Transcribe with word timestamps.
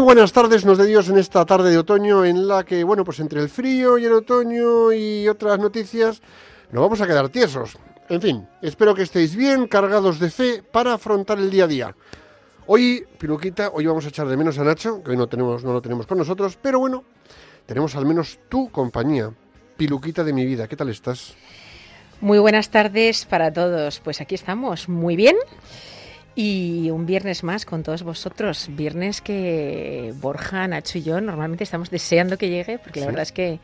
buenas 0.00 0.32
tardes, 0.32 0.64
nos 0.64 0.78
de 0.78 0.86
Dios 0.86 1.08
en 1.08 1.18
esta 1.18 1.44
tarde 1.44 1.70
de 1.70 1.78
otoño 1.78 2.24
en 2.24 2.48
la 2.48 2.64
que, 2.64 2.84
bueno, 2.84 3.04
pues 3.04 3.20
entre 3.20 3.40
el 3.40 3.48
frío 3.48 3.98
y 3.98 4.04
el 4.04 4.12
otoño 4.12 4.92
y 4.92 5.28
otras 5.28 5.58
noticias, 5.58 6.22
nos 6.72 6.82
vamos 6.82 7.00
a 7.00 7.06
quedar 7.06 7.28
tiesos. 7.28 7.76
En 8.08 8.20
fin, 8.20 8.48
espero 8.62 8.94
que 8.94 9.02
estéis 9.02 9.36
bien, 9.36 9.66
cargados 9.66 10.18
de 10.18 10.30
fe 10.30 10.62
para 10.62 10.94
afrontar 10.94 11.38
el 11.38 11.50
día 11.50 11.64
a 11.64 11.66
día. 11.66 11.96
Hoy, 12.66 13.04
Piluquita, 13.18 13.70
hoy 13.72 13.86
vamos 13.86 14.04
a 14.06 14.08
echar 14.08 14.26
de 14.26 14.36
menos 14.36 14.58
a 14.58 14.64
Nacho, 14.64 15.02
que 15.02 15.10
hoy 15.10 15.16
no, 15.16 15.28
tenemos, 15.28 15.64
no 15.64 15.72
lo 15.72 15.82
tenemos 15.82 16.06
con 16.06 16.18
nosotros, 16.18 16.58
pero 16.60 16.78
bueno, 16.78 17.04
tenemos 17.66 17.94
al 17.94 18.06
menos 18.06 18.38
tu 18.48 18.70
compañía. 18.70 19.30
Piluquita 19.76 20.24
de 20.24 20.32
mi 20.32 20.44
vida, 20.46 20.66
¿qué 20.66 20.76
tal 20.76 20.88
estás? 20.88 21.34
Muy 22.20 22.38
buenas 22.38 22.70
tardes 22.70 23.24
para 23.24 23.52
todos. 23.52 24.00
Pues 24.00 24.20
aquí 24.20 24.34
estamos, 24.34 24.88
muy 24.88 25.16
bien. 25.16 25.36
Y 26.42 26.88
un 26.88 27.04
viernes 27.04 27.44
más 27.44 27.66
con 27.66 27.82
todos 27.82 28.02
vosotros. 28.02 28.70
Viernes 28.70 29.20
que 29.20 30.14
Borja, 30.22 30.66
Nacho 30.66 30.96
y 30.96 31.02
yo 31.02 31.20
normalmente 31.20 31.64
estamos 31.64 31.90
deseando 31.90 32.38
que 32.38 32.48
llegue, 32.48 32.78
porque 32.78 33.00
la 33.00 33.04
verdad 33.04 33.24
es 33.24 33.32
que 33.32 33.60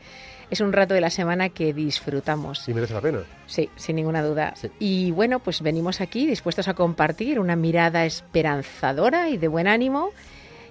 es 0.51 0.61
un 0.61 0.71
rato 0.71 0.93
de 0.93 1.01
la 1.01 1.09
semana 1.09 1.49
que 1.49 1.73
disfrutamos. 1.73 2.59
Sí, 2.59 2.75
merece 2.75 2.93
la 2.93 3.01
pena. 3.01 3.21
Sí, 3.47 3.67
sin 3.77 3.95
ninguna 3.95 4.21
duda. 4.21 4.53
Sí. 4.55 4.69
Y 4.77 5.09
bueno, 5.09 5.39
pues 5.39 5.63
venimos 5.63 6.01
aquí 6.01 6.27
dispuestos 6.27 6.67
a 6.67 6.75
compartir 6.75 7.39
una 7.39 7.55
mirada 7.55 8.05
esperanzadora 8.05 9.27
y 9.29 9.39
de 9.39 9.47
buen 9.47 9.67
ánimo 9.67 10.11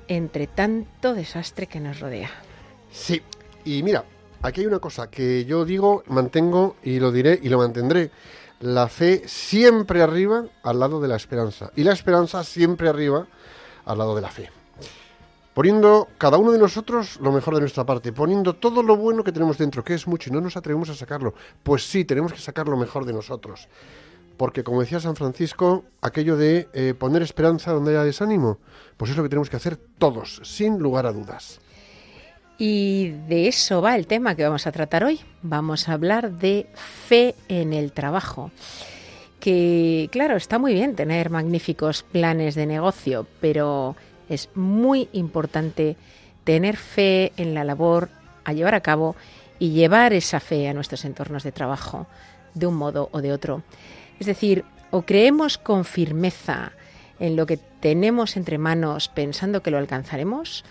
entre 0.07 0.47
tanto 0.47 1.13
desastre 1.13 1.67
que 1.67 1.81
nos 1.81 1.99
rodea. 1.99 2.31
Sí, 2.93 3.21
y 3.65 3.83
mira, 3.83 4.05
aquí 4.43 4.61
hay 4.61 4.69
una 4.69 4.79
cosa 4.79 5.11
que 5.11 5.45
yo 5.45 5.65
digo, 5.65 6.05
mantengo 6.07 6.77
y 6.85 7.01
lo 7.01 7.11
diré 7.11 7.37
y 7.43 7.49
lo 7.49 7.59
mantendré. 7.59 8.13
La 8.61 8.89
fe 8.89 9.23
siempre 9.27 10.03
arriba 10.03 10.47
al 10.63 10.81
lado 10.81 11.01
de 11.01 11.09
la 11.09 11.17
esperanza 11.17 11.71
y 11.77 11.85
la 11.85 11.93
esperanza 11.93 12.43
siempre 12.43 12.89
arriba 12.89 13.27
al 13.85 13.99
lado 13.99 14.15
de 14.15 14.23
la 14.23 14.31
fe. 14.31 14.51
Poniendo 15.53 16.09
cada 16.19 16.39
uno 16.39 16.53
de 16.53 16.59
nosotros 16.59 17.19
lo 17.21 17.33
mejor 17.33 17.55
de 17.55 17.61
nuestra 17.61 17.85
parte, 17.85 18.13
poniendo 18.13 18.57
todo 18.57 18.83
lo 18.83 18.97
bueno 18.97 19.25
que 19.25 19.33
tenemos 19.33 19.59
dentro, 19.59 19.85
que 19.85 19.95
es 19.95 20.07
mucho 20.07 20.31
y 20.31 20.33
no 20.33 20.41
nos 20.41 20.57
atrevemos 20.57 20.89
a 20.91 20.95
sacarlo. 20.95 21.35
Pues 21.63 21.89
sí, 21.89 22.05
tenemos 22.05 22.33
que 22.33 22.39
sacar 22.39 22.69
lo 22.69 22.77
mejor 22.77 23.05
de 23.05 23.13
nosotros. 23.13 23.69
Porque 24.37 24.65
como 24.65 24.81
decía 24.81 25.01
San 25.01 25.17
Francisco, 25.17 25.85
aquello 26.03 26.37
de 26.37 26.69
eh, 26.73 26.95
poner 26.99 27.23
esperanza 27.23 27.73
donde 27.73 27.93
haya 27.93 28.05
desánimo, 28.05 28.59
pues 28.97 29.11
es 29.11 29.17
lo 29.17 29.23
que 29.23 29.31
tenemos 29.31 29.49
que 29.49 29.57
hacer 29.57 29.79
todos, 29.99 30.41
sin 30.45 30.79
lugar 30.79 31.07
a 31.07 31.13
dudas. 31.13 31.61
Y 32.59 33.11
de 33.29 33.49
eso 33.49 33.83
va 33.83 33.97
el 33.97 34.07
tema 34.07 34.35
que 34.35 34.45
vamos 34.45 34.67
a 34.67 34.73
tratar 34.73 35.05
hoy. 35.05 35.21
Vamos 35.43 35.89
a 35.89 35.93
hablar 35.93 36.33
de 36.33 36.67
fe 36.75 37.35
en 37.49 37.73
el 37.73 37.93
trabajo. 37.93 38.51
Que, 39.41 40.09
claro, 40.11 40.37
está 40.37 40.59
muy 40.59 40.73
bien 40.73 40.97
tener 40.97 41.31
magníficos 41.31 42.03
planes 42.03 42.55
de 42.55 42.67
negocio, 42.67 43.27
pero 43.41 43.95
es 44.29 44.49
muy 44.55 45.09
importante 45.13 45.97
tener 46.45 46.77
fe 46.77 47.33
en 47.37 47.55
la 47.55 47.65
labor 47.65 48.09
a 48.45 48.53
llevar 48.53 48.75
a 48.75 48.81
cabo 48.81 49.17
y 49.59 49.71
llevar 49.71 50.13
esa 50.13 50.41
fe 50.41 50.69
a 50.69 50.75
nuestros 50.75 51.05
entornos 51.05 51.43
de 51.43 51.53
trabajo, 51.53 52.07
de 52.55 52.67
un 52.67 52.77
modo 52.77 53.09
o 53.13 53.21
de 53.21 53.33
otro. 53.33 53.63
Es 54.19 54.27
decir, 54.27 54.65
o 54.91 55.03
creemos 55.03 55.59
con 55.59 55.85
firmeza 55.85 56.73
en 57.19 57.37
lo 57.37 57.47
que 57.47 57.57
tenemos 57.57 58.37
entre 58.37 58.59
manos 58.59 59.09
pensando 59.09 59.63
que 59.63 59.71
lo 59.71 59.79
alcanzaremos, 59.79 60.65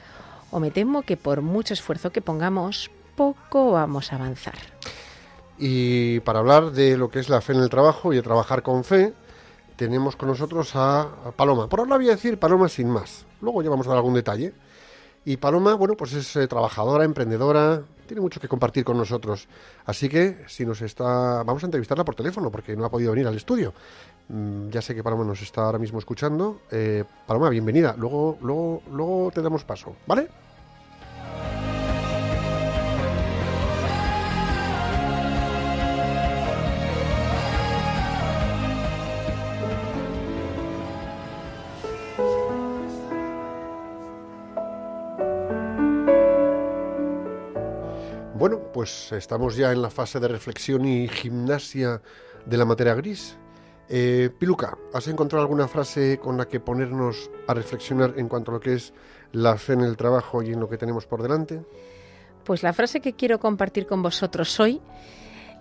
o 0.52 0.60
me 0.60 0.72
temo 0.72 1.02
que 1.02 1.18
por 1.18 1.42
mucho 1.42 1.74
esfuerzo 1.74 2.12
que 2.12 2.22
pongamos, 2.22 2.92
poco 3.16 3.72
vamos 3.72 4.12
a 4.12 4.16
avanzar. 4.16 4.56
Y 5.58 6.20
para 6.22 6.40
hablar 6.40 6.72
de 6.72 6.98
lo 6.98 7.10
que 7.10 7.20
es 7.20 7.30
la 7.30 7.42
fe 7.42 7.54
en 7.54 7.60
el 7.60 7.70
trabajo 7.70 8.12
y 8.12 8.18
de 8.18 8.22
trabajar 8.22 8.62
con 8.62 8.84
fe, 8.84 9.14
tenemos 9.76 10.16
con 10.16 10.30
nosotros 10.30 10.72
a, 10.76 11.08
Paloma. 11.36 11.68
Por 11.68 11.80
ahora 11.80 11.98
voy 11.98 12.08
a 12.08 12.12
decir 12.12 12.40
Paloma 12.40 12.70
sin 12.70 12.90
más. 12.90 13.26
Luego 13.42 13.62
ya 13.62 13.70
vamos 13.70 13.88
a 13.88 13.90
dar 13.90 13.98
algún 13.98 14.14
detalle. 14.14 14.54
Y 15.24 15.38
Paloma, 15.38 15.74
bueno, 15.74 15.96
pues 15.96 16.14
es 16.14 16.36
eh, 16.36 16.48
trabajadora, 16.48 17.04
emprendedora, 17.04 17.82
tiene 18.06 18.22
mucho 18.22 18.40
que 18.40 18.48
compartir 18.48 18.84
con 18.84 18.98
nosotros. 18.98 19.48
Así 19.86 20.08
que 20.08 20.46
si 20.48 20.66
nos 20.66 20.82
está, 20.82 21.42
vamos 21.44 21.64
a 21.64 21.66
entrevistarla 21.66 22.06
por 22.06 22.16
teléfono 22.16 22.52
porque 22.52 22.76
no 22.76 22.86
ha 22.86 22.90
podido 22.90 23.12
venir 23.12 23.28
al 23.28 23.36
estudio. 23.36 23.74
Mm, 24.28 24.70
ya 24.70 24.82
sé 24.82 24.96
que 24.96 25.04
Paloma 25.04 25.24
nos 25.24 25.42
está 25.42 25.66
ahora 25.66 25.78
mismo 25.80 26.00
escuchando. 26.00 26.62
Eh, 26.72 27.04
Paloma, 27.28 27.50
bienvenida. 27.50 27.96
Luego, 27.98 28.38
luego, 28.42 28.82
luego 28.92 29.32
te 29.32 29.42
damos 29.42 29.64
paso, 29.64 29.96
¿vale? 30.08 30.28
Bueno, 48.38 48.60
pues 48.74 49.12
estamos 49.14 49.56
ya 49.56 49.72
en 49.72 49.82
la 49.82 49.90
fase 49.90 50.20
de 50.20 50.28
reflexión 50.28 50.86
y 50.86 51.08
gimnasia 51.08 52.02
de 52.46 52.58
la 52.58 52.66
materia 52.66 52.94
gris. 52.94 53.38
Eh, 53.88 54.30
Piluca, 54.40 54.78
¿has 54.94 55.08
encontrado 55.08 55.44
alguna 55.44 55.68
frase 55.68 56.18
con 56.20 56.38
la 56.38 56.48
que 56.48 56.60
ponernos 56.60 57.30
a 57.48 57.54
reflexionar 57.54 58.14
en 58.18 58.28
cuanto 58.28 58.52
a 58.52 58.56
lo 58.56 58.60
que 58.60 58.74
es 58.74 58.94
la 59.32 59.58
fe 59.58 59.74
en 59.74 59.82
el 59.82 59.96
trabajo 59.98 60.42
y 60.42 60.52
en 60.52 60.60
lo 60.60 60.68
que 60.70 60.78
tenemos 60.78 61.06
por 61.06 61.22
delante? 61.22 61.62
Pues 62.44 62.64
la 62.64 62.74
frase 62.74 63.00
que 63.00 63.14
quiero 63.14 63.40
compartir 63.40 63.86
con 63.86 64.02
vosotros 64.02 64.60
hoy 64.60 64.82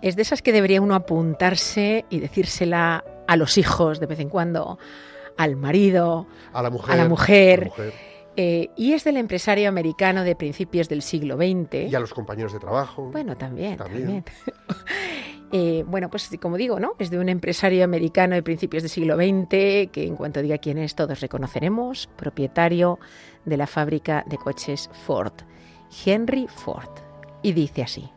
es 0.01 0.15
de 0.15 0.21
esas 0.23 0.41
que 0.41 0.51
debería 0.51 0.81
uno 0.81 0.95
apuntarse 0.95 2.05
y 2.09 2.19
decírsela 2.19 3.03
a 3.27 3.37
los 3.37 3.57
hijos 3.57 3.99
de 3.99 4.05
vez 4.07 4.19
en 4.19 4.29
cuando, 4.29 4.77
al 5.37 5.55
marido, 5.55 6.27
A 6.53 6.61
la 6.61 6.69
mujer. 6.69 6.93
a 6.93 6.97
la 6.97 7.07
mujer. 7.09 7.59
a 7.63 7.67
la 7.67 7.69
mujer. 7.75 7.93
eh, 8.37 8.69
y 8.75 8.93
es 8.93 9.03
del 9.03 9.17
empresario 9.17 9.69
americano 9.69 10.23
de 10.23 10.35
principios 10.35 10.89
del 10.89 11.01
siglo 11.01 11.37
XX. 11.37 11.89
Y 11.91 11.95
a 11.95 11.99
los 11.99 12.13
compañeros 12.13 12.53
de 12.53 12.59
trabajo. 12.59 13.09
Bueno, 13.11 13.35
también, 13.37 13.77
También. 13.77 14.23
también. 14.23 14.25
Eh, 15.57 15.85
bueno, 15.87 16.09
pues 16.09 16.29
como 16.41 16.57
digo, 16.57 16.81
¿no? 16.81 16.95
Es 16.99 17.09
de 17.09 17.17
un 17.17 17.29
empresario 17.29 17.85
americano 17.85 18.35
de 18.35 18.43
principios 18.43 18.83
del 18.83 18.89
siglo 18.89 19.15
XX, 19.15 19.89
que 19.89 20.05
en 20.05 20.17
cuanto 20.17 20.41
diga 20.41 20.57
quién 20.57 20.77
es, 20.77 20.95
todos 20.95 21.21
reconoceremos, 21.21 22.07
propietario 22.17 22.99
de 23.45 23.55
la 23.55 23.65
fábrica 23.65 24.25
de 24.27 24.37
coches 24.37 24.89
Ford, 25.05 25.31
Henry 26.05 26.47
Ford. 26.49 26.89
Y 27.41 27.53
dice 27.53 27.83
así, 27.83 28.09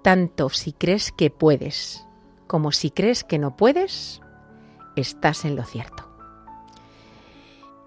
tanto 0.00 0.48
si 0.48 0.72
crees 0.72 1.12
que 1.12 1.28
puedes 1.28 2.06
como 2.46 2.72
si 2.72 2.90
crees 2.90 3.22
que 3.22 3.38
no 3.38 3.54
puedes, 3.58 4.22
estás 4.96 5.44
en 5.44 5.56
lo 5.56 5.64
cierto. 5.64 6.08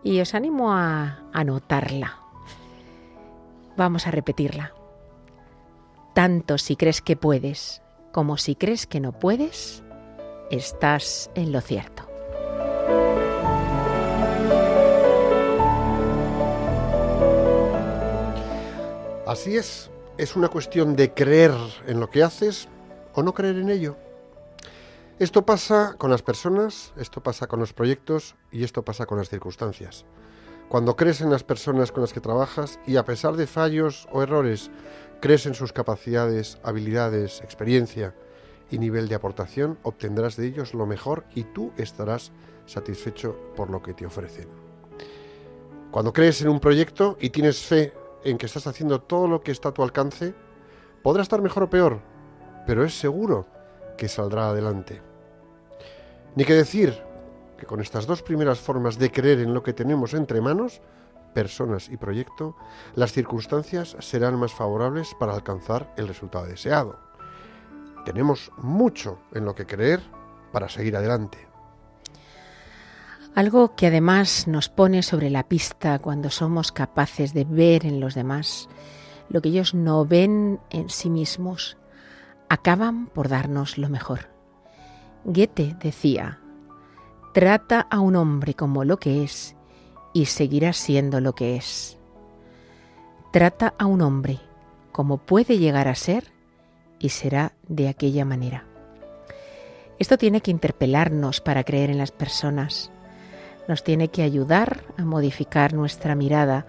Y 0.03 0.19
os 0.19 0.35
animo 0.35 0.73
a 0.73 1.23
anotarla. 1.33 2.19
Vamos 3.75 4.05
a 4.05 4.11
repetirla. 4.11 4.73
tanto 6.13 6.59
si 6.59 6.75
crees 6.75 7.01
que 7.01 7.17
puedes 7.17 7.81
como 8.15 8.37
si 8.37 8.55
crees 8.55 8.87
que 8.87 9.01
no 9.01 9.11
puedes, 9.11 9.83
estás 10.49 11.29
en 11.35 11.51
lo 11.51 11.59
cierto. 11.59 12.07
Así 19.27 19.57
es, 19.57 19.91
es 20.17 20.37
una 20.37 20.47
cuestión 20.47 20.95
de 20.95 21.13
creer 21.13 21.51
en 21.87 21.99
lo 21.99 22.09
que 22.09 22.23
haces 22.23 22.69
o 23.15 23.21
no 23.21 23.33
creer 23.33 23.57
en 23.57 23.69
ello. 23.69 23.97
Esto 25.19 25.45
pasa 25.45 25.95
con 25.97 26.09
las 26.09 26.21
personas, 26.21 26.93
esto 26.95 27.21
pasa 27.21 27.47
con 27.47 27.59
los 27.59 27.73
proyectos 27.73 28.37
y 28.49 28.63
esto 28.63 28.81
pasa 28.81 29.05
con 29.05 29.17
las 29.17 29.27
circunstancias. 29.27 30.05
Cuando 30.69 30.95
crees 30.95 31.21
en 31.21 31.29
las 31.29 31.43
personas 31.43 31.91
con 31.91 32.01
las 32.01 32.11
que 32.11 32.19
trabajas 32.19 32.79
y 32.87 32.97
a 32.97 33.05
pesar 33.05 33.35
de 33.35 33.45
fallos 33.45 34.07
o 34.11 34.23
errores, 34.23 34.71
crees 35.21 35.45
en 35.45 35.53
sus 35.53 35.71
capacidades, 35.71 36.57
habilidades, 36.63 37.41
experiencia 37.41 38.15
y 38.71 38.79
nivel 38.79 39.07
de 39.07 39.15
aportación, 39.15 39.77
obtendrás 39.83 40.37
de 40.37 40.47
ellos 40.47 40.73
lo 40.73 40.87
mejor 40.87 41.23
y 41.35 41.43
tú 41.43 41.71
estarás 41.77 42.31
satisfecho 42.65 43.35
por 43.55 43.69
lo 43.69 43.83
que 43.83 43.93
te 43.93 44.07
ofrecen. 44.07 44.47
Cuando 45.91 46.11
crees 46.11 46.41
en 46.41 46.49
un 46.49 46.59
proyecto 46.59 47.15
y 47.21 47.29
tienes 47.29 47.59
fe 47.59 47.93
en 48.23 48.37
que 48.37 48.47
estás 48.47 48.65
haciendo 48.65 49.01
todo 49.01 49.27
lo 49.27 49.41
que 49.41 49.51
está 49.51 49.69
a 49.69 49.73
tu 49.73 49.83
alcance, 49.83 50.33
podrá 51.03 51.21
estar 51.21 51.43
mejor 51.43 51.63
o 51.63 51.69
peor, 51.69 51.99
pero 52.65 52.83
es 52.83 52.97
seguro 52.97 53.45
que 53.97 54.07
saldrá 54.07 54.49
adelante. 54.49 55.01
Ni 56.35 56.43
que 56.43 56.53
decir 56.53 57.01
que 57.57 57.65
con 57.65 57.81
estas 57.81 58.05
dos 58.05 58.21
primeras 58.21 58.59
formas 58.59 58.97
de 58.97 59.11
creer 59.11 59.39
en 59.39 59.53
lo 59.53 59.63
que 59.63 59.73
tenemos 59.73 60.13
entre 60.13 60.41
manos, 60.41 60.81
personas 61.33 61.89
y 61.89 61.97
proyecto, 61.97 62.55
las 62.95 63.11
circunstancias 63.11 63.95
serán 63.99 64.37
más 64.37 64.53
favorables 64.53 65.15
para 65.19 65.33
alcanzar 65.33 65.93
el 65.97 66.07
resultado 66.07 66.45
deseado. 66.45 66.97
Tenemos 68.05 68.51
mucho 68.57 69.19
en 69.33 69.45
lo 69.45 69.55
que 69.55 69.65
creer 69.65 70.01
para 70.51 70.69
seguir 70.69 70.95
adelante. 70.95 71.47
Algo 73.35 73.75
que 73.75 73.87
además 73.87 74.47
nos 74.47 74.69
pone 74.69 75.03
sobre 75.03 75.29
la 75.29 75.43
pista 75.43 75.99
cuando 75.99 76.29
somos 76.29 76.71
capaces 76.71 77.33
de 77.33 77.43
ver 77.43 77.85
en 77.85 77.99
los 77.99 78.15
demás 78.15 78.69
lo 79.27 79.41
que 79.41 79.49
ellos 79.49 79.73
no 79.73 80.05
ven 80.05 80.59
en 80.69 80.89
sí 80.89 81.09
mismos, 81.09 81.77
acaban 82.47 83.07
por 83.07 83.27
darnos 83.27 83.77
lo 83.77 83.89
mejor. 83.89 84.29
Goethe 85.25 85.75
decía, 85.81 86.39
trata 87.35 87.81
a 87.89 87.99
un 87.99 88.15
hombre 88.15 88.53
como 88.53 88.85
lo 88.85 88.97
que 88.97 89.21
es 89.21 89.57
y 90.13 90.27
seguirá 90.27 90.71
siendo 90.71 91.19
lo 91.19 91.35
que 91.35 91.57
es. 91.57 91.97
Trata 93.33 93.73
a 93.77 93.87
un 93.87 94.01
hombre 94.01 94.39
como 94.93 95.17
puede 95.17 95.57
llegar 95.57 95.89
a 95.89 95.95
ser 95.95 96.31
y 96.97 97.09
será 97.09 97.51
de 97.67 97.89
aquella 97.89 98.23
manera. 98.23 98.63
Esto 99.99 100.17
tiene 100.17 100.39
que 100.39 100.49
interpelarnos 100.49 101.41
para 101.41 101.65
creer 101.65 101.89
en 101.89 101.97
las 101.97 102.11
personas. 102.11 102.89
Nos 103.67 103.83
tiene 103.83 104.07
que 104.07 104.23
ayudar 104.23 104.85
a 104.97 105.03
modificar 105.03 105.73
nuestra 105.73 106.15
mirada 106.15 106.65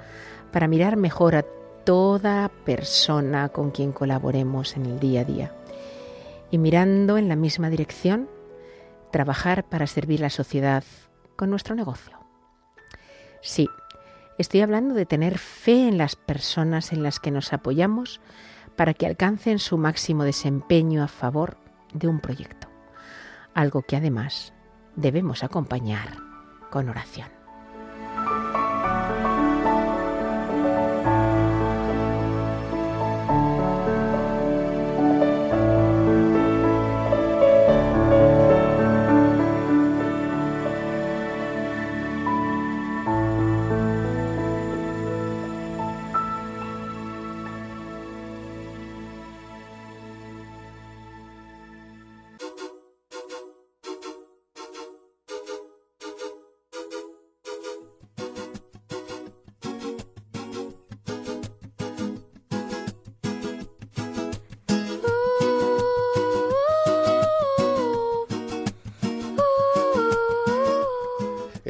para 0.51 0.67
mirar 0.67 0.97
mejor 0.97 1.37
a 1.37 1.45
toda 1.85 2.51
persona 2.65 3.51
con 3.51 3.71
quien 3.71 3.93
colaboremos 3.93 4.77
en 4.77 4.87
el 4.87 4.99
día 4.99 5.21
a 5.21 5.25
día. 5.25 5.53
Y 6.51 6.59
mirando 6.59 7.19
en 7.19 7.29
la 7.29 7.37
misma 7.37 7.71
dirección, 7.71 8.29
trabajar 9.11 9.69
para 9.69 9.87
servir 9.87 10.20
la 10.20 10.31
sociedad 10.31 10.85
con 11.37 11.50
nuestro 11.50 11.75
negocio. 11.75 12.19
Sí, 13.43 13.69
estoy 14.38 14.61
hablando 14.61 14.94
de 14.94 15.06
tener 15.06 15.38
fe 15.38 15.88
en 15.88 15.99
las 15.99 16.17
personas 16.17 16.93
en 16.93 17.03
las 17.03 17.20
que 17.20 17.31
nos 17.31 17.53
apoyamos 17.53 18.20
para 18.76 18.94
que 18.94 19.06
alcancen 19.06 19.58
su 19.58 19.79
máximo 19.79 20.25
desempeño 20.25 21.03
a 21.03 21.08
favor 21.08 21.56
de 21.93 22.08
un 22.08 22.20
proyecto, 22.20 22.69
algo 23.55 23.82
que 23.82 23.97
además 23.97 24.53
debemos 24.97 25.43
acompañar 25.44 26.19
con 26.70 26.88
oración. 26.88 27.36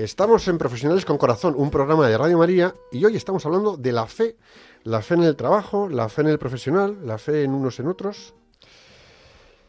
Estamos 0.06 0.46
en 0.46 0.56
Profesionales 0.56 1.04
con 1.04 1.18
Corazón, 1.18 1.54
un 1.56 1.68
programa 1.68 2.06
de 2.06 2.16
Radio 2.16 2.38
María, 2.38 2.76
y 2.92 3.04
hoy 3.04 3.16
estamos 3.16 3.44
hablando 3.44 3.76
de 3.76 3.90
la 3.90 4.06
fe, 4.06 4.36
la 4.84 5.02
fe 5.02 5.14
en 5.14 5.24
el 5.24 5.34
trabajo, 5.34 5.88
la 5.88 6.08
fe 6.08 6.20
en 6.20 6.28
el 6.28 6.38
profesional, 6.38 7.04
la 7.04 7.18
fe 7.18 7.42
en 7.42 7.52
unos 7.52 7.80
en 7.80 7.88
otros. 7.88 8.32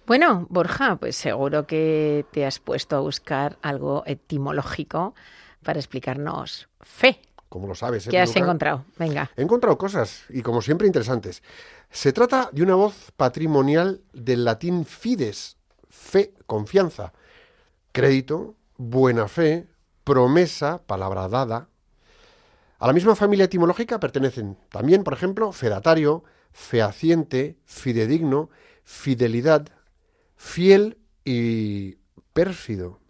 Bueno, 0.05 0.45
Borja, 0.51 0.97
pues 0.97 1.15
seguro 1.15 1.65
que 1.65 2.23
te 2.29 2.45
has 2.45 2.59
puesto 2.59 2.95
a 2.95 2.99
buscar 2.99 3.57
algo 3.63 4.03
etimológico 4.05 5.15
para 5.63 5.79
explicarnos 5.79 6.69
fe. 6.81 7.19
Como 7.49 7.67
lo 7.67 7.73
sabes, 7.73 8.05
¿eh, 8.05 8.11
¿Qué 8.11 8.19
has 8.19 8.35
encontrado? 8.35 8.85
Venga. 8.99 9.31
He 9.35 9.41
encontrado 9.41 9.75
cosas, 9.75 10.23
y 10.29 10.43
como 10.43 10.61
siempre 10.61 10.85
interesantes. 10.85 11.41
Se 11.89 12.13
trata 12.13 12.51
de 12.51 12.61
una 12.61 12.75
voz 12.75 13.11
patrimonial 13.17 14.01
del 14.13 14.45
latín 14.45 14.85
fides, 14.85 15.57
fe, 15.89 16.35
confianza, 16.45 17.11
crédito, 17.91 18.53
buena 18.77 19.27
fe, 19.27 19.65
promesa, 20.07 20.81
palabra 20.87 21.27
dada. 21.27 21.67
A 22.79 22.87
la 22.87 22.93
misma 22.93 23.13
familia 23.13 23.43
etimológica 23.43 23.99
pertenecen 23.99 24.57
también, 24.69 25.03
por 25.03 25.11
ejemplo, 25.11 25.51
fedatario, 25.51 26.23
fehaciente, 26.53 27.57
fidedigno, 27.65 28.49
fidelidad, 28.85 29.67
fiel 30.37 30.97
y 31.25 31.95
pérfido. 32.31 33.01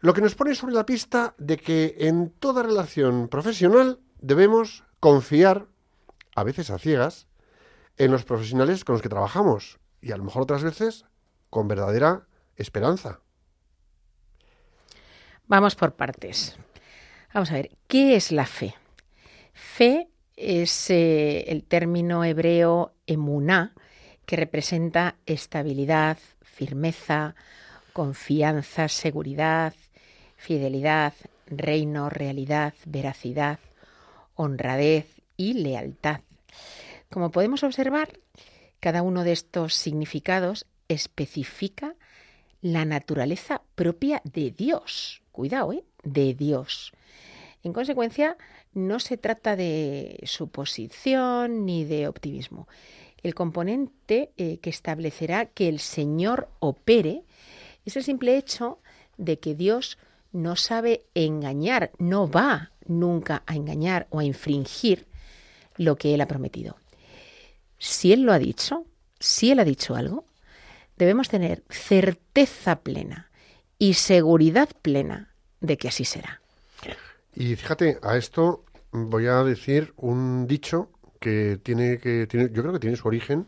Lo 0.00 0.14
que 0.14 0.20
nos 0.20 0.34
pone 0.34 0.56
sobre 0.56 0.74
la 0.74 0.84
pista 0.84 1.36
de 1.38 1.58
que 1.58 1.94
en 2.00 2.30
toda 2.30 2.64
relación 2.64 3.28
profesional 3.28 4.00
debemos 4.20 4.82
confiar, 4.98 5.68
a 6.34 6.42
veces 6.42 6.70
a 6.70 6.78
ciegas, 6.80 7.28
en 7.98 8.10
los 8.10 8.24
profesionales 8.24 8.84
con 8.84 8.94
los 8.94 9.02
que 9.02 9.08
trabajamos 9.08 9.78
y 10.00 10.10
a 10.10 10.16
lo 10.16 10.24
mejor 10.24 10.42
otras 10.42 10.64
veces 10.64 11.04
con 11.50 11.68
verdadera 11.68 12.26
esperanza. 12.56 13.21
Vamos 15.52 15.74
por 15.74 15.92
partes. 15.92 16.56
Vamos 17.34 17.50
a 17.50 17.56
ver, 17.56 17.72
¿qué 17.86 18.16
es 18.16 18.32
la 18.32 18.46
fe? 18.46 18.74
Fe 19.52 20.08
es 20.34 20.88
eh, 20.88 21.44
el 21.48 21.62
término 21.64 22.24
hebreo 22.24 22.94
emuná, 23.06 23.74
que 24.24 24.36
representa 24.36 25.16
estabilidad, 25.26 26.16
firmeza, 26.40 27.34
confianza, 27.92 28.88
seguridad, 28.88 29.74
fidelidad, 30.38 31.12
reino, 31.48 32.08
realidad, 32.08 32.72
veracidad, 32.86 33.58
honradez 34.34 35.20
y 35.36 35.52
lealtad. 35.52 36.20
Como 37.10 37.30
podemos 37.30 37.62
observar, 37.62 38.08
cada 38.80 39.02
uno 39.02 39.22
de 39.22 39.32
estos 39.32 39.74
significados 39.74 40.64
especifica 40.88 41.94
la 42.62 42.84
naturaleza 42.84 43.60
propia 43.74 44.22
de 44.24 44.50
Dios. 44.50 45.20
Cuidado, 45.32 45.72
¿eh? 45.72 45.84
De 46.04 46.32
Dios. 46.32 46.92
En 47.62 47.72
consecuencia, 47.72 48.36
no 48.72 49.00
se 49.00 49.18
trata 49.18 49.56
de 49.56 50.20
suposición 50.24 51.66
ni 51.66 51.84
de 51.84 52.08
optimismo. 52.08 52.66
El 53.22 53.34
componente 53.34 54.30
eh, 54.36 54.58
que 54.58 54.70
establecerá 54.70 55.46
que 55.46 55.68
el 55.68 55.78
Señor 55.78 56.48
opere 56.60 57.22
es 57.84 57.96
el 57.96 58.04
simple 58.04 58.36
hecho 58.36 58.78
de 59.16 59.38
que 59.38 59.54
Dios 59.54 59.98
no 60.32 60.56
sabe 60.56 61.04
engañar, 61.14 61.92
no 61.98 62.28
va 62.28 62.72
nunca 62.86 63.42
a 63.46 63.54
engañar 63.54 64.06
o 64.10 64.20
a 64.20 64.24
infringir 64.24 65.06
lo 65.76 65.96
que 65.96 66.14
Él 66.14 66.20
ha 66.20 66.26
prometido. 66.26 66.76
Si 67.78 68.12
Él 68.12 68.22
lo 68.22 68.32
ha 68.32 68.38
dicho, 68.38 68.86
si 69.20 69.50
Él 69.50 69.60
ha 69.60 69.64
dicho 69.64 69.94
algo, 69.94 70.24
debemos 70.96 71.28
tener 71.28 71.62
certeza 71.68 72.80
plena 72.80 73.30
y 73.78 73.94
seguridad 73.94 74.68
plena 74.82 75.34
de 75.60 75.76
que 75.76 75.88
así 75.88 76.04
será. 76.04 76.40
Y 77.34 77.56
fíjate, 77.56 77.98
a 78.02 78.16
esto 78.16 78.64
voy 78.90 79.26
a 79.26 79.42
decir 79.42 79.94
un 79.96 80.46
dicho 80.46 80.90
que 81.18 81.58
tiene 81.62 81.98
que 81.98 82.26
tiene, 82.26 82.50
yo 82.52 82.62
creo 82.62 82.72
que 82.72 82.78
tiene 82.78 82.96
su 82.96 83.08
origen 83.08 83.46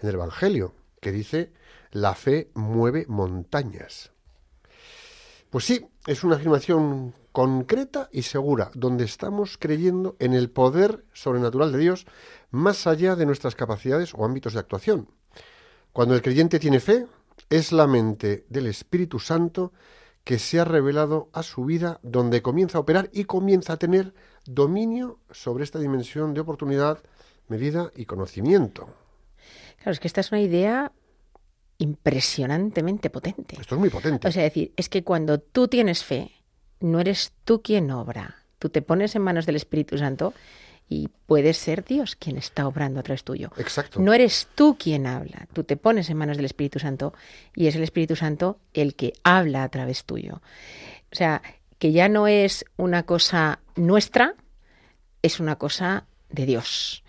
en 0.00 0.08
el 0.08 0.14
Evangelio, 0.14 0.74
que 1.00 1.12
dice 1.12 1.52
la 1.90 2.14
fe 2.14 2.50
mueve 2.54 3.04
montañas. 3.08 4.12
Pues 5.50 5.64
sí, 5.64 5.86
es 6.06 6.24
una 6.24 6.36
afirmación 6.36 7.14
concreta 7.32 8.08
y 8.12 8.22
segura, 8.22 8.70
donde 8.74 9.04
estamos 9.04 9.56
creyendo 9.58 10.16
en 10.18 10.34
el 10.34 10.50
poder 10.50 11.04
sobrenatural 11.12 11.72
de 11.72 11.78
Dios 11.78 12.06
más 12.50 12.86
allá 12.86 13.16
de 13.16 13.26
nuestras 13.26 13.54
capacidades 13.54 14.12
o 14.14 14.24
ámbitos 14.24 14.54
de 14.54 14.60
actuación. 14.60 15.08
Cuando 15.92 16.14
el 16.14 16.22
creyente 16.22 16.58
tiene 16.58 16.80
fe, 16.80 17.06
es 17.50 17.72
la 17.72 17.86
mente 17.86 18.44
del 18.48 18.66
Espíritu 18.66 19.18
Santo 19.18 19.72
que 20.24 20.38
se 20.38 20.60
ha 20.60 20.64
revelado 20.64 21.30
a 21.32 21.42
su 21.42 21.64
vida, 21.64 22.00
donde 22.02 22.42
comienza 22.42 22.78
a 22.78 22.82
operar 22.82 23.08
y 23.12 23.24
comienza 23.24 23.72
a 23.72 23.76
tener 23.78 24.12
dominio 24.44 25.18
sobre 25.30 25.64
esta 25.64 25.78
dimensión 25.78 26.34
de 26.34 26.40
oportunidad, 26.40 26.98
medida 27.48 27.90
y 27.96 28.04
conocimiento. 28.04 28.88
Claro, 29.78 29.92
es 29.92 30.00
que 30.00 30.08
esta 30.08 30.20
es 30.20 30.30
una 30.30 30.40
idea 30.40 30.92
impresionantemente 31.78 33.08
potente. 33.08 33.56
Esto 33.58 33.76
es 33.76 33.80
muy 33.80 33.88
potente. 33.88 34.28
O 34.28 34.32
sea, 34.32 34.42
decir, 34.42 34.72
es 34.76 34.88
que 34.88 35.04
cuando 35.04 35.38
tú 35.38 35.68
tienes 35.68 36.04
fe, 36.04 36.32
no 36.80 37.00
eres 37.00 37.32
tú 37.44 37.62
quien 37.62 37.90
obra. 37.90 38.36
Tú 38.58 38.68
te 38.68 38.82
pones 38.82 39.14
en 39.14 39.22
manos 39.22 39.46
del 39.46 39.56
Espíritu 39.56 39.96
Santo 39.96 40.34
y 40.88 41.08
puede 41.26 41.52
ser 41.52 41.84
Dios 41.84 42.16
quien 42.16 42.36
está 42.36 42.66
obrando 42.66 43.00
a 43.00 43.02
través 43.02 43.24
tuyo. 43.24 43.50
Exacto. 43.58 44.00
No 44.00 44.14
eres 44.14 44.48
tú 44.54 44.76
quien 44.78 45.06
habla, 45.06 45.46
tú 45.52 45.64
te 45.64 45.76
pones 45.76 46.08
en 46.10 46.16
manos 46.16 46.36
del 46.36 46.46
Espíritu 46.46 46.78
Santo 46.78 47.12
y 47.54 47.66
es 47.66 47.76
el 47.76 47.82
Espíritu 47.82 48.16
Santo 48.16 48.58
el 48.72 48.94
que 48.94 49.12
habla 49.22 49.64
a 49.64 49.68
través 49.68 50.04
tuyo. 50.04 50.40
O 51.12 51.14
sea, 51.14 51.42
que 51.78 51.92
ya 51.92 52.08
no 52.08 52.26
es 52.26 52.64
una 52.76 53.04
cosa 53.04 53.60
nuestra, 53.76 54.34
es 55.22 55.40
una 55.40 55.56
cosa 55.56 56.06
de 56.30 56.46
Dios. 56.46 57.04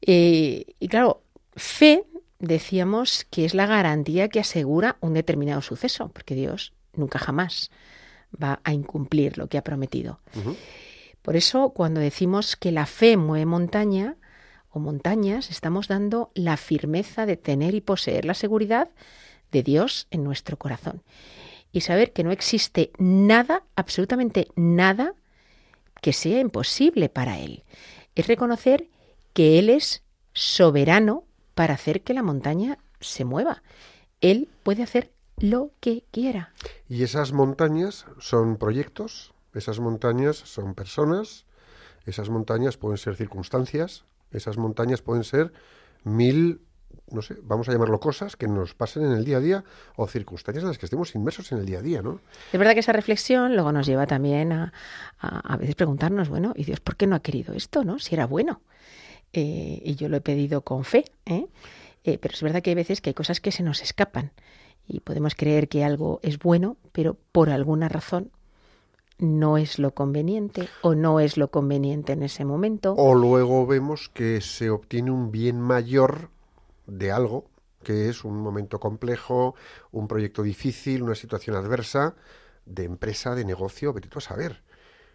Eh, 0.00 0.64
y 0.78 0.88
claro, 0.88 1.22
fe, 1.56 2.04
decíamos 2.38 3.26
que 3.30 3.44
es 3.44 3.54
la 3.54 3.66
garantía 3.66 4.28
que 4.28 4.40
asegura 4.40 4.96
un 5.00 5.14
determinado 5.14 5.60
suceso, 5.62 6.08
porque 6.08 6.34
Dios 6.34 6.72
nunca 6.94 7.18
jamás 7.18 7.70
va 8.40 8.60
a 8.64 8.72
incumplir 8.72 9.38
lo 9.38 9.48
que 9.48 9.58
ha 9.58 9.64
prometido. 9.64 10.20
Por 11.22 11.36
eso, 11.36 11.70
cuando 11.70 12.00
decimos 12.00 12.56
que 12.56 12.72
la 12.72 12.86
fe 12.86 13.16
mueve 13.16 13.46
montaña 13.46 14.16
o 14.70 14.78
montañas, 14.78 15.50
estamos 15.50 15.88
dando 15.88 16.30
la 16.34 16.56
firmeza 16.56 17.26
de 17.26 17.36
tener 17.36 17.74
y 17.74 17.80
poseer 17.80 18.24
la 18.24 18.34
seguridad 18.34 18.90
de 19.50 19.62
Dios 19.62 20.06
en 20.10 20.24
nuestro 20.24 20.56
corazón. 20.56 21.02
Y 21.72 21.82
saber 21.82 22.12
que 22.12 22.24
no 22.24 22.30
existe 22.30 22.92
nada, 22.98 23.62
absolutamente 23.76 24.48
nada, 24.56 25.14
que 26.00 26.12
sea 26.12 26.40
imposible 26.40 27.08
para 27.08 27.38
Él. 27.38 27.64
Es 28.14 28.26
reconocer 28.26 28.88
que 29.32 29.58
Él 29.58 29.68
es 29.68 30.02
soberano 30.32 31.24
para 31.54 31.74
hacer 31.74 32.02
que 32.02 32.14
la 32.14 32.22
montaña 32.22 32.78
se 33.00 33.24
mueva. 33.24 33.62
Él 34.20 34.48
puede 34.62 34.82
hacer 34.82 35.12
lo 35.36 35.72
que 35.80 36.04
quiera. 36.10 36.52
Y 36.88 37.02
esas 37.02 37.32
montañas 37.32 38.06
son 38.18 38.56
proyectos, 38.56 39.32
esas 39.54 39.80
montañas 39.80 40.36
son 40.36 40.74
personas, 40.74 41.46
esas 42.06 42.30
montañas 42.30 42.76
pueden 42.76 42.98
ser 42.98 43.16
circunstancias, 43.16 44.04
esas 44.32 44.58
montañas 44.58 45.02
pueden 45.02 45.24
ser 45.24 45.52
mil, 46.04 46.60
no 47.10 47.22
sé, 47.22 47.36
vamos 47.42 47.68
a 47.68 47.72
llamarlo 47.72 48.00
cosas 48.00 48.36
que 48.36 48.46
nos 48.46 48.74
pasen 48.74 49.04
en 49.04 49.12
el 49.12 49.24
día 49.24 49.38
a 49.38 49.40
día 49.40 49.64
o 49.96 50.06
circunstancias 50.06 50.62
en 50.62 50.68
las 50.68 50.78
que 50.78 50.86
estemos 50.86 51.14
inmersos 51.14 51.50
en 51.52 51.58
el 51.58 51.66
día 51.66 51.78
a 51.78 51.82
día, 51.82 52.02
¿no? 52.02 52.20
Es 52.52 52.58
verdad 52.58 52.74
que 52.74 52.80
esa 52.80 52.92
reflexión 52.92 53.54
luego 53.54 53.72
nos 53.72 53.86
lleva 53.86 54.06
también 54.06 54.52
a, 54.52 54.72
a, 55.18 55.56
veces 55.56 55.74
preguntarnos, 55.74 56.28
bueno, 56.28 56.52
¿y 56.56 56.64
Dios 56.64 56.80
por 56.80 56.96
qué 56.96 57.06
no 57.06 57.16
ha 57.16 57.20
querido 57.20 57.54
esto, 57.54 57.84
no? 57.84 57.98
Si 57.98 58.14
era 58.14 58.26
bueno. 58.26 58.60
Eh, 59.32 59.82
y 59.84 59.94
yo 59.96 60.08
lo 60.08 60.16
he 60.16 60.20
pedido 60.22 60.62
con 60.62 60.84
fe, 60.84 61.04
¿eh? 61.26 61.46
Eh, 62.04 62.18
pero 62.18 62.34
es 62.34 62.42
verdad 62.42 62.62
que 62.62 62.70
hay 62.70 62.76
veces 62.76 63.00
que 63.00 63.10
hay 63.10 63.14
cosas 63.14 63.40
que 63.40 63.52
se 63.52 63.62
nos 63.62 63.82
escapan 63.82 64.32
y 64.86 65.00
podemos 65.00 65.34
creer 65.34 65.68
que 65.68 65.84
algo 65.84 66.20
es 66.22 66.38
bueno, 66.38 66.78
pero 66.92 67.18
por 67.32 67.50
alguna 67.50 67.88
razón 67.88 68.30
no 69.18 69.58
es 69.58 69.78
lo 69.78 69.92
conveniente 69.92 70.68
o 70.82 70.94
no 70.94 71.20
es 71.20 71.36
lo 71.36 71.50
conveniente 71.50 72.12
en 72.12 72.22
ese 72.22 72.44
momento. 72.44 72.94
O 72.94 73.14
luego 73.14 73.66
vemos 73.66 74.08
que 74.08 74.40
se 74.40 74.70
obtiene 74.70 75.10
un 75.10 75.30
bien 75.30 75.60
mayor 75.60 76.30
de 76.86 77.12
algo, 77.12 77.46
que 77.82 78.08
es 78.08 78.24
un 78.24 78.38
momento 78.38 78.80
complejo, 78.80 79.54
un 79.92 80.08
proyecto 80.08 80.42
difícil, 80.42 81.02
una 81.02 81.14
situación 81.14 81.56
adversa, 81.56 82.14
de 82.64 82.84
empresa, 82.84 83.34
de 83.34 83.44
negocio, 83.44 83.92
vete 83.92 84.08
a 84.14 84.20
saber. 84.20 84.62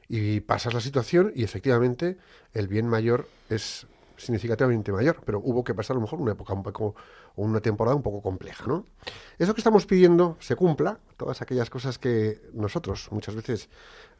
Y 0.09 0.41
pasas 0.41 0.73
la 0.73 0.81
situación 0.81 1.31
y 1.35 1.43
efectivamente 1.43 2.17
el 2.53 2.67
bien 2.67 2.87
mayor 2.87 3.27
es 3.49 3.87
significativamente 4.23 4.91
mayor, 4.91 5.21
pero 5.25 5.39
hubo 5.43 5.63
que 5.63 5.73
pasar 5.73 5.95
a 5.95 5.99
lo 5.99 6.01
mejor 6.01 6.19
una 6.19 6.31
época 6.31 6.53
un 6.53 6.63
poco, 6.63 6.95
o 7.35 7.43
una 7.43 7.61
temporada 7.61 7.95
un 7.95 8.01
poco 8.01 8.21
compleja, 8.21 8.65
¿no? 8.67 8.85
Eso 9.37 9.53
que 9.53 9.61
estamos 9.61 9.85
pidiendo 9.85 10.37
se 10.39 10.55
cumpla, 10.55 10.99
todas 11.17 11.41
aquellas 11.41 11.69
cosas 11.69 11.97
que 11.97 12.41
nosotros 12.53 13.09
muchas 13.11 13.35
veces, 13.35 13.69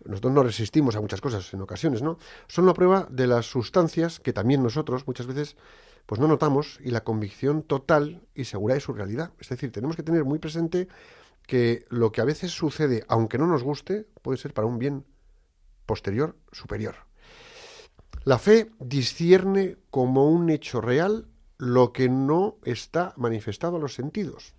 nosotros 0.06 0.34
no 0.34 0.44
resistimos 0.44 0.96
a 0.96 1.02
muchas 1.02 1.22
cosas 1.22 1.54
en 1.54 1.62
ocasiones, 1.62 2.02
¿no? 2.02 2.18
Son 2.48 2.66
la 2.66 2.74
prueba 2.74 3.08
de 3.10 3.28
las 3.28 3.46
sustancias 3.46 4.20
que 4.20 4.34
también 4.34 4.62
nosotros 4.62 5.08
muchas 5.08 5.26
veces 5.28 5.58
pues 6.06 6.20
no 6.20 6.28
notamos 6.28 6.80
y 6.84 6.92
la 6.92 7.04
convicción 7.04 7.64
total 7.64 8.22
y 8.36 8.46
segura 8.46 8.76
de 8.76 8.82
su 8.82 8.94
realidad. 8.94 9.32
Es 9.40 9.50
decir, 9.50 9.72
tenemos 9.72 9.96
que 9.96 10.04
tener 10.04 10.26
muy 10.26 10.40
presente 10.40 10.88
que 11.48 11.86
lo 11.90 12.12
que 12.12 12.22
a 12.22 12.26
veces 12.26 12.52
sucede, 12.52 13.06
aunque 13.08 13.38
no 13.38 13.48
nos 13.48 13.64
guste, 13.64 14.08
puede 14.22 14.38
ser 14.38 14.54
para 14.54 14.68
un 14.68 14.80
bien 14.80 15.06
posterior 15.86 16.36
superior. 16.52 16.96
La 18.26 18.38
fe 18.38 18.72
discierne 18.80 19.78
como 19.90 20.30
un 20.30 20.50
hecho 20.50 20.80
real 20.80 21.28
lo 21.58 21.92
que 21.92 22.08
no 22.08 22.58
está 22.64 23.14
manifestado 23.18 23.78
a 23.78 23.80
los 23.80 23.94
sentidos. 23.94 24.54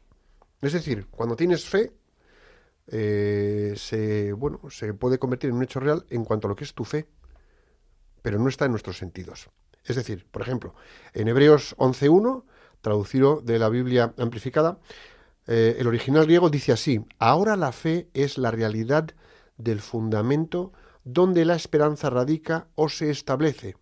Es 0.61 0.75
decir, 0.75 1.07
cuando 1.11 1.35
tienes 1.35 1.65
fe, 1.65 1.93
eh, 2.89 3.73
se, 3.77 4.33
bueno, 4.33 4.61
se 4.71 4.93
puede 4.93 5.19
convertir 5.19 5.51
en 5.51 5.57
un 5.57 5.63
hecho 5.63 5.81
real 5.81 6.05
en 6.11 6.25
cuanto 6.25 6.47
a 6.47 6.51
lo 6.51 6.57
que 6.57 6.65
es 6.65 6.75
tu 6.75 6.85
fe, 6.85 7.07
pero 8.21 8.39
no 8.39 8.49
está 8.49 8.67
en 8.67 8.73
nuestros 8.73 8.99
sentidos. 8.99 9.49
Es 9.85 9.97
decir, 9.97 10.27
por 10.31 10.43
ejemplo, 10.43 10.75
en 11.15 11.29
Hebreos 11.29 11.75
11.1, 11.79 12.45
traducido 12.83 13.41
de 13.41 13.59
la 13.59 13.71
Biblia 13.71 14.13
amplificada, 14.19 14.79
eh, 15.47 15.77
el 15.79 15.87
original 15.87 16.25
griego 16.25 16.51
dice 16.51 16.73
así, 16.73 17.05
ahora 17.19 17.57
la 17.57 17.73
fe 17.73 18.09
es 18.13 18.37
la 18.37 18.51
realidad 18.51 19.11
del 19.57 19.81
fundamento 19.81 20.73
donde 21.05 21.45
la 21.45 21.55
esperanza 21.55 22.11
radica 22.11 22.69
o 22.75 22.89
se 22.89 23.11
establece. 23.11 23.77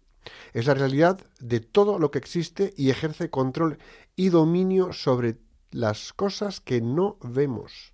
Es 0.53 0.67
la 0.67 0.75
realidad 0.75 1.21
de 1.41 1.61
todo 1.61 1.99
lo 1.99 2.11
que 2.11 2.19
existe 2.19 2.75
y 2.77 2.91
ejerce 2.91 3.31
control 3.31 3.79
y 4.17 4.29
dominio 4.29 4.93
sobre 4.93 5.39
las 5.71 6.13
cosas 6.13 6.61
que 6.61 6.81
no 6.81 7.17
vemos. 7.23 7.93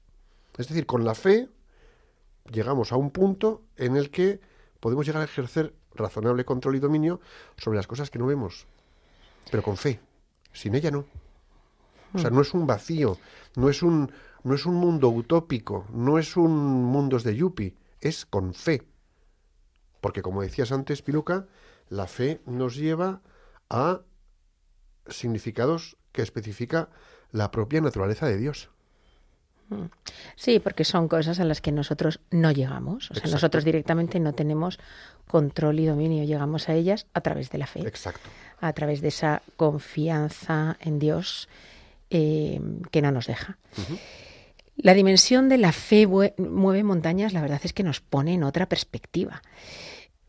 Es 0.56 0.68
decir, 0.68 0.87
con 0.87 1.04
la 1.04 1.14
fe 1.14 1.49
llegamos 2.50 2.92
a 2.92 2.97
un 2.97 3.11
punto 3.11 3.62
en 3.76 3.97
el 3.97 4.11
que 4.11 4.40
podemos 4.80 5.06
llegar 5.06 5.23
a 5.23 5.26
ejercer 5.26 5.75
razonable 5.94 6.44
control 6.44 6.76
y 6.76 6.80
dominio 6.80 7.20
sobre 7.56 7.76
las 7.76 7.87
cosas 7.87 8.11
que 8.11 8.18
no 8.18 8.26
vemos, 8.26 8.66
pero 9.50 9.62
con 9.62 9.76
fe. 9.76 10.00
Sin 10.52 10.75
ella 10.75 10.90
no. 10.90 11.04
O 12.14 12.18
sea, 12.18 12.30
no 12.30 12.40
es 12.40 12.54
un 12.54 12.66
vacío, 12.66 13.18
no 13.54 13.68
es 13.68 13.82
un, 13.82 14.11
no 14.42 14.54
es 14.54 14.64
un 14.64 14.75
mundo 14.75 15.11
utópico, 15.11 15.87
no 15.92 16.18
es 16.18 16.37
un 16.37 16.52
mundos 16.85 17.23
de 17.23 17.37
yuppie, 17.37 17.76
es 18.00 18.25
con 18.25 18.54
fe. 18.54 18.82
Porque 20.00 20.23
como 20.23 20.43
decías 20.43 20.73
antes, 20.73 21.02
Piluca, 21.02 21.47
la 21.88 22.07
fe 22.07 22.40
nos 22.47 22.76
lleva 22.76 23.21
a 23.71 24.00
significados 25.07 25.97
que 26.12 26.23
especifica 26.23 26.88
la 27.33 27.50
propia 27.50 27.81
naturaleza 27.81 28.26
de 28.26 28.38
Dios. 28.38 28.71
Sí, 30.35 30.61
porque 30.61 30.85
son 30.85 31.09
cosas 31.09 31.40
a 31.40 31.45
las 31.45 31.61
que 31.61 31.73
nosotros 31.73 32.21
no 32.31 32.50
llegamos. 32.52 33.11
O 33.11 33.14
sea, 33.14 33.19
Exacto. 33.19 33.37
nosotros 33.37 33.64
directamente 33.64 34.19
no 34.19 34.33
tenemos 34.33 34.78
control 35.26 35.81
y 35.81 35.87
dominio. 35.87 36.25
Llegamos 36.25 36.69
a 36.69 36.75
ellas 36.75 37.07
a 37.12 37.21
través 37.21 37.50
de 37.50 37.59
la 37.59 37.67
fe, 37.67 37.81
Exacto. 37.81 38.31
a 38.61 38.73
través 38.73 39.02
de 39.02 39.09
esa 39.09 39.43
confianza 39.57 40.78
en 40.81 40.99
Dios 40.99 41.49
eh, 42.09 42.61
que 42.90 43.02
no 43.02 43.12
nos 43.12 43.26
deja. 43.26 43.59
La 44.78 44.94
dimensión 44.94 45.49
de 45.49 45.58
la 45.58 45.73
fe 45.73 46.06
mueve 46.06 46.85
montañas, 46.85 47.32
la 47.32 47.42
verdad 47.42 47.61
es 47.64 47.73
que 47.73 47.82
nos 47.82 48.00
pone 48.00 48.35
en 48.35 48.44
otra 48.44 48.68
perspectiva. 48.68 49.42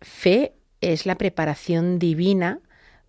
Fe 0.01 0.53
es 0.81 1.05
la 1.05 1.15
preparación 1.15 1.99
divina 1.99 2.59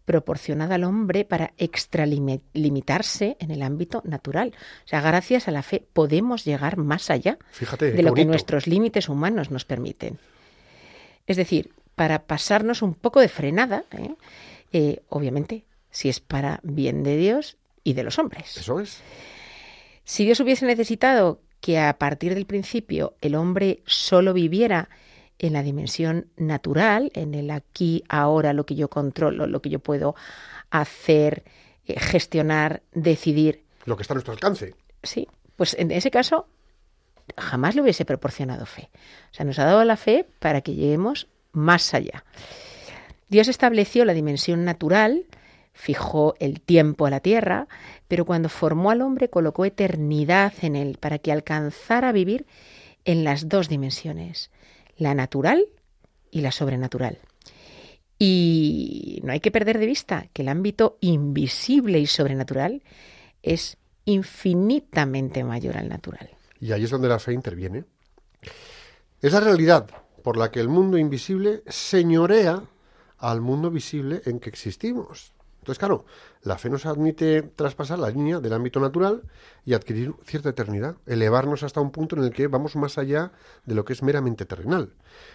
proporcionada 0.04 0.75
al 0.75 0.85
hombre 0.85 1.25
para 1.25 1.52
extralimitarse 1.56 3.37
en 3.38 3.50
el 3.50 3.62
ámbito 3.62 4.02
natural. 4.04 4.52
O 4.85 4.88
sea, 4.88 5.00
gracias 5.00 5.49
a 5.49 5.50
la 5.50 5.62
fe 5.62 5.87
podemos 5.92 6.44
llegar 6.44 6.76
más 6.76 7.11
allá 7.11 7.38
Fíjate, 7.52 7.92
de 7.92 8.02
lo 8.02 8.12
que 8.12 8.25
nuestros 8.25 8.66
límites 8.66 9.09
humanos 9.09 9.50
nos 9.50 9.64
permiten. 9.64 10.18
Es 11.26 11.37
decir, 11.37 11.73
para 11.94 12.25
pasarnos 12.25 12.82
un 12.82 12.94
poco 12.94 13.20
de 13.20 13.28
frenada, 13.28 13.85
¿eh? 13.92 14.14
Eh, 14.73 15.02
obviamente, 15.09 15.64
si 15.90 16.09
es 16.09 16.20
para 16.20 16.61
bien 16.62 17.02
de 17.02 17.16
Dios 17.16 17.56
y 17.85 17.94
de 17.94 18.02
los 18.02 18.18
hombres. 18.18 18.56
Eso 18.56 18.80
es. 18.80 19.00
Si 20.11 20.25
Dios 20.25 20.40
hubiese 20.40 20.67
necesitado 20.67 21.40
que 21.61 21.79
a 21.79 21.97
partir 21.97 22.35
del 22.35 22.45
principio 22.45 23.14
el 23.21 23.37
hombre 23.37 23.81
solo 23.87 24.33
viviera 24.33 24.88
en 25.38 25.52
la 25.52 25.62
dimensión 25.62 26.26
natural, 26.37 27.12
en 27.14 27.33
el 27.33 27.49
aquí, 27.52 28.02
ahora, 28.09 28.52
lo 28.52 28.67
que 28.67 28.75
yo 28.75 28.90
controlo, 28.90 29.47
lo 29.47 29.62
que 29.62 29.71
yo 29.71 29.79
puedo 29.79 30.17
hacer, 30.69 31.45
eh, 31.87 32.00
gestionar, 32.00 32.83
decidir. 32.90 33.62
Lo 33.85 33.97
que 33.97 34.02
está 34.02 34.14
a 34.14 34.17
nuestro 34.17 34.33
alcance. 34.33 34.75
Sí, 35.05 35.29
pues 35.55 35.76
en 35.79 35.93
ese 35.93 36.11
caso 36.11 36.49
jamás 37.38 37.76
le 37.76 37.83
hubiese 37.83 38.05
proporcionado 38.05 38.67
fe. 38.67 38.90
O 39.31 39.35
sea, 39.35 39.47
nos 39.47 39.61
ha 39.61 39.64
dado 39.64 39.85
la 39.85 39.97
fe 39.97 40.26
para 40.40 40.61
que 40.61 40.75
lleguemos 40.75 41.29
más 41.52 41.95
allá. 41.95 42.25
Dios 43.29 43.47
estableció 43.47 44.05
la 44.05 44.12
dimensión 44.12 44.64
natural, 44.64 45.26
fijó 45.73 46.35
el 46.39 46.61
tiempo 46.61 47.07
a 47.07 47.11
la 47.11 47.21
tierra, 47.21 47.69
pero 48.09 48.25
cuando 48.25 48.49
formó 48.49 48.91
al 48.91 49.03
hombre 49.03 49.31
colocó 49.31 49.65
eternidad 49.65 50.53
en 50.62 50.77
él 50.77 50.99
para 50.99 51.19
que 51.19 51.33
alcanzara 51.33 52.11
a 52.11 52.12
vivir 52.12 52.47
en 53.05 53.25
las 53.25 53.49
dos 53.49 53.69
dimensiones, 53.69 54.50
la 54.97 55.15
natural 55.15 55.65
y 56.31 56.43
la 56.43 56.53
sobrenatural. 56.53 57.19
Y 58.19 59.21
no 59.25 59.33
hay 59.33 59.41
que 59.41 59.50
perder 59.50 59.79
de 59.79 59.87
vista 59.87 60.29
que 60.33 60.43
el 60.43 60.49
ámbito 60.49 60.99
invisible 61.00 61.99
y 61.99 62.07
sobrenatural 62.07 62.83
es 63.43 63.79
infinitamente 64.05 65.43
mayor 65.45 65.79
al 65.79 65.89
natural. 65.89 66.29
Y 66.61 66.73
ahí 66.73 66.85
es 66.85 66.91
donde 66.91 67.09
la 67.09 67.19
fe 67.19 67.33
interviene. 67.33 67.85
Es 69.23 69.33
la 69.33 69.41
realidad 69.41 69.89
por 70.23 70.37
la 70.37 70.50
que 70.50 70.61
el 70.61 70.69
mundo 70.69 70.99
invisible 70.99 71.62
señorea 71.67 72.62
al 73.17 73.41
mundo 73.41 73.71
visible 73.71 74.21
en 74.27 74.41
que 74.41 74.50
existimos. 74.50 75.33
Entonces, 75.71 75.79
claro, 75.79 76.05
la 76.43 76.59
fe 76.59 76.69
nos 76.69 76.85
admite 76.85 77.43
traspasar 77.43 78.00
la 78.00 78.11
línea 78.11 78.41
del 78.41 78.55
ámbito 78.55 78.81
natural 78.81 79.23
y 79.65 79.75
adquirir 79.75 80.15
cierta 80.25 80.49
eternidad, 80.49 80.97
elevarnos 81.07 81.62
hasta 81.62 81.81
un 81.81 81.93
punto 81.93 82.17
en 82.17 82.25
el 82.25 82.33
que 82.33 82.49
vamos 82.49 82.75
más 82.75 82.99
allá 82.99 83.31
de 83.67 83.77
lo 83.77 83.85
que 83.85 83.93
es 83.93 84.03
meramente 84.03 84.47
terrenal. 84.47 84.95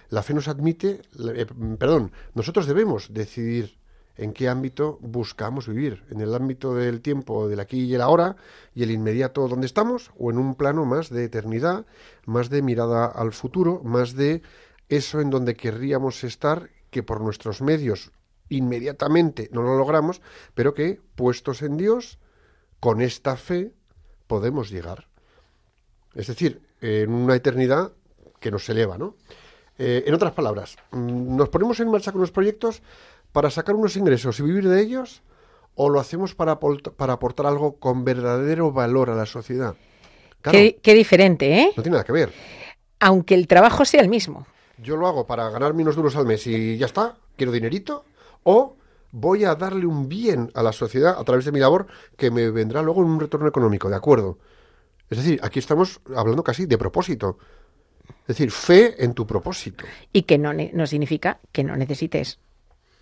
La 0.09 0.23
fe 0.23 0.33
nos 0.33 0.49
admite, 0.49 1.03
eh, 1.35 1.45
perdón, 1.79 2.11
nosotros 2.33 2.67
debemos 2.67 3.13
decidir 3.13 3.77
en 4.17 4.33
qué 4.33 4.49
ámbito 4.49 4.97
buscamos 4.99 5.69
vivir, 5.69 6.03
en 6.09 6.19
el 6.19 6.35
ámbito 6.35 6.75
del 6.75 6.99
tiempo 6.99 7.47
del 7.47 7.61
aquí 7.61 7.85
y 7.85 7.95
el 7.95 8.01
ahora 8.01 8.35
y 8.73 8.83
el 8.83 8.91
inmediato 8.91 9.47
donde 9.47 9.67
estamos, 9.67 10.11
o 10.19 10.31
en 10.31 10.37
un 10.37 10.55
plano 10.55 10.83
más 10.83 11.09
de 11.09 11.23
eternidad, 11.23 11.85
más 12.25 12.49
de 12.49 12.61
mirada 12.61 13.05
al 13.05 13.31
futuro, 13.31 13.79
más 13.85 14.15
de 14.15 14.41
eso 14.89 15.21
en 15.21 15.29
donde 15.29 15.55
querríamos 15.55 16.25
estar, 16.25 16.71
que 16.89 17.03
por 17.03 17.21
nuestros 17.21 17.61
medios 17.61 18.11
inmediatamente 18.49 19.49
no 19.51 19.61
lo 19.61 19.77
logramos, 19.77 20.21
pero 20.53 20.73
que 20.73 20.99
puestos 21.15 21.61
en 21.61 21.77
Dios, 21.77 22.19
con 22.79 23.01
esta 23.01 23.37
fe, 23.37 23.71
podemos 24.27 24.69
llegar. 24.69 25.07
Es 26.13 26.27
decir, 26.27 26.61
en 26.81 27.11
una 27.11 27.35
eternidad 27.35 27.91
que 28.39 28.51
nos 28.51 28.67
eleva, 28.69 28.97
¿no? 28.97 29.15
Eh, 29.77 30.03
en 30.07 30.13
otras 30.13 30.33
palabras, 30.33 30.77
mm, 30.91 31.35
¿nos 31.35 31.49
ponemos 31.49 31.79
en 31.79 31.91
marcha 31.91 32.11
con 32.11 32.21
los 32.21 32.31
proyectos 32.31 32.81
para 33.31 33.49
sacar 33.49 33.75
unos 33.75 33.97
ingresos 33.97 34.39
y 34.39 34.43
vivir 34.43 34.69
de 34.69 34.81
ellos? 34.81 35.21
¿O 35.75 35.89
lo 35.89 35.99
hacemos 35.99 36.35
para, 36.35 36.57
para 36.59 37.13
aportar 37.13 37.47
algo 37.47 37.75
con 37.77 38.05
verdadero 38.05 38.71
valor 38.71 39.09
a 39.09 39.15
la 39.15 39.25
sociedad? 39.25 39.75
Claro, 40.41 40.57
Qué, 40.57 40.79
qué 40.81 40.93
diferente, 40.93 41.59
¿eh? 41.59 41.73
no 41.75 41.83
tiene 41.83 41.95
nada 41.95 42.05
que 42.05 42.13
ver. 42.13 42.31
Aunque 42.99 43.35
el 43.35 43.47
trabajo 43.47 43.83
sea 43.83 44.01
el 44.01 44.07
mismo. 44.07 44.47
Yo 44.77 44.95
lo 44.95 45.07
hago 45.07 45.27
para 45.27 45.49
ganarme 45.49 45.83
unos 45.83 45.95
duros 45.95 46.15
al 46.15 46.25
mes 46.25 46.47
y 46.47 46.77
ya 46.77 46.85
está, 46.85 47.17
quiero 47.35 47.51
dinerito, 47.51 48.05
o 48.45 48.77
voy 49.11 49.43
a 49.43 49.55
darle 49.55 49.85
un 49.85 50.07
bien 50.07 50.51
a 50.53 50.63
la 50.63 50.71
sociedad 50.71 51.17
a 51.19 51.23
través 51.23 51.45
de 51.45 51.51
mi 51.51 51.59
labor 51.59 51.87
que 52.15 52.31
me 52.31 52.49
vendrá 52.51 52.81
luego 52.81 53.01
en 53.01 53.09
un 53.09 53.19
retorno 53.19 53.47
económico, 53.47 53.89
¿de 53.89 53.95
acuerdo? 53.95 54.37
Es 55.09 55.17
decir, 55.17 55.39
aquí 55.43 55.59
estamos 55.59 55.99
hablando 56.15 56.43
casi 56.43 56.65
de 56.65 56.77
propósito. 56.77 57.37
Es 58.21 58.27
decir, 58.27 58.51
fe 58.51 59.03
en 59.03 59.13
tu 59.13 59.25
propósito. 59.25 59.85
Y 60.13 60.23
que 60.23 60.37
no, 60.37 60.51
no 60.53 60.87
significa 60.87 61.39
que 61.51 61.63
no 61.63 61.75
necesites 61.75 62.39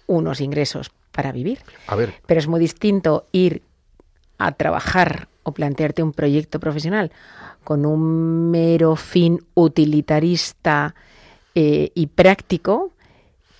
unos 0.08 0.40
ingresos 0.40 0.92
para 1.12 1.32
vivir. 1.32 1.60
A 1.88 1.96
ver, 1.96 2.14
Pero 2.26 2.40
es 2.40 2.48
muy 2.48 2.60
distinto 2.60 3.26
ir 3.32 3.62
a 4.38 4.54
trabajar 4.54 5.28
o 5.44 5.52
plantearte 5.52 6.04
un 6.04 6.14
proyecto 6.14 6.60
profesional 6.60 7.12
con 7.64 7.86
un 7.86 8.50
mero 8.50 8.96
fin 8.96 9.46
utilitarista 9.56 10.96
eh, 11.56 11.92
y 11.94 12.08
práctico 12.08 12.93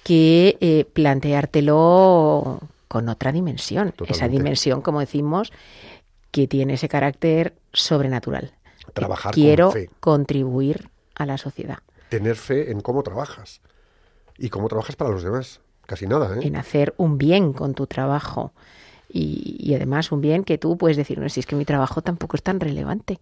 que 0.04 0.58
eh, 0.62 0.86
planteártelo 0.94 2.60
con 2.88 3.10
otra 3.10 3.32
dimensión. 3.32 3.94
Esa 4.08 4.28
dimensión, 4.28 4.82
como 4.82 5.00
decimos, 5.00 5.52
que 6.32 6.48
tiene 6.48 6.74
ese 6.74 6.90
carácter 6.90 7.54
sobrenatural. 7.72 8.54
Trabajar 8.94 9.34
con 9.34 9.42
Quiero 9.42 9.72
fe. 9.72 9.90
contribuir 10.00 10.90
a 11.16 11.26
la 11.26 11.38
sociedad. 11.38 11.80
tener 12.10 12.36
fe 12.36 12.72
en 12.72 12.82
cómo 12.82 13.02
trabajas 13.02 13.62
y 14.38 14.50
cómo 14.50 14.68
trabajas 14.68 14.96
para 14.96 15.12
los 15.12 15.24
demás. 15.24 15.62
Casi 15.86 16.06
nada, 16.08 16.36
¿eh? 16.38 16.40
en 16.48 16.56
hacer 16.56 16.94
un 16.98 17.18
bien 17.18 17.52
con 17.54 17.74
tu 17.74 17.88
trabajo. 17.88 18.54
Y, 19.10 19.58
y 19.60 19.74
además 19.76 20.12
un 20.12 20.22
bien 20.22 20.44
que 20.44 20.58
tú 20.58 20.78
puedes 20.78 20.96
decir, 20.98 21.20
no, 21.20 21.28
si 21.30 21.40
es 21.40 21.46
que 21.46 21.56
mi 21.56 21.66
trabajo 21.66 22.02
tampoco 22.02 22.36
es 22.38 22.44
tan 22.44 22.60
relevante. 22.60 23.20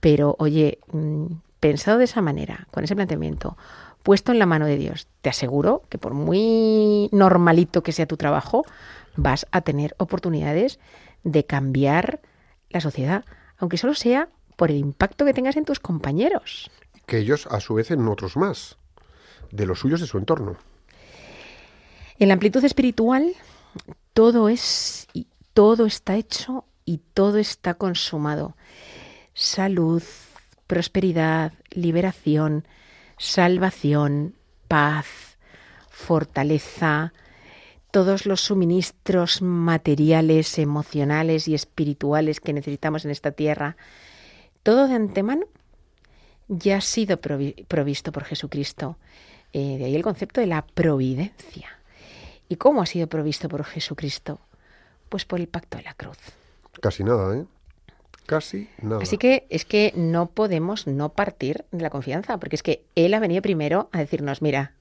Pero 0.00 0.34
oye, 0.38 0.78
mm, 0.92 1.26
pensado 1.60 1.98
de 1.98 2.04
esa 2.04 2.20
manera, 2.22 2.66
con 2.70 2.84
ese 2.84 2.96
planteamiento, 2.96 3.56
puesto 4.02 4.32
en 4.32 4.38
la 4.38 4.46
mano 4.46 4.66
de 4.66 4.76
Dios, 4.76 5.06
te 5.22 5.30
aseguro 5.30 5.82
que 5.88 5.98
por 5.98 6.14
muy 6.14 7.08
normalito 7.12 7.82
que 7.82 7.92
sea 7.92 8.06
tu 8.06 8.16
trabajo, 8.16 8.64
vas 9.16 9.46
a 9.50 9.60
tener 9.60 9.94
oportunidades 9.98 10.78
de 11.24 11.44
cambiar 11.44 12.20
la 12.70 12.80
sociedad, 12.80 13.24
aunque 13.58 13.76
solo 13.76 13.94
sea 13.94 14.28
por 14.56 14.70
el 14.70 14.76
impacto 14.76 15.24
que 15.24 15.34
tengas 15.34 15.56
en 15.56 15.64
tus 15.64 15.80
compañeros. 15.80 16.70
Que 17.06 17.18
ellos, 17.18 17.46
a 17.50 17.60
su 17.60 17.74
vez, 17.74 17.90
en 17.90 18.06
otros 18.08 18.36
más, 18.36 18.76
de 19.50 19.66
los 19.66 19.80
suyos 19.80 20.00
de 20.00 20.06
su 20.06 20.18
entorno. 20.18 20.56
En 22.18 22.28
la 22.28 22.34
amplitud 22.34 22.64
espiritual, 22.64 23.32
todo 24.12 24.48
es 24.48 25.08
y 25.12 25.26
todo 25.54 25.86
está 25.86 26.16
hecho 26.16 26.64
y 26.84 26.98
todo 27.14 27.38
está 27.38 27.74
consumado. 27.74 28.56
Salud, 29.34 30.02
prosperidad, 30.66 31.52
liberación, 31.70 32.66
salvación, 33.20 34.34
paz, 34.66 35.36
fortaleza, 35.90 37.12
todos 37.90 38.24
los 38.24 38.40
suministros 38.40 39.42
materiales, 39.42 40.58
emocionales 40.58 41.46
y 41.46 41.54
espirituales 41.54 42.40
que 42.40 42.54
necesitamos 42.54 43.04
en 43.04 43.10
esta 43.10 43.32
tierra, 43.32 43.76
todo 44.62 44.88
de 44.88 44.94
antemano 44.94 45.44
ya 46.48 46.78
ha 46.78 46.80
sido 46.80 47.20
provi- 47.20 47.66
provisto 47.66 48.10
por 48.10 48.24
Jesucristo. 48.24 48.96
Eh, 49.52 49.76
de 49.78 49.84
ahí 49.84 49.94
el 49.96 50.02
concepto 50.02 50.40
de 50.40 50.46
la 50.46 50.62
providencia. 50.62 51.68
¿Y 52.48 52.56
cómo 52.56 52.80
ha 52.82 52.86
sido 52.86 53.06
provisto 53.06 53.48
por 53.48 53.64
Jesucristo? 53.64 54.40
Pues 55.08 55.24
por 55.26 55.40
el 55.40 55.48
pacto 55.48 55.76
de 55.76 55.84
la 55.84 55.94
cruz. 55.94 56.18
Casi 56.80 57.04
nada, 57.04 57.36
¿eh? 57.36 57.44
Casi 58.30 58.68
nada. 58.80 59.02
Así 59.02 59.18
que 59.18 59.48
es 59.50 59.64
que 59.64 59.92
no 59.96 60.26
podemos 60.26 60.86
no 60.86 61.08
partir 61.08 61.64
de 61.72 61.82
la 61.82 61.90
confianza, 61.90 62.38
porque 62.38 62.54
es 62.54 62.62
que 62.62 62.84
Él 62.94 63.12
ha 63.14 63.18
venido 63.18 63.42
primero 63.42 63.88
a 63.90 63.98
decirnos, 63.98 64.40
mira, 64.40 64.72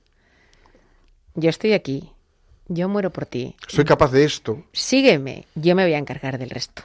yo 1.34 1.50
estoy 1.50 1.74
aquí, 1.74 2.12
yo 2.68 2.88
muero 2.88 3.10
por 3.10 3.26
ti, 3.26 3.56
Soy 3.68 3.86
capaz 3.86 4.12
de 4.12 4.24
esto, 4.24 4.64
sígueme, 4.72 5.48
yo 5.56 5.76
me 5.76 5.84
voy 5.84 5.96
a 5.96 5.98
encargar 5.98 6.38
del 6.38 6.52
resto. 6.52 6.84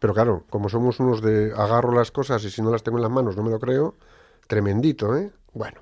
pero 0.00 0.12
claro, 0.12 0.42
como 0.50 0.68
somos 0.68 0.98
unos 0.98 1.22
de 1.22 1.52
agarro 1.56 1.92
las 1.92 2.10
cosas 2.10 2.42
y 2.42 2.50
si 2.50 2.60
no 2.60 2.72
las 2.72 2.82
tengo 2.82 2.98
en 2.98 3.02
las 3.02 3.12
manos 3.12 3.36
no 3.36 3.44
me 3.44 3.50
lo 3.50 3.60
creo, 3.60 3.94
tremendito, 4.48 5.16
¿eh? 5.16 5.30
Bueno, 5.52 5.80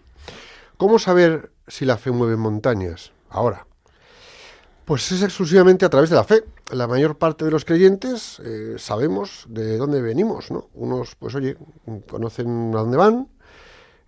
¿cómo 0.76 0.98
saber 0.98 1.50
si 1.66 1.86
la 1.86 1.96
fe 1.96 2.10
mueve 2.10 2.36
montañas? 2.36 3.12
Ahora, 3.30 3.64
pues 4.84 5.10
es 5.10 5.22
exclusivamente 5.22 5.86
a 5.86 5.88
través 5.88 6.10
de 6.10 6.16
la 6.16 6.24
fe. 6.24 6.44
La 6.70 6.86
mayor 6.86 7.16
parte 7.16 7.46
de 7.46 7.50
los 7.50 7.64
creyentes 7.64 8.40
eh, 8.44 8.74
sabemos 8.76 9.46
de 9.48 9.78
dónde 9.78 10.02
venimos, 10.02 10.50
¿no? 10.50 10.68
Unos, 10.74 11.16
pues 11.16 11.34
oye, 11.34 11.56
conocen 12.06 12.74
a 12.74 12.80
dónde 12.80 12.98
van 12.98 13.28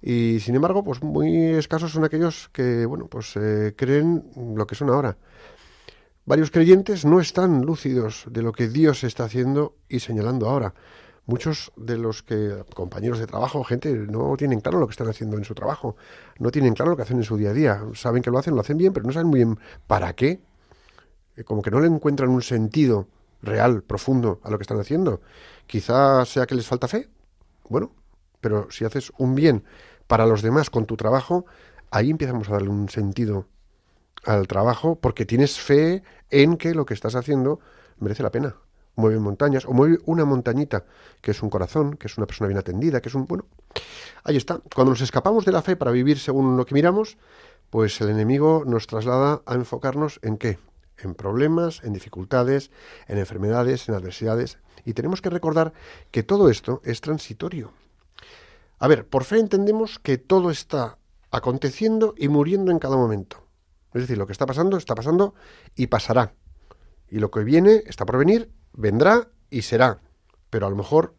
y 0.03 0.41
sin 0.41 0.55
embargo, 0.55 0.83
pues 0.83 1.03
muy 1.03 1.37
escasos 1.55 1.93
son 1.93 2.05
aquellos 2.05 2.49
que, 2.53 2.87
bueno, 2.87 3.07
pues 3.07 3.37
eh, 3.37 3.75
creen 3.77 4.31
lo 4.55 4.67
que 4.67 4.75
son 4.75 4.89
ahora. 4.91 5.17
Varios 6.25 6.51
creyentes 6.51 7.05
no 7.05 7.21
están 7.21 7.63
lúcidos 7.63 8.25
de 8.31 8.43
lo 8.43 8.53
que 8.53 8.69
Dios 8.69 9.05
está 9.05 9.25
haciendo 9.25 9.77
y 9.89 10.01
señalando 10.01 10.49
ahora. 10.49 10.75
Muchos 11.27 11.73
de 11.77 11.99
los 11.99 12.23
que 12.23 12.65
compañeros 12.75 13.19
de 13.19 13.27
trabajo, 13.27 13.63
gente, 13.63 13.93
no 13.93 14.37
tienen 14.37 14.61
claro 14.61 14.81
lo 14.81 14.87
que 14.87 14.93
están 14.93 15.09
haciendo 15.09 15.37
en 15.37 15.45
su 15.45 15.55
trabajo, 15.55 15.97
no 16.39 16.51
tienen 16.51 16.75
claro 16.75 16.93
lo 16.93 16.97
que 16.97 17.03
hacen 17.03 17.19
en 17.19 17.25
su 17.25 17.37
día 17.37 17.51
a 17.51 17.53
día. 17.55 17.83
Saben 17.95 18.23
que 18.23 18.31
lo 18.31 18.39
hacen, 18.39 18.55
lo 18.55 18.61
hacen 18.61 18.79
bien, 18.79 18.93
pero 18.93 19.07
no 19.07 19.13
saben 19.13 19.29
muy 19.29 19.41
bien 19.41 19.59
para 19.87 20.15
qué. 20.15 20.41
Eh, 21.41 21.45
Como 21.45 21.63
que 21.63 21.71
no 21.71 21.81
le 21.81 21.87
encuentran 21.87 22.31
un 22.31 22.43
sentido 22.43 23.09
real, 23.43 23.83
profundo 23.83 24.41
a 24.45 24.51
lo 24.51 24.59
que 24.59 24.63
están 24.63 24.79
haciendo. 24.79 25.21
Quizá 25.67 26.25
sea 26.27 26.47
que 26.47 26.55
les 26.55 26.67
falta 26.67 26.89
fe. 26.89 27.09
Bueno, 27.69 27.93
pero 28.41 28.71
si 28.71 28.85
haces 28.85 29.13
un 29.19 29.35
bien 29.35 29.65
para 30.07 30.27
los 30.27 30.43
demás 30.43 30.71
con 30.71 30.87
tu 30.87 30.97
trabajo, 30.97 31.47
ahí 31.91 32.11
empezamos 32.11 32.49
a 32.49 32.53
darle 32.53 32.69
un 32.69 32.89
sentido 32.89 33.47
al 34.25 34.47
trabajo 34.47 34.97
porque 34.97 35.25
tienes 35.25 35.59
fe 35.59 36.03
en 36.31 36.57
que 36.57 36.75
lo 36.75 36.85
que 36.85 36.95
estás 36.95 37.15
haciendo 37.15 37.61
merece 37.99 38.23
la 38.23 38.31
pena. 38.31 38.57
Mueve 38.97 39.19
montañas 39.19 39.65
o 39.65 39.73
mueve 39.73 39.99
una 40.05 40.25
montañita, 40.27 40.85
que 41.23 41.31
es 41.31 41.43
un 41.43 41.49
corazón, 41.49 41.97
que 41.97 42.09
es 42.09 42.19
una 42.19 42.27
persona 42.27 42.49
bien 42.49 42.59
atendida, 42.59 43.01
que 43.01 43.09
es 43.09 43.15
un... 43.15 43.25
Bueno, 43.27 43.47
Ahí 44.25 44.37
está. 44.37 44.61
Cuando 44.75 44.91
nos 44.91 45.01
escapamos 45.01 45.45
de 45.45 45.53
la 45.53 45.63
fe 45.63 45.77
para 45.77 45.93
vivir 45.93 46.19
según 46.19 46.57
lo 46.57 46.67
que 46.67 46.75
miramos, 46.75 47.17
pues 47.71 48.01
el 48.01 48.11
enemigo 48.11 48.65
nos 48.67 48.87
traslada 48.87 49.43
a 49.47 49.55
enfocarnos 49.55 50.19
en 50.23 50.37
qué? 50.37 50.59
En 51.03 51.15
problemas, 51.15 51.83
en 51.85 51.93
dificultades, 51.93 52.71
en 53.09 53.19
enfermedades, 53.19 53.89
en 53.89 53.95
adversidades. 53.95 54.59
Y 54.85 54.95
tenemos 54.95 55.21
que 55.21 55.31
recordar 55.31 55.73
que 56.11 56.23
todo 56.23 56.51
esto 56.51 56.81
es 56.85 57.01
transitorio. 57.01 57.73
A 58.79 58.89
ver, 58.89 59.07
por 59.07 59.25
fe 59.25 59.39
entendemos 59.39 59.99
que 59.99 60.19
todo 60.19 60.51
está 60.51 60.99
aconteciendo 61.31 62.15
y 62.17 62.29
muriendo 62.29 62.71
en 62.71 62.79
cada 62.79 62.97
momento. 62.97 63.47
Es 63.93 64.03
decir, 64.03 64.19
lo 64.19 64.27
que 64.27 64.33
está 64.33 64.47
pasando, 64.47 64.77
está 64.77 64.95
pasando 64.95 65.35
y 65.75 65.89
pasará. 65.89 66.35
Y 67.09 67.19
lo 67.19 67.31
que 67.31 67.45
viene, 67.45 67.83
está 67.87 68.07
por 68.07 68.19
venir, 68.19 68.51
vendrá 68.73 69.29
y 69.51 69.63
será. 69.63 70.01
Pero 70.49 70.67
a 70.67 70.71
lo 70.71 70.77
mejor, 70.77 71.15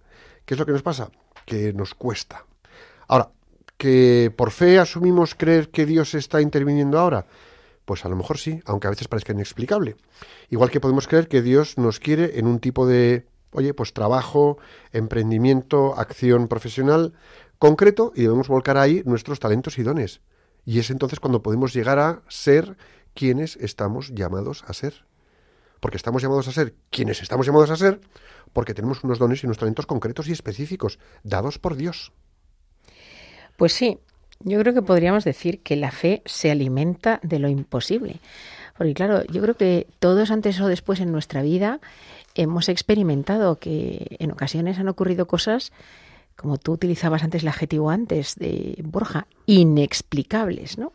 ¿qué 0.46 0.54
es 0.54 0.60
lo 0.60 0.66
que 0.66 0.72
nos 0.72 0.84
pasa? 0.84 1.12
Que 1.46 1.74
nos 1.74 1.94
cuesta. 1.94 2.46
Ahora, 3.08 3.32
que 3.78 4.34
por 4.36 4.52
fe 4.52 4.80
asumimos 4.80 5.36
creer 5.36 5.70
que 5.70 5.86
Dios 5.86 6.14
está 6.14 6.42
interviniendo 6.42 7.00
ahora. 7.00 7.26
Pues 7.86 8.06
a 8.06 8.10
lo 8.10 8.16
mejor 8.16 8.38
sí, 8.38 8.62
aunque 8.66 8.88
a 8.88 8.92
veces 8.92 9.08
parezca 9.08 9.34
inexplicable. 9.34 9.96
Igual 10.50 10.70
que 10.70 10.80
podemos 10.80 11.08
creer 11.08 11.28
que 11.28 11.42
Dios 11.42 11.78
nos 11.78 12.00
quiere 12.00 12.40
en 12.40 12.48
un 12.48 12.60
tipo 12.60 12.86
de, 12.86 13.26
oye, 13.52 13.74
pues 13.74 13.94
trabajo, 13.94 14.58
emprendimiento, 14.92 15.96
acción 15.98 16.48
profesional 16.48 17.14
concreto 17.60 18.12
y 18.16 18.22
debemos 18.24 18.48
volcar 18.48 18.78
ahí 18.78 19.04
nuestros 19.06 19.40
talentos 19.40 19.78
y 19.78 19.84
dones. 19.84 20.22
Y 20.66 20.80
es 20.80 20.90
entonces 20.90 21.20
cuando 21.20 21.42
podemos 21.42 21.74
llegar 21.74 22.00
a 22.00 22.22
ser 22.28 22.78
quienes 23.14 23.56
estamos 23.58 24.12
llamados 24.14 24.64
a 24.68 24.74
ser. 24.74 25.06
Porque 25.80 25.98
estamos 25.98 26.22
llamados 26.22 26.48
a 26.48 26.52
ser 26.52 26.76
quienes 26.92 27.22
estamos 27.24 27.48
llamados 27.48 27.72
a 27.72 27.76
ser 27.76 28.00
porque 28.54 28.74
tenemos 28.74 29.04
unos 29.04 29.20
dones 29.20 29.44
y 29.44 29.46
unos 29.46 29.58
talentos 29.58 29.86
concretos 29.86 30.28
y 30.28 30.32
específicos, 30.32 31.00
dados 31.24 31.60
por 31.60 31.76
Dios. 31.76 32.12
Pues 33.58 33.74
sí, 33.74 34.00
yo 34.44 34.60
creo 34.60 34.74
que 34.74 34.82
podríamos 34.82 35.24
decir 35.24 35.62
que 35.62 35.76
la 35.76 35.92
fe 35.92 36.22
se 36.26 36.52
alimenta 36.52 37.20
de 37.24 37.40
lo 37.40 37.48
imposible. 37.50 38.18
Porque 38.78 38.94
claro, 38.94 39.24
yo 39.26 39.42
creo 39.42 39.56
que 39.56 39.88
todos 40.00 40.32
antes 40.32 40.60
o 40.60 40.68
después 40.68 41.00
en 41.00 41.12
nuestra 41.12 41.42
vida 41.42 41.80
hemos 42.36 42.70
experimentado 42.70 43.60
que 43.60 44.18
en 44.20 44.32
ocasiones 44.32 44.80
han 44.80 44.88
ocurrido 44.88 45.28
cosas, 45.28 45.72
como 46.36 46.58
tú 46.58 46.72
utilizabas 46.72 47.24
antes 47.24 47.44
el 47.44 47.50
adjetivo 47.50 47.90
antes 47.90 48.36
de 48.36 48.82
Borja, 48.84 49.28
inexplicables, 49.46 50.78
¿no? 50.78 50.94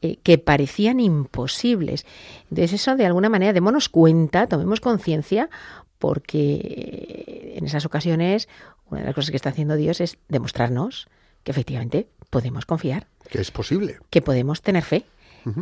Eh, 0.00 0.18
que 0.22 0.38
parecían 0.38 1.00
imposibles. 1.00 2.06
Entonces 2.44 2.74
eso 2.74 2.96
de 2.96 3.04
alguna 3.04 3.28
manera 3.28 3.52
démonos 3.52 3.88
cuenta, 3.88 4.46
tomemos 4.46 4.80
conciencia, 4.80 5.50
porque 5.98 7.54
en 7.56 7.66
esas 7.66 7.84
ocasiones 7.84 8.48
una 8.90 9.00
de 9.00 9.06
las 9.06 9.14
cosas 9.14 9.30
que 9.30 9.36
está 9.36 9.50
haciendo 9.50 9.76
Dios 9.76 10.00
es 10.00 10.18
demostrarnos 10.28 11.08
que 11.42 11.50
efectivamente 11.50 12.08
podemos 12.30 12.66
confiar, 12.66 13.06
Que 13.30 13.40
es 13.40 13.50
posible. 13.50 13.98
que 14.10 14.22
podemos 14.22 14.62
tener 14.62 14.82
fe. 14.84 15.04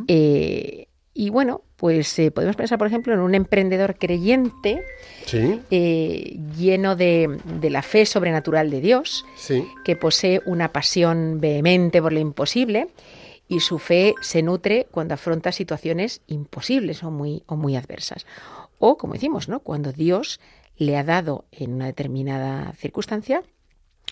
Eh, 0.09 0.88
y 1.14 1.31
bueno, 1.31 1.62
pues 1.76 2.18
eh, 2.18 2.31
podemos 2.33 2.57
pensar, 2.57 2.76
por 2.76 2.88
ejemplo, 2.88 3.14
en 3.14 3.20
un 3.20 3.35
emprendedor 3.35 3.96
creyente 3.98 4.83
Sí, 5.26 5.61
eh, 5.70 6.38
lleno 6.59 6.96
de, 6.96 7.38
de 7.61 7.70
la 7.70 7.83
fe 7.83 8.05
sobrenatural 8.05 8.68
de 8.70 8.81
Dios, 8.81 9.24
sí. 9.37 9.64
que 9.85 9.96
posee 9.96 10.42
una 10.44 10.72
pasión 10.72 11.40
vehemente 11.40 12.02
por 12.02 12.12
lo 12.12 12.18
imposible 12.20 12.88
y 13.48 13.61
su 13.61 13.79
fe 13.79 14.14
se 14.20 14.42
nutre 14.42 14.88
cuando 14.90 15.14
afronta 15.14 15.52
situaciones 15.52 16.20
imposibles 16.26 17.02
o 17.05 17.11
muy, 17.12 17.44
o 17.46 17.55
muy 17.57 17.76
adversas. 17.76 18.26
O, 18.79 18.98
como 18.98 19.14
decimos, 19.14 19.48
¿no? 19.48 19.61
cuando 19.61 19.92
Dios 19.92 20.40
le 20.76 20.96
ha 20.96 21.05
dado 21.05 21.44
en 21.52 21.72
una 21.74 21.87
determinada 21.87 22.72
circunstancia 22.72 23.42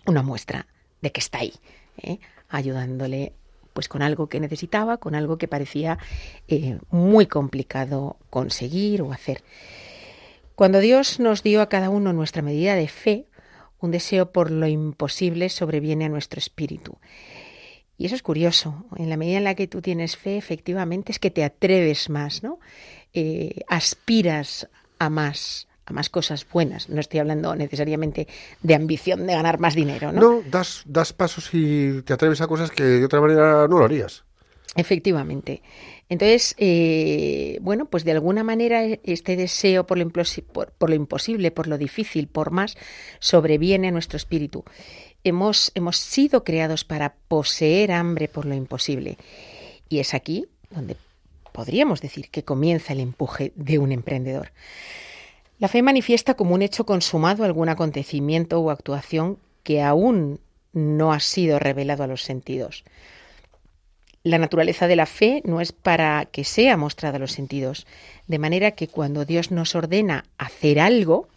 una 0.07 0.23
muestra 0.23 0.69
de 1.03 1.13
que 1.13 1.21
está 1.21 1.39
ahí, 1.39 1.53
¿eh? 1.99 2.19
Ayudándole 2.57 3.33
pues 3.73 3.89
con 3.89 4.03
algo 4.03 4.29
que 4.29 4.41
necesitaba, 4.41 4.99
con 4.99 5.15
algo 5.15 5.37
que 5.37 5.49
parecía 5.49 5.99
eh, 6.47 6.79
muy 6.91 7.27
complicado 7.27 8.17
conseguir 8.31 9.03
o 9.03 9.13
hacer. 9.13 9.43
Cuando 10.55 10.79
Dios 10.79 11.19
nos 11.19 11.43
dio 11.43 11.61
a 11.61 11.69
cada 11.69 11.91
uno 11.91 12.13
nuestra 12.13 12.41
medida 12.41 12.77
de 12.77 12.87
fe, 12.87 13.27
un 13.81 13.91
deseo 13.91 14.31
por 14.31 14.53
lo 14.53 14.69
imposible 14.69 15.49
sobreviene 15.49 16.05
a 16.05 16.09
nuestro 16.09 16.39
espíritu. 16.39 16.99
Y 17.99 18.07
eso 18.07 18.15
es 18.15 18.23
curioso. 18.23 18.87
En 18.97 19.11
la 19.11 19.17
medida 19.17 19.39
en 19.39 19.45
la 19.45 19.57
que 19.57 19.67
tú 19.67 19.83
tienes 19.83 20.17
fe, 20.17 20.37
efectivamente, 20.37 21.13
es 21.13 21.19
que 21.19 21.31
te 21.31 21.45
atreves 21.45 22.09
más, 22.09 22.43
¿no? 22.43 22.61
Eh, 23.13 23.63
aspiras 23.69 24.69
a 24.99 25.11
más, 25.11 25.69
a 25.87 25.93
más 25.93 26.09
cosas 26.09 26.47
buenas. 26.51 26.89
No 26.89 27.01
estoy 27.01 27.21
hablando 27.21 27.55
necesariamente 27.55 28.27
de 28.63 28.75
ambición 28.75 29.27
de 29.27 29.35
ganar 29.35 29.59
más 29.61 29.75
dinero, 29.75 30.13
¿no? 30.13 30.21
No, 30.21 30.43
das, 30.51 30.83
das 30.87 31.13
pasos 31.13 31.51
y 31.53 32.03
te 32.03 32.13
atreves 32.13 32.41
a 32.41 32.47
cosas 32.47 32.71
que 32.71 32.83
de 32.85 33.05
otra 33.05 33.21
manera 33.21 33.69
no 33.69 33.79
lo 33.79 33.85
harías. 33.85 34.25
Efectivamente. 34.77 35.63
Entonces, 36.09 36.55
eh, 36.59 37.59
bueno, 37.63 37.87
pues 37.87 38.05
de 38.05 38.13
alguna 38.13 38.43
manera 38.45 38.83
este 39.05 39.37
deseo 39.37 39.87
por 39.87 39.99
lo, 39.99 40.09
por- 40.11 40.73
por 40.73 40.91
lo 40.91 40.97
imposible, 40.97 41.51
por 41.51 41.67
lo 41.69 41.79
difícil, 41.79 42.27
por 42.29 42.51
más, 42.51 42.77
sobreviene 43.21 43.89
a 43.89 43.91
nuestro 43.93 44.17
espíritu. 44.17 44.65
Hemos, 45.23 45.71
hemos 45.75 45.97
sido 45.97 46.45
creados 46.45 46.85
para 46.85 47.15
poseer 47.29 47.93
hambre 47.93 48.29
por 48.29 48.45
lo 48.47 48.55
imposible. 48.55 49.17
Y 49.89 50.01
es 50.01 50.13
aquí 50.13 50.47
donde 50.71 50.97
podríamos 51.53 52.01
decir 52.01 52.29
que 52.31 52.43
comienza 52.43 52.93
el 52.93 53.01
empuje 53.01 53.53
de 53.55 53.79
un 53.79 53.93
emprendedor. 53.93 54.51
La 55.59 55.69
fe 55.69 55.83
manifiesta 55.83 56.35
como 56.35 56.55
un 56.55 56.63
hecho 56.63 56.85
consumado 56.85 57.45
algún 57.45 57.69
acontecimiento 57.69 58.61
o 58.61 58.71
actuación 58.71 59.39
que 59.63 59.83
aún 59.83 60.41
no 60.73 61.13
ha 61.13 61.21
sido 61.21 61.59
revelado 61.59 62.03
a 62.03 62.09
los 62.09 62.23
sentidos. 62.23 62.85
La 64.25 64.39
naturaleza 64.39 64.89
de 64.89 64.97
la 64.97 65.07
fe 65.07 65.43
no 65.45 65.61
es 65.61 65.73
para 65.73 66.25
que 66.25 66.45
sea 66.45 66.77
mostrada 66.77 67.17
a 67.17 67.21
los 67.21 67.33
sentidos, 67.33 67.87
de 68.27 68.39
manera 68.39 68.73
que 68.73 68.89
cuando 68.89 69.25
Dios 69.25 69.51
nos 69.51 69.75
ordena 69.75 70.25
hacer 70.39 70.81
algo, 70.81 71.29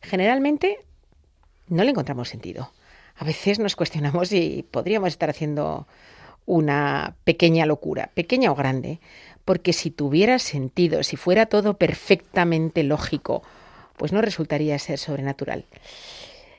generalmente 0.00 0.78
no 1.68 1.84
le 1.84 1.90
encontramos 1.90 2.28
sentido. 2.28 2.72
A 3.16 3.24
veces 3.24 3.58
nos 3.58 3.76
cuestionamos 3.76 4.28
si 4.28 4.64
podríamos 4.70 5.08
estar 5.08 5.28
haciendo 5.28 5.86
una 6.46 7.16
pequeña 7.24 7.66
locura, 7.66 8.10
pequeña 8.14 8.52
o 8.52 8.54
grande, 8.54 9.00
porque 9.44 9.72
si 9.72 9.90
tuviera 9.90 10.38
sentido, 10.38 11.02
si 11.02 11.16
fuera 11.16 11.46
todo 11.46 11.74
perfectamente 11.74 12.82
lógico, 12.82 13.42
pues 13.96 14.12
no 14.12 14.20
resultaría 14.20 14.78
ser 14.78 14.98
sobrenatural. 14.98 15.66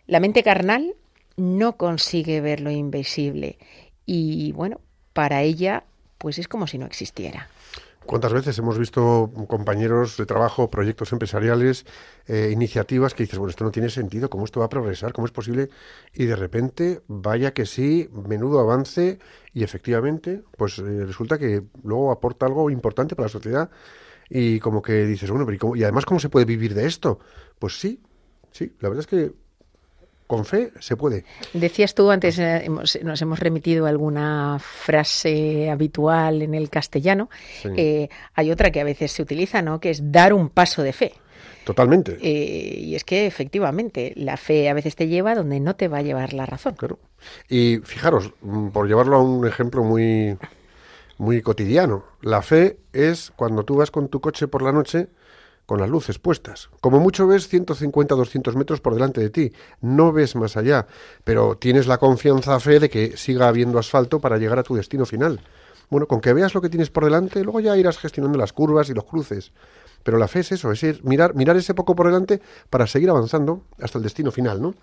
La 0.08 0.20
mente 0.20 0.44
carnal 0.44 0.96
no 1.36 1.78
consigue 1.78 2.42
ver 2.42 2.62
lo 2.62 2.72
invisible 2.72 3.58
y 4.06 4.52
bueno, 4.52 4.80
para 5.14 5.42
ella 5.42 5.84
pues 6.18 6.40
es 6.40 6.48
como 6.48 6.68
si 6.68 6.78
no 6.78 6.86
existiera. 6.86 7.50
¿Cuántas 8.06 8.34
veces 8.34 8.58
hemos 8.60 8.78
visto 8.78 9.32
compañeros 9.48 10.16
de 10.18 10.28
trabajo, 10.28 10.70
proyectos 10.70 11.12
empresariales, 11.12 11.86
eh, 12.28 12.50
iniciativas 12.54 13.16
que 13.16 13.24
dices, 13.24 13.40
bueno, 13.40 13.50
esto 13.50 13.64
no 13.64 13.72
tiene 13.72 13.90
sentido, 13.90 14.30
¿cómo 14.30 14.46
esto 14.46 14.60
va 14.60 14.68
a 14.68 14.70
progresar? 14.70 15.12
¿Cómo 15.12 15.26
es 15.26 15.32
posible? 15.32 15.70
Y 16.14 16.26
de 16.26 16.36
repente, 16.36 17.02
vaya 17.08 17.54
que 17.54 17.66
sí, 17.66 18.08
menudo 18.14 18.60
avance 18.60 19.18
y 19.54 19.64
efectivamente, 19.64 20.44
pues 20.56 20.78
eh, 20.78 21.06
resulta 21.06 21.40
que 21.40 21.64
luego 21.84 22.12
aporta 22.12 22.46
algo 22.46 22.70
importante 22.70 23.16
para 23.16 23.26
la 23.26 23.32
sociedad 23.32 23.72
y 24.30 24.60
como 24.60 24.82
que 24.82 25.06
dices, 25.06 25.30
bueno, 25.32 25.46
pero 25.46 25.56
¿y, 25.56 25.60
cómo- 25.60 25.76
y 25.76 25.84
además, 25.84 26.06
¿cómo 26.06 26.20
se 26.20 26.30
puede 26.30 26.46
vivir 26.46 26.74
de 26.76 26.86
esto? 26.88 27.20
Pues 27.60 27.80
sí, 27.80 28.02
sí, 28.52 28.74
la 28.80 28.90
verdad 28.90 29.02
es 29.02 29.08
que 29.08 29.34
con 30.28 30.46
fe 30.46 30.72
se 30.80 30.96
puede. 30.98 31.24
Decías 31.54 31.94
tú 31.94 32.10
antes, 32.12 32.40
eh, 32.40 32.64
hemos- 32.66 32.98
nos 33.04 33.22
hemos 33.22 33.40
remitido 33.40 33.86
a 33.86 33.90
alguna 33.90 34.58
frase 34.60 35.70
habitual 35.70 36.42
en 36.42 36.54
el 36.54 36.70
castellano. 36.70 37.30
Sí. 37.62 37.70
Eh, 37.78 38.10
hay 38.34 38.52
otra 38.52 38.72
que 38.72 38.82
a 38.82 38.84
veces 38.84 39.12
se 39.12 39.22
utiliza, 39.22 39.62
¿no? 39.62 39.80
Que 39.80 39.90
es 39.92 40.12
dar 40.12 40.34
un 40.34 40.50
paso 40.50 40.82
de 40.84 40.94
fe. 40.94 41.14
Totalmente. 41.64 42.18
Eh, 42.22 42.78
y 42.80 42.96
es 42.96 43.04
que 43.04 43.26
efectivamente 43.26 44.14
la 44.16 44.38
fe 44.38 44.70
a 44.70 44.74
veces 44.74 44.96
te 44.96 45.08
lleva 45.08 45.34
donde 45.34 45.60
no 45.60 45.76
te 45.76 45.88
va 45.88 45.98
a 45.98 46.02
llevar 46.04 46.34
la 46.34 46.46
razón. 46.46 46.76
Claro. 46.76 47.00
Y 47.50 47.80
fijaros, 47.84 48.32
mm, 48.42 48.68
por 48.70 48.88
llevarlo 48.88 49.16
a 49.18 49.22
un 49.24 49.48
ejemplo 49.48 49.84
muy, 49.84 50.38
muy 51.18 51.42
cotidiano, 51.42 52.06
la 52.22 52.42
fe 52.44 52.78
es 52.94 53.32
cuando 53.36 53.64
tú 53.64 53.78
vas 53.78 53.90
con 53.90 54.10
tu 54.10 54.22
coche 54.22 54.48
por 54.48 54.62
la 54.62 54.72
noche 54.72 55.08
con 55.66 55.80
las 55.80 55.90
luces 55.90 56.20
puestas. 56.20 56.70
Como 56.82 57.00
mucho 57.00 57.28
ves 57.28 57.48
150, 57.48 58.16
200 58.16 58.56
metros 58.56 58.82
por 58.82 58.94
delante 58.94 59.22
de 59.22 59.30
ti. 59.30 59.52
No 59.82 60.12
ves 60.12 60.36
más 60.36 60.58
allá, 60.58 60.88
pero 61.24 61.58
tienes 61.58 61.88
la 61.88 61.98
confianza, 61.98 62.60
fe 62.60 62.80
de 62.80 62.90
que 62.90 63.18
siga 63.18 63.48
habiendo 63.48 63.80
asfalto 63.80 64.20
para 64.20 64.38
llegar 64.38 64.60
a 64.60 64.64
tu 64.64 64.76
destino 64.76 65.06
final. 65.06 65.42
Bueno, 65.90 66.08
con 66.08 66.22
que 66.22 66.34
veas 66.34 66.54
lo 66.54 66.62
que 66.62 66.70
tienes 66.70 66.90
por 66.90 67.04
delante, 67.04 67.44
luego 67.44 67.60
ya 67.60 67.78
irás 67.78 67.98
gestionando 67.98 68.38
las 68.38 68.54
curvas 68.54 68.90
y 68.90 68.94
los 68.94 69.06
cruces. 69.06 69.52
Pero 70.04 70.20
la 70.20 70.28
fe 70.28 70.42
es 70.42 70.52
eso, 70.52 70.72
es 70.72 70.84
ir, 70.84 71.04
mirar, 71.04 71.34
ese 71.58 71.74
poco 71.74 71.96
por 71.96 72.06
delante 72.06 72.40
para 72.70 72.86
seguir 72.86 73.10
avanzando 73.10 73.64
hasta 73.82 73.98
el 73.98 74.04
destino 74.04 74.32
final, 74.32 74.62
¿no? 74.62 74.76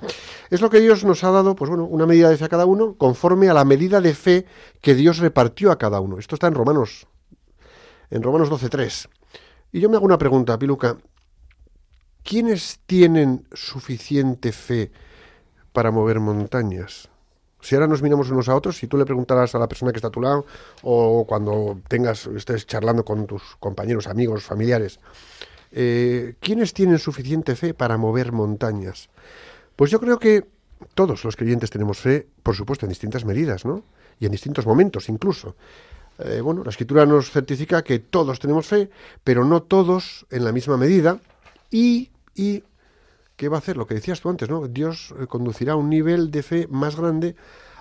Es 0.51 0.61
lo 0.61 0.69
que 0.69 0.81
Dios 0.81 1.05
nos 1.05 1.23
ha 1.23 1.31
dado, 1.31 1.55
pues 1.55 1.69
bueno, 1.69 1.85
una 1.85 2.07
medida 2.07 2.29
de 2.29 2.37
fe 2.37 2.47
a 2.47 2.49
cada 2.49 2.67
uno, 2.67 2.97
conforme 2.99 3.49
a 3.49 3.55
la 3.55 3.65
medida 3.65 4.01
de 4.01 4.15
fe 4.15 4.47
que 4.81 4.97
Dios 4.97 5.19
repartió 5.19 5.71
a 5.71 5.79
cada 5.79 6.01
uno. 6.01 6.19
Esto 6.19 6.35
está 6.35 6.49
en 6.49 6.55
Romanos, 6.55 7.07
en 8.11 8.23
Romanos 8.23 8.51
12.3. 8.51 9.09
Y 9.73 9.81
yo 9.81 9.89
me 9.89 9.97
hago 9.97 10.05
una 10.05 10.19
pregunta, 10.19 10.59
Piluca. 10.59 10.99
¿Quiénes 12.23 12.81
tienen 12.87 13.49
suficiente 13.53 14.53
fe 14.53 14.93
para 15.73 15.91
mover 15.91 16.21
montañas? 16.21 17.09
Si 17.63 17.75
ahora 17.75 17.87
nos 17.87 18.03
miramos 18.03 18.31
unos 18.31 18.49
a 18.51 18.55
otros, 18.55 18.77
si 18.77 18.87
tú 18.87 18.99
le 18.99 19.07
preguntaras 19.07 19.55
a 19.55 19.59
la 19.59 19.69
persona 19.69 19.91
que 19.91 19.97
está 19.97 20.09
a 20.09 20.13
tu 20.13 20.21
lado 20.21 20.45
o 20.83 21.25
cuando 21.27 21.81
tengas 21.89 22.27
estés 22.27 22.67
charlando 22.67 23.05
con 23.05 23.27
tus 23.27 23.57
compañeros, 23.59 24.09
amigos, 24.09 24.45
familiares, 24.45 25.01
eh, 25.71 26.35
¿quiénes 26.41 26.75
tienen 26.75 26.99
suficiente 26.99 27.57
fe 27.57 27.73
para 27.73 27.97
mover 27.97 28.33
montañas? 28.33 29.09
Pues 29.75 29.91
yo 29.91 30.01
creo 30.01 30.19
que 30.19 30.45
todos 30.95 31.25
los 31.25 31.37
creyentes 31.37 31.71
tenemos 31.71 31.99
fe, 31.99 32.27
por 32.43 32.55
supuesto, 32.55 32.85
en 32.85 32.91
distintas 32.91 33.25
medidas, 33.25 33.65
¿no? 33.65 33.85
Y 34.21 34.27
en 34.27 34.33
distintos 34.33 34.67
momentos 34.67 35.09
incluso. 35.09 35.57
Eh, 36.19 36.41
bueno, 36.41 36.63
la 36.65 36.71
escritura 36.71 37.07
nos 37.07 37.31
certifica 37.31 37.83
que 37.83 37.99
todos 37.99 38.39
tenemos 38.39 38.67
fe, 38.67 38.91
pero 39.25 39.45
no 39.45 39.63
todos 39.63 40.27
en 40.31 40.45
la 40.45 40.53
misma 40.53 40.77
medida. 40.77 41.19
Y, 41.71 42.11
y 42.35 42.65
¿qué 43.37 43.49
va 43.49 43.57
a 43.57 43.59
hacer? 43.59 43.77
Lo 43.77 43.87
que 43.87 43.95
decías 43.95 44.21
tú 44.21 44.29
antes, 44.29 44.49
¿no? 44.49 44.69
Dios 44.69 45.15
eh, 45.19 45.27
conducirá 45.27 45.73
a 45.73 45.77
un 45.77 45.89
nivel 45.89 46.31
de 46.31 46.43
fe 46.43 46.67
más 46.69 46.97
grande 46.97 47.35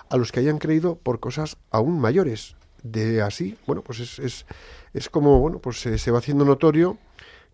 a 0.08 0.16
los 0.16 0.32
que 0.32 0.40
hayan 0.40 0.58
creído 0.58 0.96
por 0.96 1.20
cosas 1.20 1.56
aún 1.70 2.00
mayores. 2.00 2.56
De 2.82 3.22
así, 3.22 3.56
bueno, 3.66 3.82
pues 3.82 4.00
es, 4.00 4.18
es, 4.18 4.46
es 4.92 5.08
como, 5.08 5.38
bueno, 5.38 5.60
pues 5.60 5.80
se, 5.80 5.98
se 5.98 6.10
va 6.10 6.18
haciendo 6.18 6.44
notorio 6.44 6.98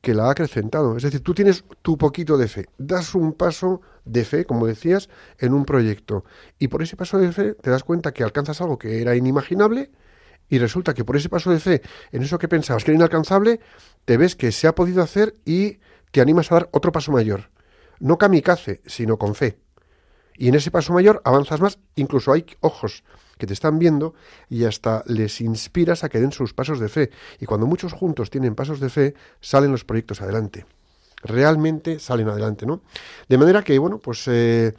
que 0.00 0.14
la 0.14 0.26
ha 0.26 0.30
acrecentado. 0.30 0.96
Es 0.96 1.02
decir, 1.02 1.20
tú 1.20 1.34
tienes 1.34 1.64
tu 1.82 1.98
poquito 1.98 2.38
de 2.38 2.48
fe, 2.48 2.66
das 2.78 3.14
un 3.14 3.32
paso 3.32 3.82
de 4.04 4.24
fe, 4.24 4.44
como 4.44 4.66
decías, 4.66 5.08
en 5.38 5.52
un 5.52 5.64
proyecto. 5.64 6.24
Y 6.58 6.68
por 6.68 6.82
ese 6.82 6.96
paso 6.96 7.18
de 7.18 7.32
fe 7.32 7.54
te 7.54 7.70
das 7.70 7.84
cuenta 7.84 8.12
que 8.12 8.24
alcanzas 8.24 8.60
algo 8.60 8.78
que 8.78 9.02
era 9.02 9.16
inimaginable 9.16 9.90
y 10.48 10.58
resulta 10.58 10.94
que 10.94 11.04
por 11.04 11.16
ese 11.16 11.28
paso 11.28 11.50
de 11.50 11.60
fe, 11.60 11.82
en 12.12 12.22
eso 12.22 12.38
que 12.38 12.48
pensabas 12.48 12.84
que 12.84 12.90
era 12.90 12.96
inalcanzable, 12.96 13.60
te 14.04 14.16
ves 14.16 14.34
que 14.34 14.52
se 14.52 14.66
ha 14.66 14.74
podido 14.74 15.02
hacer 15.02 15.34
y 15.44 15.78
te 16.10 16.20
animas 16.20 16.50
a 16.50 16.56
dar 16.56 16.68
otro 16.72 16.92
paso 16.92 17.12
mayor. 17.12 17.50
No 18.00 18.16
kamikaze, 18.16 18.80
sino 18.86 19.18
con 19.18 19.34
fe. 19.34 19.58
Y 20.36 20.48
en 20.48 20.54
ese 20.54 20.70
paso 20.70 20.92
mayor 20.92 21.20
avanzas 21.24 21.60
más, 21.60 21.78
incluso 21.96 22.32
hay 22.32 22.46
ojos 22.60 23.02
que 23.38 23.46
te 23.46 23.52
están 23.52 23.78
viendo 23.78 24.14
y 24.48 24.64
hasta 24.64 25.02
les 25.06 25.40
inspiras 25.40 26.04
a 26.04 26.08
que 26.08 26.20
den 26.20 26.32
sus 26.32 26.54
pasos 26.54 26.80
de 26.80 26.88
fe. 26.88 27.10
Y 27.40 27.46
cuando 27.46 27.66
muchos 27.66 27.92
juntos 27.92 28.30
tienen 28.30 28.54
pasos 28.54 28.80
de 28.80 28.88
fe, 28.88 29.14
salen 29.40 29.72
los 29.72 29.84
proyectos 29.84 30.22
adelante. 30.22 30.64
Realmente 31.22 31.98
salen 31.98 32.28
adelante, 32.28 32.66
¿no? 32.66 32.82
De 33.28 33.36
manera 33.36 33.62
que, 33.62 33.76
bueno, 33.78 33.98
pues 33.98 34.22
eh, 34.28 34.74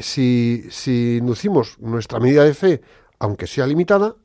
si, 0.00 0.66
si 0.70 1.16
inducimos 1.16 1.78
nuestra 1.78 2.20
medida 2.20 2.44
de 2.44 2.52
fe, 2.52 2.82
aunque 3.18 3.46
sea 3.46 3.66
limitada, 3.66 4.16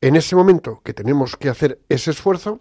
en 0.00 0.16
ese 0.16 0.36
momento 0.36 0.80
que 0.84 0.94
tenemos 0.94 1.36
que 1.36 1.48
hacer 1.48 1.80
ese 1.88 2.10
esfuerzo, 2.10 2.60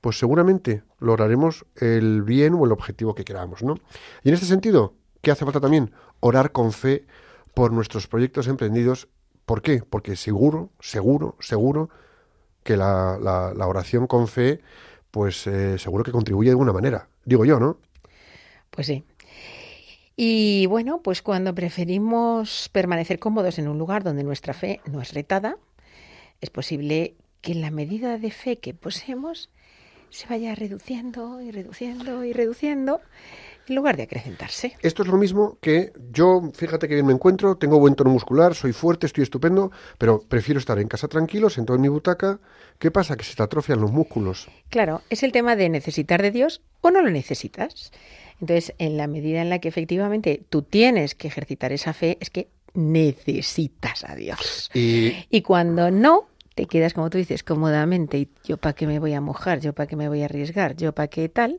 pues 0.00 0.18
seguramente 0.18 0.82
lograremos 1.00 1.66
el 1.76 2.22
bien 2.22 2.54
o 2.54 2.64
el 2.64 2.72
objetivo 2.72 3.14
que 3.14 3.24
queramos, 3.24 3.62
¿no? 3.62 3.74
Y 4.22 4.28
en 4.28 4.34
este 4.34 4.46
sentido, 4.46 4.94
¿qué 5.22 5.30
hace 5.30 5.44
falta 5.44 5.60
también? 5.60 5.92
Orar 6.20 6.52
con 6.52 6.72
fe 6.72 7.06
por 7.54 7.72
nuestros 7.72 8.06
proyectos 8.06 8.46
emprendidos. 8.46 9.08
¿Por 9.46 9.62
qué? 9.62 9.82
Porque 9.88 10.16
seguro, 10.16 10.70
seguro, 10.80 11.36
seguro 11.40 11.88
que 12.62 12.76
la, 12.76 13.18
la- 13.20 13.54
la 13.54 13.66
oración 13.66 14.06
con 14.06 14.28
fe, 14.28 14.60
pues 15.10 15.46
eh, 15.46 15.78
seguro 15.78 16.04
que 16.04 16.12
contribuye 16.12 16.48
de 16.48 16.52
alguna 16.52 16.72
manera. 16.72 17.08
Digo 17.24 17.44
yo, 17.44 17.58
¿no? 17.58 17.78
Pues 18.70 18.86
sí. 18.86 19.04
Y 20.16 20.66
bueno, 20.66 21.00
pues 21.02 21.22
cuando 21.22 21.54
preferimos 21.54 22.68
permanecer 22.72 23.18
cómodos 23.18 23.58
en 23.58 23.68
un 23.68 23.78
lugar 23.78 24.02
donde 24.02 24.24
nuestra 24.24 24.54
fe 24.54 24.80
no 24.90 25.00
es 25.00 25.12
retada, 25.12 25.56
es 26.40 26.50
posible 26.50 27.14
que 27.40 27.54
la 27.54 27.70
medida 27.70 28.18
de 28.18 28.30
fe 28.30 28.58
que 28.58 28.74
poseemos 28.74 29.50
se 30.10 30.26
vaya 30.28 30.54
reduciendo 30.54 31.40
y 31.40 31.50
reduciendo 31.50 32.24
y 32.24 32.32
reduciendo 32.32 33.00
en 33.68 33.74
lugar 33.74 33.96
de 33.96 34.04
acrecentarse. 34.04 34.76
Esto 34.80 35.02
es 35.02 35.08
lo 35.08 35.16
mismo 35.16 35.58
que 35.60 35.92
yo, 36.12 36.50
fíjate 36.54 36.88
que 36.88 36.94
bien 36.94 37.06
me 37.06 37.12
encuentro, 37.12 37.56
tengo 37.56 37.78
buen 37.80 37.94
tono 37.94 38.10
muscular, 38.10 38.54
soy 38.54 38.72
fuerte, 38.72 39.06
estoy 39.06 39.24
estupendo, 39.24 39.72
pero 39.98 40.20
prefiero 40.20 40.60
estar 40.60 40.78
en 40.78 40.88
casa 40.88 41.08
tranquilo, 41.08 41.50
sentado 41.50 41.76
en 41.76 41.82
mi 41.82 41.88
butaca. 41.88 42.38
¿Qué 42.78 42.90
pasa? 42.90 43.16
Que 43.16 43.24
se 43.24 43.34
te 43.34 43.42
atrofian 43.42 43.80
los 43.80 43.90
músculos. 43.90 44.48
Claro, 44.68 45.02
es 45.10 45.22
el 45.22 45.32
tema 45.32 45.56
de 45.56 45.68
necesitar 45.68 46.22
de 46.22 46.30
Dios 46.30 46.62
o 46.80 46.90
no 46.90 47.02
lo 47.02 47.10
necesitas. 47.10 47.92
Entonces, 48.40 48.74
en 48.78 48.96
la 48.96 49.06
medida 49.06 49.42
en 49.42 49.50
la 49.50 49.60
que 49.60 49.68
efectivamente 49.68 50.42
tú 50.48 50.62
tienes 50.62 51.14
que 51.14 51.28
ejercitar 51.28 51.72
esa 51.72 51.92
fe, 51.92 52.18
es 52.20 52.30
que 52.30 52.48
necesitas 52.76 54.04
a 54.04 54.14
Dios. 54.14 54.70
Y 54.74 55.14
Y 55.30 55.42
cuando 55.42 55.90
no, 55.90 56.26
te 56.54 56.66
quedas, 56.66 56.94
como 56.94 57.10
tú 57.10 57.18
dices, 57.18 57.42
cómodamente, 57.42 58.18
y 58.18 58.28
yo 58.44 58.56
para 58.56 58.74
qué 58.74 58.86
me 58.86 58.98
voy 58.98 59.12
a 59.14 59.20
mojar, 59.20 59.60
yo 59.60 59.72
para 59.72 59.86
qué 59.86 59.96
me 59.96 60.08
voy 60.08 60.22
a 60.22 60.26
arriesgar, 60.26 60.76
yo 60.76 60.92
para 60.92 61.08
qué 61.08 61.28
tal, 61.28 61.58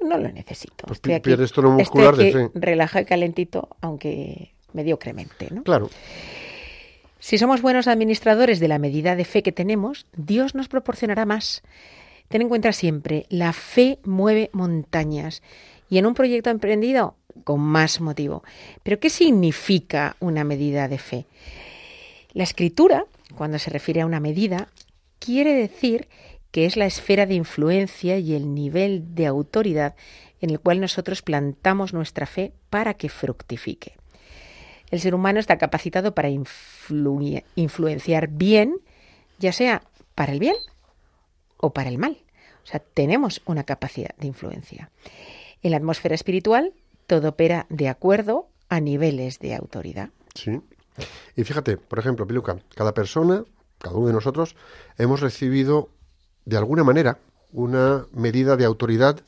no 0.00 0.18
lo 0.18 0.30
necesito. 0.30 0.86
Pues 0.86 0.98
Estoy 0.98 1.14
aquí, 1.14 1.22
pierdes 1.30 1.52
tono 1.52 1.78
estoy 1.78 1.78
muscular 1.78 2.16
de 2.16 2.32
fe. 2.32 2.50
relajado 2.54 3.02
y 3.02 3.06
calentito, 3.06 3.68
aunque 3.80 4.54
mediocremente, 4.72 5.48
¿no? 5.50 5.62
claro, 5.62 5.88
Si 7.18 7.38
somos 7.38 7.62
buenos 7.62 7.86
administradores 7.88 8.60
de 8.60 8.68
la 8.68 8.78
medida 8.78 9.16
de 9.16 9.24
fe 9.24 9.42
que 9.42 9.52
tenemos, 9.52 10.06
Dios 10.16 10.54
nos 10.54 10.68
proporcionará 10.68 11.24
más. 11.24 11.62
Ten 12.28 12.42
en 12.42 12.48
cuenta 12.48 12.72
siempre, 12.72 13.26
la 13.28 13.52
fe 13.52 13.98
mueve 14.04 14.50
montañas 14.52 15.42
y 15.88 15.98
en 15.98 16.06
un 16.06 16.14
proyecto 16.14 16.50
emprendido 16.50 17.16
con 17.42 17.60
más 17.60 18.00
motivo. 18.00 18.44
Pero 18.82 19.00
¿qué 19.00 19.10
significa 19.10 20.16
una 20.20 20.44
medida 20.44 20.88
de 20.88 20.98
fe? 20.98 21.26
La 22.32 22.44
escritura, 22.44 23.06
cuando 23.36 23.58
se 23.58 23.70
refiere 23.70 24.02
a 24.02 24.06
una 24.06 24.20
medida, 24.20 24.68
quiere 25.18 25.54
decir 25.54 26.08
que 26.50 26.66
es 26.66 26.76
la 26.76 26.86
esfera 26.86 27.26
de 27.26 27.34
influencia 27.34 28.18
y 28.18 28.34
el 28.34 28.54
nivel 28.54 29.14
de 29.14 29.26
autoridad 29.26 29.94
en 30.40 30.50
el 30.50 30.60
cual 30.60 30.80
nosotros 30.80 31.22
plantamos 31.22 31.92
nuestra 31.92 32.26
fe 32.26 32.52
para 32.70 32.94
que 32.94 33.08
fructifique. 33.08 33.94
El 34.90 35.00
ser 35.00 35.14
humano 35.14 35.40
está 35.40 35.58
capacitado 35.58 36.14
para 36.14 36.28
influenciar 36.28 38.28
bien, 38.28 38.76
ya 39.38 39.52
sea 39.52 39.82
para 40.14 40.32
el 40.32 40.38
bien 40.38 40.54
o 41.56 41.72
para 41.72 41.88
el 41.88 41.98
mal. 41.98 42.18
O 42.62 42.66
sea, 42.66 42.80
tenemos 42.80 43.42
una 43.46 43.64
capacidad 43.64 44.14
de 44.16 44.26
influencia. 44.26 44.90
En 45.62 45.72
la 45.72 45.78
atmósfera 45.78 46.14
espiritual, 46.14 46.72
todo 47.06 47.30
opera 47.30 47.66
de 47.68 47.88
acuerdo 47.88 48.48
a 48.68 48.80
niveles 48.80 49.38
de 49.38 49.54
autoridad. 49.54 50.10
sí. 50.34 50.60
Y 51.34 51.42
fíjate, 51.42 51.76
por 51.76 51.98
ejemplo, 51.98 52.24
Piluca, 52.24 52.56
cada 52.76 52.94
persona, 52.94 53.44
cada 53.78 53.96
uno 53.96 54.06
de 54.06 54.12
nosotros, 54.12 54.54
hemos 54.96 55.20
recibido 55.20 55.88
de 56.44 56.56
alguna 56.56 56.84
manera 56.84 57.18
una 57.52 58.06
medida 58.12 58.56
de 58.56 58.64
autoridad 58.64 59.20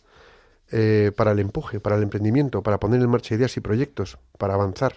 eh, 0.70 1.12
para 1.16 1.32
el 1.32 1.38
empuje, 1.38 1.80
para 1.80 1.96
el 1.96 2.02
emprendimiento, 2.02 2.62
para 2.62 2.78
poner 2.78 3.00
en 3.00 3.08
marcha 3.08 3.34
ideas 3.34 3.56
y 3.56 3.60
proyectos, 3.60 4.18
para 4.38 4.54
avanzar. 4.54 4.96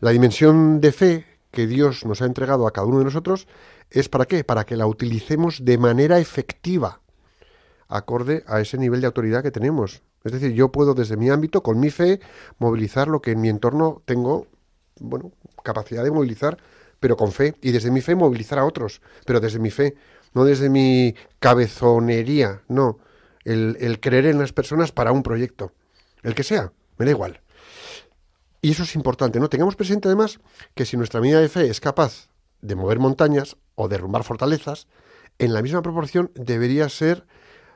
La 0.00 0.10
dimensión 0.10 0.80
de 0.80 0.92
fe 0.92 1.26
que 1.50 1.66
Dios 1.66 2.04
nos 2.04 2.22
ha 2.22 2.26
entregado 2.26 2.66
a 2.66 2.72
cada 2.72 2.86
uno 2.86 2.98
de 2.98 3.04
nosotros 3.04 3.48
es 3.90 4.08
para 4.08 4.26
qué? 4.26 4.44
Para 4.44 4.64
que 4.64 4.76
la 4.76 4.86
utilicemos 4.86 5.64
de 5.64 5.78
manera 5.78 6.18
efectiva, 6.18 7.00
acorde 7.88 8.44
a 8.46 8.60
ese 8.60 8.76
nivel 8.76 9.00
de 9.00 9.06
autoridad 9.06 9.42
que 9.42 9.50
tenemos. 9.50 10.02
Es 10.28 10.40
decir, 10.40 10.52
yo 10.52 10.70
puedo 10.70 10.94
desde 10.94 11.16
mi 11.16 11.30
ámbito, 11.30 11.62
con 11.62 11.80
mi 11.80 11.90
fe, 11.90 12.20
movilizar 12.58 13.08
lo 13.08 13.20
que 13.20 13.32
en 13.32 13.40
mi 13.40 13.48
entorno 13.48 14.02
tengo, 14.04 14.46
bueno, 15.00 15.32
capacidad 15.62 16.04
de 16.04 16.10
movilizar, 16.10 16.58
pero 17.00 17.16
con 17.16 17.32
fe, 17.32 17.54
y 17.62 17.72
desde 17.72 17.90
mi 17.90 18.00
fe 18.00 18.14
movilizar 18.14 18.58
a 18.58 18.64
otros, 18.64 19.00
pero 19.24 19.40
desde 19.40 19.58
mi 19.58 19.70
fe, 19.70 19.94
no 20.34 20.44
desde 20.44 20.68
mi 20.68 21.14
cabezonería, 21.38 22.62
no, 22.68 22.98
el, 23.44 23.98
creer 24.00 24.26
en 24.26 24.38
las 24.38 24.52
personas 24.52 24.92
para 24.92 25.12
un 25.12 25.22
proyecto, 25.22 25.72
el 26.22 26.34
que 26.34 26.42
sea, 26.42 26.72
me 26.96 27.04
da 27.04 27.12
igual. 27.12 27.40
Y 28.60 28.72
eso 28.72 28.82
es 28.82 28.94
importante, 28.96 29.38
¿no? 29.38 29.48
Tengamos 29.48 29.76
presente 29.76 30.08
además 30.08 30.40
que 30.74 30.84
si 30.84 30.96
nuestra 30.96 31.20
medida 31.20 31.40
de 31.40 31.48
fe 31.48 31.70
es 31.70 31.80
capaz 31.80 32.28
de 32.60 32.74
mover 32.74 32.98
montañas 32.98 33.56
o 33.76 33.88
derrumbar 33.88 34.24
fortalezas, 34.24 34.88
en 35.38 35.54
la 35.54 35.62
misma 35.62 35.82
proporción 35.82 36.32
debería 36.34 36.88
ser 36.88 37.24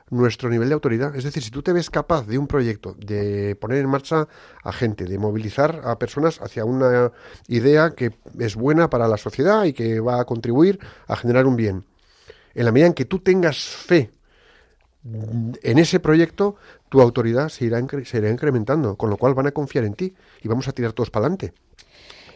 nuestro 0.09 0.49
nivel 0.49 0.67
de 0.69 0.73
autoridad. 0.75 1.15
Es 1.15 1.23
decir, 1.23 1.41
si 1.43 1.49
tú 1.49 1.61
te 1.63 1.73
ves 1.73 1.89
capaz 1.89 2.27
de 2.27 2.37
un 2.37 2.47
proyecto, 2.47 2.95
de 2.99 3.55
poner 3.55 3.79
en 3.79 3.89
marcha 3.89 4.27
a 4.63 4.71
gente, 4.71 5.05
de 5.05 5.17
movilizar 5.17 5.81
a 5.85 5.97
personas 5.97 6.41
hacia 6.41 6.65
una 6.65 7.11
idea 7.47 7.91
que 7.91 8.13
es 8.39 8.55
buena 8.55 8.89
para 8.89 9.07
la 9.07 9.17
sociedad 9.17 9.63
y 9.65 9.73
que 9.73 9.99
va 9.99 10.19
a 10.19 10.25
contribuir 10.25 10.79
a 11.07 11.15
generar 11.15 11.45
un 11.45 11.55
bien, 11.55 11.85
en 12.53 12.65
la 12.65 12.71
medida 12.71 12.87
en 12.87 12.93
que 12.93 13.05
tú 13.05 13.19
tengas 13.19 13.57
fe 13.57 14.11
en 15.05 15.79
ese 15.79 15.99
proyecto, 15.99 16.55
tu 16.89 17.01
autoridad 17.01 17.49
se 17.49 17.65
irá, 17.65 17.85
se 18.05 18.17
irá 18.17 18.29
incrementando, 18.29 18.95
con 18.95 19.09
lo 19.09 19.17
cual 19.17 19.33
van 19.33 19.47
a 19.47 19.51
confiar 19.51 19.83
en 19.83 19.95
ti 19.95 20.13
y 20.41 20.47
vamos 20.47 20.67
a 20.67 20.71
tirar 20.71 20.93
todos 20.93 21.09
para 21.09 21.25
adelante. 21.25 21.53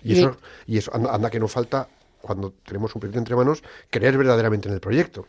Y 0.03 0.13
Y- 0.13 0.19
eso, 0.19 0.37
y 0.65 0.77
eso 0.77 0.93
anda, 0.93 1.13
anda 1.13 1.29
que 1.29 1.39
no 1.39 1.47
falta, 1.47 1.87
cuando 2.21 2.53
tenemos 2.65 2.93
un 2.93 2.99
proyecto 2.99 3.19
entre 3.19 3.35
manos, 3.35 3.63
creer 3.89 4.17
verdaderamente 4.17 4.67
en 4.67 4.73
el 4.73 4.81
proyecto. 4.81 5.25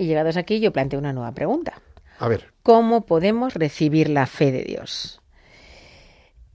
Y 0.00 0.06
llegados 0.06 0.38
aquí, 0.38 0.60
yo 0.60 0.72
planteo 0.72 0.98
una 0.98 1.12
nueva 1.12 1.32
pregunta. 1.32 1.82
A 2.18 2.26
ver, 2.26 2.54
¿Cómo 2.62 3.04
podemos 3.04 3.52
recibir 3.52 4.08
la 4.08 4.24
fe 4.24 4.50
de 4.50 4.62
Dios? 4.62 5.20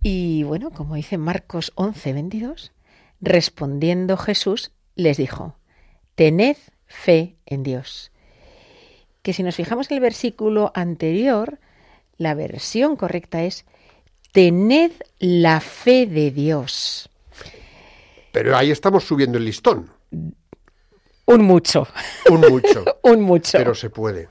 Y 0.02 0.42
bueno, 0.42 0.72
como 0.72 0.96
dice 0.96 1.20
Marcos 1.20 1.72
11, 1.76 2.14
22, 2.14 2.72
respondiendo 3.22 4.18
Jesús 4.18 4.72
les 4.96 5.18
dijo, 5.18 5.60
tened 6.16 6.58
fe 6.88 7.36
en 7.46 7.62
Dios. 7.62 8.12
Que 9.22 9.32
si 9.32 9.44
nos 9.44 9.56
fijamos 9.56 9.92
en 9.92 9.98
el 9.98 10.02
versículo 10.02 10.72
anterior, 10.74 11.60
la 12.18 12.34
versión 12.34 12.96
correcta 12.96 13.44
es, 13.44 13.66
tened 14.32 14.92
la 15.20 15.60
fe 15.60 16.08
de 16.08 16.32
Dios. 16.32 17.12
Pero 18.32 18.58
ahí 18.58 18.72
estamos 18.72 19.04
subiendo 19.04 19.38
el 19.38 19.46
listón. 19.46 19.92
Un 21.26 21.44
mucho, 21.44 21.88
Un 22.30 22.42
mucho. 22.42 22.86
un 23.02 23.22
mucho. 23.22 23.58
pero 23.58 23.74
se 23.74 23.90
puede. 23.90 24.28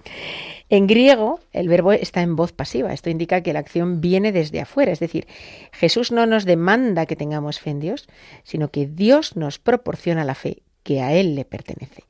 En 0.70 0.86
griego, 0.86 1.40
el 1.52 1.68
verbo 1.68 1.92
está 1.92 2.22
en 2.22 2.36
voz 2.36 2.52
pasiva. 2.52 2.92
Esto 2.92 3.10
indica 3.10 3.42
que 3.42 3.52
la 3.52 3.58
acción 3.58 4.00
viene 4.00 4.32
desde 4.32 4.60
afuera. 4.60 4.92
Es 4.92 5.00
decir, 5.00 5.26
Jesús 5.72 6.10
no 6.10 6.26
nos 6.26 6.44
demanda 6.44 7.06
que 7.06 7.16
tengamos 7.16 7.60
fe 7.60 7.70
en 7.70 7.80
Dios, 7.80 8.08
sino 8.44 8.68
que 8.68 8.86
Dios 8.86 9.36
nos 9.36 9.58
proporciona 9.58 10.24
la 10.24 10.34
fe 10.34 10.62
que 10.82 11.02
a 11.02 11.12
Él 11.12 11.34
le 11.34 11.44
pertenece. 11.44 12.04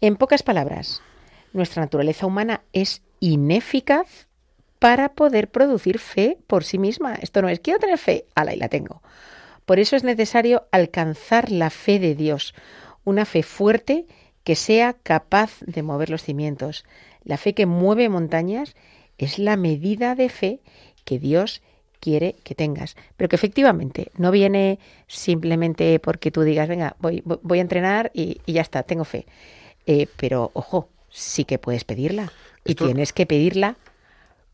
En 0.00 0.16
pocas 0.16 0.42
palabras, 0.42 1.02
nuestra 1.52 1.82
naturaleza 1.82 2.26
humana 2.26 2.62
es 2.72 3.02
ineficaz 3.20 4.28
para 4.78 5.10
poder 5.10 5.50
producir 5.50 5.98
fe 5.98 6.38
por 6.46 6.64
sí 6.64 6.78
misma. 6.78 7.14
Esto 7.16 7.42
no 7.42 7.48
es, 7.48 7.60
quiero 7.60 7.80
tener 7.80 7.98
fe, 7.98 8.26
ala, 8.34 8.54
y 8.54 8.58
la 8.58 8.68
tengo. 8.68 9.02
Por 9.66 9.78
eso 9.78 9.96
es 9.96 10.04
necesario 10.04 10.66
alcanzar 10.70 11.50
la 11.50 11.70
fe 11.70 11.98
de 11.98 12.14
Dios, 12.14 12.54
una 13.08 13.24
fe 13.24 13.42
fuerte 13.42 14.06
que 14.44 14.54
sea 14.54 14.94
capaz 14.94 15.60
de 15.60 15.82
mover 15.82 16.10
los 16.10 16.22
cimientos. 16.22 16.84
La 17.24 17.36
fe 17.36 17.54
que 17.54 17.66
mueve 17.66 18.08
montañas 18.08 18.74
es 19.18 19.38
la 19.38 19.56
medida 19.56 20.14
de 20.14 20.28
fe 20.28 20.60
que 21.04 21.18
Dios 21.18 21.62
quiere 22.00 22.36
que 22.44 22.54
tengas, 22.54 22.96
pero 23.16 23.28
que 23.28 23.36
efectivamente 23.36 24.12
no 24.16 24.30
viene 24.30 24.78
simplemente 25.08 25.98
porque 25.98 26.30
tú 26.30 26.42
digas, 26.42 26.68
venga, 26.68 26.94
voy, 27.00 27.22
voy- 27.24 27.58
a 27.58 27.62
entrenar 27.62 28.10
y, 28.14 28.40
y 28.46 28.52
ya 28.52 28.60
está, 28.62 28.84
tengo 28.84 29.04
fe. 29.04 29.26
Eh, 29.86 30.06
pero 30.16 30.50
ojo, 30.54 30.88
sí 31.10 31.44
que 31.44 31.58
puedes 31.58 31.84
pedirla 31.84 32.32
y 32.64 32.72
Esto- 32.72 32.84
tienes 32.86 33.12
que 33.12 33.26
pedirla 33.26 33.76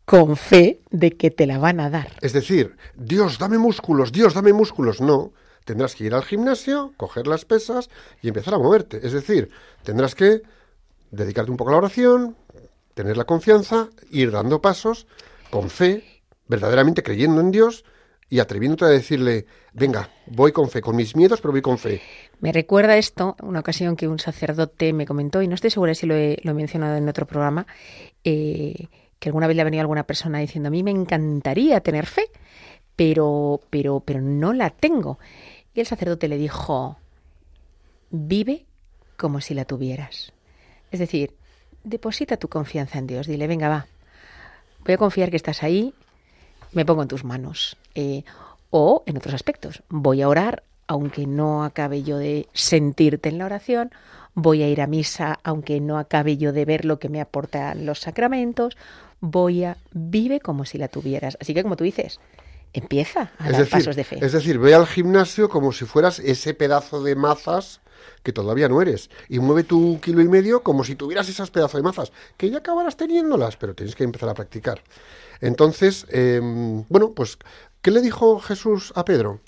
con 0.06 0.36
fe 0.36 0.80
de 0.90 1.12
que 1.12 1.30
te 1.30 1.46
la 1.46 1.58
van 1.58 1.80
a 1.80 1.90
dar. 1.90 2.12
Es 2.20 2.32
decir, 2.32 2.76
Dios, 2.94 3.38
dame 3.38 3.58
músculos, 3.58 4.12
Dios, 4.12 4.34
dame 4.34 4.52
músculos. 4.52 5.00
No, 5.00 5.32
tendrás 5.64 5.94
que 5.94 6.04
ir 6.04 6.14
al 6.14 6.22
gimnasio, 6.22 6.92
coger 6.96 7.26
las 7.26 7.44
pesas 7.44 7.90
y 8.22 8.28
empezar 8.28 8.54
a 8.54 8.58
moverte. 8.58 9.00
Es 9.02 9.12
decir, 9.12 9.50
tendrás 9.82 10.14
que 10.14 10.42
dedicarte 11.10 11.50
un 11.50 11.56
poco 11.56 11.70
a 11.70 11.72
la 11.72 11.78
oración, 11.78 12.36
tener 12.94 13.16
la 13.16 13.24
confianza, 13.24 13.88
ir 14.10 14.30
dando 14.30 14.60
pasos 14.60 15.06
con 15.50 15.70
fe, 15.70 16.22
verdaderamente 16.46 17.02
creyendo 17.02 17.40
en 17.40 17.50
Dios 17.50 17.84
y 18.28 18.40
atreviéndote 18.40 18.84
a 18.84 18.88
decirle, 18.88 19.46
venga, 19.72 20.08
voy 20.26 20.52
con 20.52 20.68
fe, 20.68 20.80
con 20.80 20.96
mis 20.96 21.14
miedos, 21.14 21.40
pero 21.40 21.52
voy 21.52 21.62
con 21.62 21.78
fe. 21.78 22.00
Me 22.40 22.52
recuerda 22.52 22.96
esto, 22.96 23.36
una 23.42 23.60
ocasión 23.60 23.96
que 23.96 24.08
un 24.08 24.18
sacerdote 24.18 24.92
me 24.92 25.06
comentó, 25.06 25.42
y 25.42 25.48
no 25.48 25.54
estoy 25.54 25.70
segura 25.70 25.94
si 25.94 26.06
lo 26.06 26.14
he, 26.16 26.40
mencionado 26.42 26.96
en 26.96 27.08
otro 27.08 27.26
programa, 27.26 27.66
eh, 28.24 28.88
que 29.18 29.28
alguna 29.28 29.46
vez 29.46 29.56
le 29.56 29.62
ha 29.62 29.64
venido 29.64 29.82
alguna 29.82 30.04
persona 30.04 30.38
diciendo, 30.38 30.68
a 30.68 30.70
mí 30.70 30.82
me 30.82 30.90
encantaría 30.90 31.80
tener 31.80 32.06
fe, 32.06 32.24
pero, 32.96 33.60
pero, 33.70 34.00
pero 34.00 34.20
no 34.20 34.52
la 34.52 34.70
tengo. 34.70 35.18
Y 35.74 35.80
el 35.80 35.86
sacerdote 35.86 36.28
le 36.28 36.36
dijo, 36.36 36.96
vive 38.10 38.64
como 39.16 39.40
si 39.40 39.54
la 39.54 39.64
tuvieras. 39.64 40.32
Es 40.90 41.00
decir, 41.00 41.34
deposita 41.82 42.36
tu 42.36 42.48
confianza 42.48 42.98
en 42.98 43.06
Dios, 43.06 43.26
dile, 43.26 43.46
venga, 43.46 43.68
va, 43.68 43.86
voy 44.84 44.94
a 44.94 44.98
confiar 44.98 45.30
que 45.30 45.36
estás 45.36 45.62
ahí, 45.62 45.94
me 46.72 46.84
pongo 46.84 47.02
en 47.02 47.08
tus 47.08 47.24
manos. 47.24 47.76
Eh, 47.94 48.24
o 48.70 49.04
en 49.06 49.16
otros 49.16 49.34
aspectos, 49.34 49.82
voy 49.88 50.22
a 50.22 50.28
orar 50.28 50.64
aunque 50.86 51.26
no 51.26 51.64
acabe 51.64 52.02
yo 52.02 52.18
de 52.18 52.48
sentirte 52.52 53.28
en 53.28 53.38
la 53.38 53.46
oración, 53.46 53.90
voy 54.34 54.62
a 54.62 54.68
ir 54.68 54.80
a 54.80 54.86
misa 54.86 55.38
aunque 55.42 55.80
no 55.80 55.98
acabe 55.98 56.36
yo 56.36 56.52
de 56.52 56.64
ver 56.64 56.84
lo 56.84 56.98
que 56.98 57.08
me 57.08 57.20
aportan 57.20 57.86
los 57.86 58.00
sacramentos, 58.00 58.76
voy 59.20 59.64
a 59.64 59.76
vive 59.92 60.40
como 60.40 60.64
si 60.64 60.78
la 60.78 60.88
tuvieras. 60.88 61.38
Así 61.40 61.54
que 61.54 61.62
como 61.62 61.76
tú 61.76 61.84
dices, 61.84 62.20
empieza 62.74 63.32
a 63.38 63.46
Es 63.46 63.52
dar 63.52 63.60
decir, 63.60 63.70
pasos 63.72 63.96
de 63.96 64.04
fe. 64.04 64.18
es 64.24 64.32
decir, 64.32 64.58
ve 64.58 64.74
al 64.74 64.86
gimnasio 64.86 65.48
como 65.48 65.72
si 65.72 65.84
fueras 65.86 66.18
ese 66.18 66.52
pedazo 66.54 67.02
de 67.02 67.16
mazas 67.16 67.80
que 68.22 68.32
todavía 68.32 68.68
no 68.68 68.82
eres. 68.82 69.10
Y 69.28 69.38
mueve 69.38 69.64
tu 69.64 69.98
kilo 70.00 70.20
y 70.20 70.28
medio 70.28 70.62
como 70.62 70.84
si 70.84 70.94
tuvieras 70.94 71.28
esas 71.28 71.50
pedazos 71.50 71.78
de 71.78 71.82
mazas, 71.82 72.12
que 72.36 72.50
ya 72.50 72.58
acabarás 72.58 72.96
teniéndolas, 72.96 73.56
pero 73.56 73.74
tienes 73.74 73.94
que 73.94 74.04
empezar 74.04 74.28
a 74.28 74.34
practicar. 74.34 74.82
Entonces, 75.40 76.06
eh, 76.10 76.40
bueno, 76.88 77.12
pues, 77.12 77.38
¿qué 77.82 77.90
le 77.90 78.00
dijo 78.00 78.40
Jesús 78.40 78.92
a 78.96 79.04
Pedro? 79.04 79.40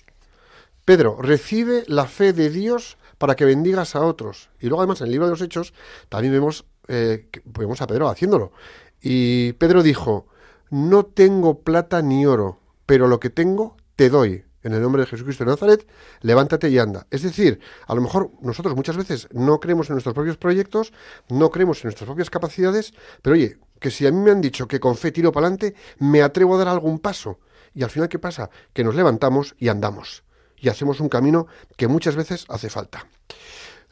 Pedro, 0.85 1.19
recibe 1.21 1.85
la 1.89 2.07
fe 2.07 2.33
de 2.33 2.51
Dios 2.51 2.97
para 3.19 3.35
que 3.35 3.45
bendigas 3.45 3.97
a 3.97 4.01
otros. 4.05 4.51
Y 4.61 4.67
luego, 4.69 4.83
además, 4.83 5.01
en 5.01 5.07
el 5.07 5.13
libro 5.13 5.27
de 5.27 5.33
los 5.33 5.41
Hechos 5.41 5.73
también 6.09 6.33
vemos, 6.33 6.65
eh, 6.89 7.29
que- 7.33 7.43
vemos 7.45 7.81
a 7.81 7.87
Pedro 7.87 8.09
haciéndolo. 8.09 8.53
Y 9.01 9.53
Pedro 9.55 9.83
dijo, 9.83 10.27
no 10.71 11.05
tengo 11.05 11.61
plata 11.61 12.03
ni 12.03 12.27
oro, 12.27 12.61
pero 12.87 13.09
lo 13.09 13.21
que 13.21 13.31
tengo 13.31 13.77
te 13.97 14.09
doy. 14.09 14.45
En 14.63 14.75
el 14.75 14.83
nombre 14.83 15.03
de 15.03 15.07
Jesucristo 15.07 15.45
de 15.45 15.51
Nazaret, 15.53 15.87
levántate 16.23 16.69
y 16.69 16.79
anda. 16.79 17.07
Es 17.13 17.23
decir, 17.23 17.61
a 17.87 17.95
lo 17.95 18.01
mejor 18.01 18.33
nosotros 18.41 18.75
muchas 18.75 18.97
veces 18.97 19.29
no 19.31 19.61
creemos 19.61 19.89
en 19.89 19.95
nuestros 19.95 20.15
propios 20.15 20.39
proyectos, 20.39 20.93
no 21.29 21.51
creemos 21.51 21.79
en 21.79 21.89
nuestras 21.89 22.07
propias 22.07 22.31
capacidades, 22.31 22.93
pero 23.23 23.35
oye, 23.35 23.59
que 23.79 23.93
si 23.93 24.09
a 24.09 24.11
mí 24.11 24.19
me 24.19 24.33
han 24.33 24.41
dicho 24.41 24.67
que 24.67 24.81
con 24.81 24.97
fe 24.97 25.13
tiro 25.13 25.31
para 25.31 25.47
adelante, 25.47 25.77
me 25.99 26.21
atrevo 26.21 26.57
a 26.57 26.59
dar 26.59 26.69
algún 26.69 26.99
paso. 26.99 27.39
Y 27.75 27.85
al 27.85 27.91
final, 27.91 28.09
¿qué 28.09 28.19
pasa? 28.19 28.51
Que 28.73 28.83
nos 28.83 28.97
levantamos 28.97 29.55
y 29.59 29.69
andamos. 29.69 30.25
Y 30.57 30.69
hacemos 30.69 30.99
un 30.99 31.09
camino 31.09 31.47
que 31.77 31.87
muchas 31.87 32.17
veces 32.17 32.45
hace 32.49 32.69
falta. 32.69 33.07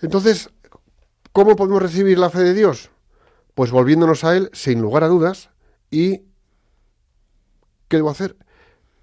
Entonces, 0.01 0.51
¿cómo 1.33 1.55
podemos 1.55 1.83
recibir 1.83 2.19
la 2.19 2.31
fe 2.31 2.41
de 2.41 2.55
Dios? 2.55 2.91
Pues 3.55 3.71
volviéndonos 3.71 4.25
a 4.25 4.37
Él 4.37 4.51
sin 4.53 4.81
lugar 4.81 5.05
a 5.05 5.09
dudas 5.09 5.51
y 5.89 6.23
¿qué 7.87 7.99
debo 7.99 8.11
hacer? 8.11 8.37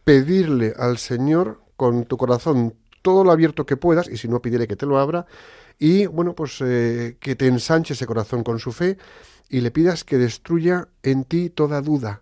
Pedirle 0.03 0.73
al 0.77 0.97
Señor 0.97 1.61
con 1.75 2.05
tu 2.05 2.17
corazón 2.17 2.75
todo 3.01 3.23
lo 3.23 3.31
abierto 3.31 3.65
que 3.65 3.77
puedas 3.77 4.07
y 4.07 4.17
si 4.17 4.27
no 4.27 4.41
pídele 4.41 4.67
que 4.67 4.75
te 4.75 4.85
lo 4.85 4.99
abra 4.99 5.25
y 5.79 6.05
bueno 6.05 6.35
pues 6.35 6.61
eh, 6.61 7.17
que 7.19 7.35
te 7.35 7.47
ensanche 7.47 7.93
ese 7.93 8.05
corazón 8.05 8.43
con 8.43 8.59
su 8.59 8.71
fe 8.71 8.97
y 9.49 9.61
le 9.61 9.71
pidas 9.71 10.03
que 10.03 10.17
destruya 10.17 10.87
en 11.01 11.23
ti 11.23 11.49
toda 11.49 11.81
duda 11.81 12.21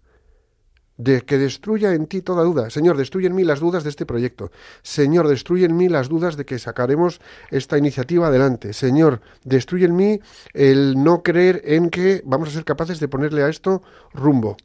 de 0.99 1.21
que 1.21 1.37
destruya 1.37 1.93
en 1.93 2.07
ti 2.07 2.21
toda 2.21 2.43
duda. 2.43 2.69
Señor, 2.69 2.97
destruye 2.97 3.27
en 3.27 3.35
mí 3.35 3.45
las 3.45 3.61
dudas 3.61 3.83
de 3.83 3.89
este 3.89 4.05
proyecto. 4.05 4.51
Señor, 4.83 5.29
destruye 5.29 5.65
en 5.65 5.77
mí 5.77 5.87
las 5.87 6.09
dudas 6.09 6.35
de 6.35 6.45
que 6.45 6.59
sacaremos 6.59 7.21
esta 7.51 7.77
iniciativa 7.77 8.27
adelante. 8.27 8.73
Señor, 8.73 9.21
destruye 9.45 9.85
en 9.85 9.95
mí 9.95 10.19
el 10.53 11.01
no 11.01 11.23
creer 11.23 11.61
en 11.63 11.89
que 11.89 12.21
vamos 12.25 12.49
a 12.49 12.51
ser 12.51 12.65
capaces 12.65 12.99
de 12.99 13.07
ponerle 13.07 13.43
a 13.43 13.49
esto 13.49 13.81
rumbo. 14.13 14.57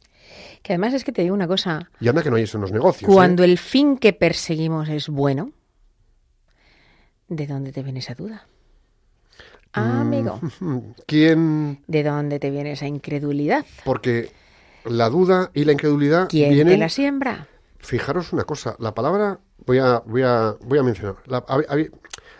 Que 0.65 0.73
además 0.73 0.95
es 0.95 1.03
que 1.03 1.11
te 1.11 1.21
digo 1.21 1.35
una 1.35 1.47
cosa, 1.47 1.91
Y 1.99 2.07
anda 2.07 2.23
que 2.23 2.31
no 2.31 2.37
hay 2.37 2.43
eso 2.43 2.57
en 2.57 2.61
los 2.63 2.71
negocios. 2.71 3.07
¿eh? 3.07 3.13
cuando 3.13 3.43
el 3.43 3.59
fin 3.59 3.97
que 3.99 4.13
perseguimos 4.13 4.89
es 4.89 5.09
bueno, 5.09 5.51
¿de 7.27 7.45
dónde 7.45 7.71
te 7.71 7.83
viene 7.83 7.99
esa 7.99 8.15
duda? 8.15 8.47
Amigo, 9.73 10.39
Mm, 10.59 10.77
¿Quién? 11.05 11.83
¿de 11.85 12.01
dónde 12.03 12.39
te 12.39 12.49
viene 12.49 12.71
esa 12.71 12.87
incredulidad? 12.87 13.63
Porque 13.83 14.31
la 14.85 15.07
duda 15.11 15.51
y 15.53 15.65
la 15.65 15.73
incredulidad 15.73 16.29
¿Quién 16.29 16.49
te 16.49 16.55
vienen... 16.55 16.79
la 16.79 16.89
siembra? 16.89 17.47
Fijaros 17.77 18.33
una 18.33 18.45
cosa, 18.45 18.75
la 18.79 18.95
palabra, 18.95 19.39
voy 19.67 19.77
a, 19.77 19.99
voy 19.99 20.23
a, 20.23 20.55
voy 20.61 20.79
a 20.79 20.83
mencionar, 20.83 21.17
la, 21.27 21.45
a- 21.47 21.57
a- 21.59 21.77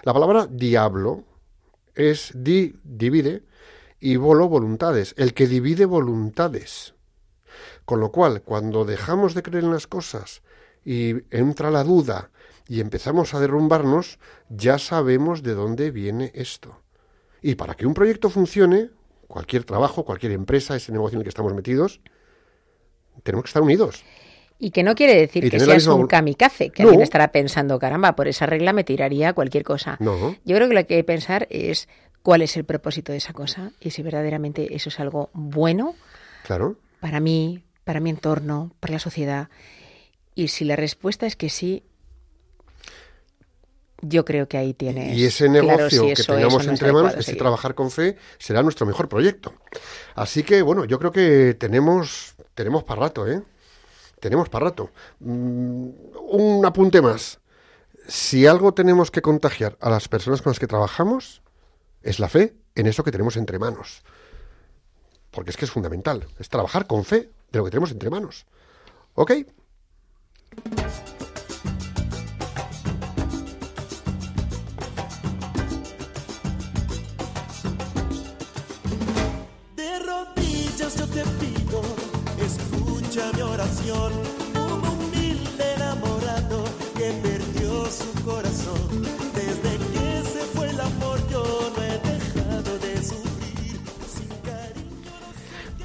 la 0.02 0.14
palabra 0.14 0.48
diablo 0.50 1.26
es 1.94 2.32
di, 2.34 2.74
divide, 2.84 3.44
y 4.00 4.16
volo 4.16 4.50
voluntades, 4.50 5.14
el 5.16 5.36
que 5.36 5.46
divide 5.46 5.86
voluntades. 5.86 6.94
Con 7.86 8.00
lo 8.00 8.12
cual, 8.12 8.41
cuando 8.41 8.84
dejamos 8.86 9.34
de 9.36 9.43
creer 9.43 9.63
en 9.63 9.71
las 9.71 9.88
cosas 9.88 10.41
y 10.84 11.15
entra 11.32 11.69
la 11.71 11.84
duda 11.84 12.32
y 12.67 12.80
empezamos 12.82 13.34
a 13.34 13.39
derrumbarnos, 13.39 14.17
ya 14.50 14.80
sabemos 14.80 15.43
de 15.43 15.54
dónde 15.54 15.91
viene 15.91 16.32
esto. 16.34 16.82
Y 17.41 17.56
para 17.56 17.76
que 17.76 17.86
un 17.86 17.93
proyecto 17.93 18.30
funcione, 18.32 18.89
cualquier 19.28 19.63
trabajo, 19.65 20.04
cualquier 20.04 20.32
empresa, 20.32 20.76
ese 20.76 20.91
negocio 20.91 21.15
en 21.17 21.19
el 21.21 21.24
que 21.26 21.30
estamos 21.30 21.54
metidos, 21.54 22.00
tenemos 23.24 23.43
que 23.43 23.50
estar 23.50 23.62
unidos. 23.62 24.04
Y 24.58 24.71
que 24.71 24.84
no 24.84 24.95
quiere 24.95 25.15
decir 25.15 25.50
que 25.50 25.60
seas 25.60 25.76
misma 25.76 25.95
un 25.95 26.08
kamikaze, 26.08 26.69
que 26.69 26.84
No. 26.84 26.89
alguien 26.89 27.04
estará 27.04 27.32
pensando, 27.32 27.78
caramba, 27.78 28.15
por 28.15 28.28
esa 28.28 28.45
regla 28.45 28.71
me 28.74 28.84
tiraría 28.84 29.34
cualquier 29.34 29.63
cosa. 29.63 29.98
No. 30.00 30.36
Yo 30.45 30.56
creo 30.56 30.69
que 30.69 30.74
lo 30.76 30.88
que 30.88 30.95
hay 30.95 31.02
que 31.02 31.04
pensar 31.04 31.45
es 31.52 31.88
cuál 32.24 32.41
es 32.41 32.56
el 32.58 32.63
propósito 32.63 33.12
de 33.12 33.17
esa 33.19 33.34
cosa 33.34 33.71
y 33.80 33.92
si 33.92 34.02
verdaderamente 34.02 34.73
eso 34.75 34.90
es 34.90 35.00
algo 35.00 35.29
bueno 35.33 35.94
Claro. 36.46 36.77
para 37.02 37.19
mí, 37.19 37.65
para 37.86 38.02
mi 38.02 38.10
entorno, 38.10 38.75
para 38.81 38.94
la 38.94 39.00
sociedad. 39.00 39.50
Y 40.33 40.50
si 40.50 40.65
la 40.65 40.75
respuesta 40.75 41.25
es 41.25 41.38
que 41.38 41.50
sí, 41.50 41.83
yo 44.02 44.25
creo 44.25 44.48
que 44.48 44.58
ahí 44.58 44.73
tienes. 44.73 45.17
Y 45.17 45.25
ese 45.25 45.48
claro 45.48 45.77
negocio 45.77 46.02
si 46.04 46.13
que 46.13 46.23
tengamos 46.23 46.65
no 46.65 46.71
entre 46.71 46.92
manos, 46.92 47.13
ese 47.13 47.23
seguir. 47.23 47.40
trabajar 47.40 47.75
con 47.75 47.90
fe, 47.92 48.17
será 48.38 48.62
nuestro 48.62 48.86
mejor 48.86 49.08
proyecto. 49.08 49.54
Así 50.15 50.44
que, 50.44 50.62
bueno, 50.62 50.83
yo 50.83 51.00
creo 51.00 51.12
que 51.12 51.56
tenemos, 51.58 52.36
tenemos 52.54 52.83
para 52.83 53.02
rato, 53.02 53.27
¿eh? 53.27 53.42
Tenemos 54.19 54.50
para 54.50 54.65
rato. 54.65 54.92
Mm, 55.19 55.90
un 56.29 56.65
apunte 56.65 57.02
más. 57.02 57.40
Si 58.08 58.46
algo 58.46 58.73
tenemos 58.73 59.12
que 59.12 59.21
contagiar 59.21 59.77
a 59.79 59.90
las 59.90 60.08
personas 60.08 60.42
con 60.42 60.52
las 60.52 60.60
que 60.60 60.67
trabajamos, 60.67 61.42
es 62.02 62.19
la 62.19 62.29
fe 62.29 62.56
en 62.75 62.88
eso 62.88 63.04
que 63.04 63.12
tenemos 63.12 63.38
entre 63.38 63.60
manos. 63.60 64.04
Porque 65.31 65.52
es 65.52 65.58
que 65.58 65.65
es 65.65 65.71
fundamental. 65.71 66.27
Es 66.40 66.50
trabajar 66.50 66.88
con 66.88 67.06
fe 67.06 67.29
de 67.56 67.60
lo 67.60 67.65
que 67.65 67.71
tenemos 67.71 67.91
entre 67.91 68.10
manos. 68.10 68.45
¿Ok? 69.13 69.31
De 79.75 79.99
rodillas 79.99 80.97
yo 80.97 81.08
te 81.08 81.23
pido, 81.39 81.81
escucha 82.39 83.31
mi 83.33 83.41
oración. 83.41 84.35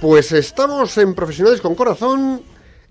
Pues 0.00 0.32
estamos 0.32 0.96
en 0.98 1.14
Profesionales 1.14 1.60
con 1.60 1.74
Corazón 1.74 2.40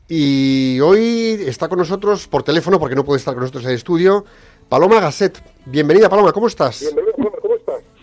y 0.07 0.79
hoy 0.79 1.43
está 1.45 1.67
con 1.67 1.79
nosotros 1.79 2.27
por 2.27 2.43
teléfono, 2.43 2.79
porque 2.79 2.95
no 2.95 3.03
puede 3.03 3.17
estar 3.19 3.33
con 3.33 3.41
nosotros 3.41 3.63
en 3.63 3.71
el 3.71 3.75
estudio, 3.77 4.25
Paloma 4.67 4.99
Gasset. 4.99 5.41
Bienvenida, 5.65 6.07
Paloma, 6.09 6.31
¿cómo 6.31 6.47
estás? 6.47 6.85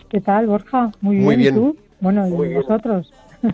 ¿Qué 0.09 0.21
tal, 0.21 0.47
Borja? 0.47 0.91
Muy, 1.01 1.17
Muy 1.17 1.35
bien. 1.35 1.55
bien. 1.55 1.67
¿Y 1.69 1.71
tú? 1.73 1.77
Bueno, 1.99 2.27
y 2.27 2.53
vosotros. 2.53 3.11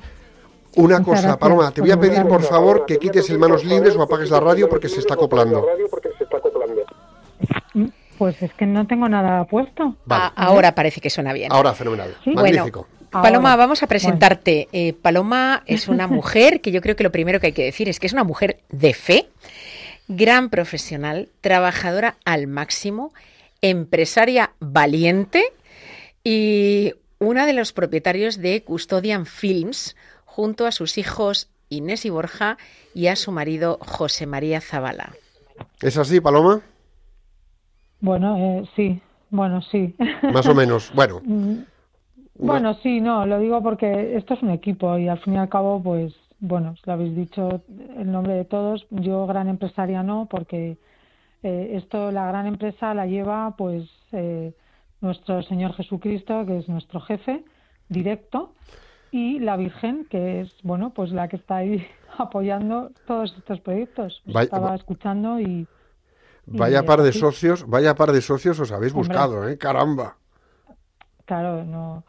Una 0.76 0.98
Muchas 1.00 1.06
cosa, 1.06 1.22
gracias 1.22 1.38
Paloma, 1.38 1.72
te 1.72 1.82
voy 1.82 1.92
a 1.92 2.00
pedir 2.00 2.26
por 2.26 2.42
favor 2.42 2.86
que 2.88 2.98
quites 2.98 3.30
el 3.30 3.38
manos 3.38 3.64
libres 3.64 3.96
o 3.96 4.02
apagues 4.02 4.32
la 4.32 4.40
radio 4.40 4.68
porque 4.68 4.90
se 4.90 5.02
está 5.02 5.14
acoplando. 5.14 5.68
Mm, 7.76 7.86
Pues 8.18 8.42
es 8.42 8.52
que 8.56 8.66
no 8.66 8.88
tengo 8.88 9.08
nada 9.08 9.46
puesto. 9.46 9.96
Vale. 10.06 10.32
Ahora 10.36 10.74
parece 10.74 11.00
que 11.00 11.12
suena 11.12 11.32
bien. 11.32 11.52
Ahora, 11.54 11.74
fenomenal. 11.74 12.16
Sí. 12.24 12.32
Magnífico. 12.32 12.88
Ahora. 13.14 13.30
Paloma, 13.30 13.56
vamos 13.56 13.84
a 13.84 13.88
presentarte. 13.88 14.68
Eh, 14.74 14.94
Paloma 14.94 15.64
es 15.68 15.88
una 15.88 16.08
mujer 16.20 16.62
que 16.62 16.72
yo 16.72 16.82
creo 16.82 16.96
que 16.96 17.04
lo 17.04 17.12
primero 17.12 17.40
que 17.40 17.48
hay 17.48 17.54
que 17.54 17.64
decir 17.64 17.88
es 17.88 18.00
que 18.00 18.08
es 18.08 18.14
una 18.14 18.24
mujer 18.24 18.60
de 18.70 18.94
fe, 18.94 19.30
gran 20.08 20.50
profesional, 20.50 21.30
trabajadora 21.40 22.18
al 22.26 22.48
máximo, 22.48 23.14
empresaria 23.62 24.52
valiente 24.60 25.44
y 26.24 26.94
una 27.20 27.46
de 27.46 27.54
los 27.54 27.72
propietarios 27.72 28.38
de 28.38 28.64
Custodian 28.64 29.26
Films, 29.26 29.96
junto 30.26 30.66
a 30.66 30.72
sus 30.72 30.98
hijos 30.98 31.50
Inés 31.70 32.06
y 32.06 32.10
Borja 32.10 32.58
y 32.94 33.08
a 33.08 33.16
su 33.16 33.32
marido 33.32 33.78
José 33.80 34.26
María 34.26 34.60
Zavala. 34.60 35.14
¿Es 35.82 35.98
así, 35.98 36.20
Paloma? 36.20 36.62
Bueno, 38.00 38.38
eh, 38.38 38.70
sí. 38.76 39.02
Bueno, 39.30 39.62
sí. 39.62 39.96
Más 40.22 40.46
o 40.46 40.54
menos. 40.54 40.92
Bueno, 40.94 41.22
Bueno, 42.36 42.74
sí, 42.82 43.00
no, 43.00 43.26
lo 43.26 43.40
digo 43.40 43.62
porque 43.62 44.18
esto 44.18 44.34
es 44.34 44.42
un 44.42 44.50
equipo 44.50 44.98
y 44.98 45.08
al 45.08 45.20
fin 45.20 45.34
y 45.36 45.38
al 45.38 45.50
cabo, 45.50 45.82
pues, 45.82 46.14
bueno, 46.40 46.76
lo 46.86 46.94
habéis 46.94 47.16
dicho 47.16 47.62
el 47.98 48.12
nombre 48.12 48.34
de 48.34 48.46
todos. 48.46 48.86
Yo 48.90 49.26
gran 49.28 49.48
empresaria 49.50 50.04
no, 50.04 50.28
porque 50.30 50.78
eh, 51.44 51.72
esto, 51.74 52.12
la 52.12 52.28
gran 52.28 52.48
empresa 52.48 52.94
la 52.94 53.06
lleva, 53.08 53.56
pues, 53.58 53.90
eh, 54.12 54.54
nuestro 55.02 55.44
Señor 55.44 55.74
Jesucristo, 55.74 56.46
que 56.46 56.60
es 56.60 56.70
nuestro 56.70 57.00
jefe 57.02 57.44
directo, 57.90 58.54
y 59.12 59.40
la 59.40 59.58
Virgen, 59.58 60.06
que 60.10 60.42
es, 60.42 60.54
bueno, 60.64 60.92
pues 60.94 61.12
la 61.12 61.28
que 61.28 61.36
está 61.38 61.58
ahí 61.58 61.86
apoyando 62.18 62.92
todos 63.06 63.34
estos 63.38 63.60
proyectos. 63.62 64.22
Os 64.28 64.34
Vaya- 64.34 64.46
Estaba 64.46 64.76
escuchando 64.76 65.40
y, 65.40 65.68
vaya 66.48 66.84
Y, 66.84 66.86
par 66.88 67.02
de 67.02 67.12
sí. 67.14 67.20
socios, 67.20 67.66
vaya 67.68 67.96
par 67.96 68.12
de 68.12 68.22
socios 68.22 68.60
os 68.60 68.72
habéis 68.72 68.94
Hombre. 68.94 69.10
buscado, 69.10 69.48
¿eh? 69.48 69.58
Caramba. 69.58 70.18
claro, 71.26 71.64
no, 71.64 72.04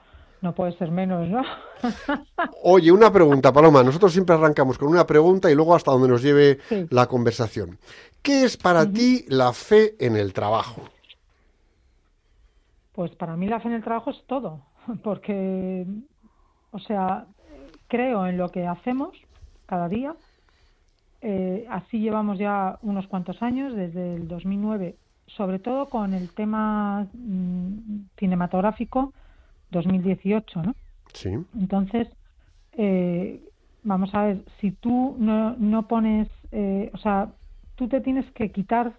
no 0.45 0.55
puede 0.55 0.77
ser 0.79 0.91
menos, 0.93 1.29
¿no? 1.29 1.43
Oye, 2.63 2.93
una 2.93 3.11
pregunta, 3.11 3.53
Paloma. 3.53 3.83
Nosotros 3.83 4.13
siempre 4.13 4.37
arrancamos 4.37 4.79
con 4.79 4.89
una 4.89 5.07
pregunta 5.07 5.51
y 5.51 5.55
luego 5.57 5.75
hasta 5.75 5.91
donde 5.91 6.07
nos 6.09 6.23
lleve 6.23 6.59
Sí. 6.69 6.87
la 6.91 7.07
conversación. 7.07 7.79
¿Qué 8.23 8.45
es 8.45 8.57
para 8.57 8.91
ti 8.91 9.25
la 9.29 9.53
fe 9.53 9.97
en 9.99 10.17
el 10.17 10.33
trabajo? 10.33 10.83
Pues 12.93 13.11
para 13.17 13.37
mí 13.37 13.49
la 13.49 13.59
fe 13.61 13.69
en 13.69 13.75
el 13.75 13.83
trabajo 13.83 14.11
es 14.11 14.23
todo, 14.27 14.61
porque, 15.03 15.85
o 16.71 16.79
sea, 16.79 17.27
creo 17.89 18.27
en 18.27 18.37
lo 18.39 18.51
que 18.51 18.67
hacemos 18.67 19.17
cada 19.67 19.89
día. 19.89 20.15
Eh, 21.23 21.67
así 21.71 21.99
llevamos 22.01 22.39
ya 22.39 22.79
unos 22.83 23.07
cuantos 23.09 23.43
años, 23.43 23.75
desde 23.75 24.15
el 24.15 24.29
2009, 24.29 24.95
sobre 25.27 25.59
todo 25.59 25.89
con 25.89 26.13
el 26.15 26.31
tema 26.31 27.07
mm, 27.15 28.09
cinematográfico 28.19 29.13
2018, 29.75 30.63
¿no? 30.63 30.75
Sí. 31.13 31.31
Entonces, 31.55 32.09
eh, 32.73 33.41
vamos 33.83 34.15
a 34.15 34.25
ver, 34.25 34.45
si 34.61 34.73
tú 34.73 35.17
no, 35.19 35.57
no 35.57 35.87
pones, 35.87 36.29
eh, 36.53 36.91
o 36.93 36.99
sea, 36.99 37.29
tú 37.77 37.89
te 37.89 38.01
tienes 38.01 38.31
que 38.33 38.51
quitar, 38.51 38.95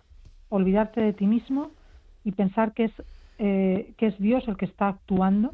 olvidarte 0.49 1.01
de 1.01 1.13
ti 1.13 1.25
mismo 1.25 1.71
y 2.23 2.31
pensar 2.31 2.73
que 2.73 2.85
es, 2.85 2.93
eh, 3.39 3.93
que 3.97 4.07
es 4.07 4.19
Dios 4.19 4.47
el 4.47 4.57
que 4.57 4.65
está 4.65 4.89
actuando, 4.89 5.53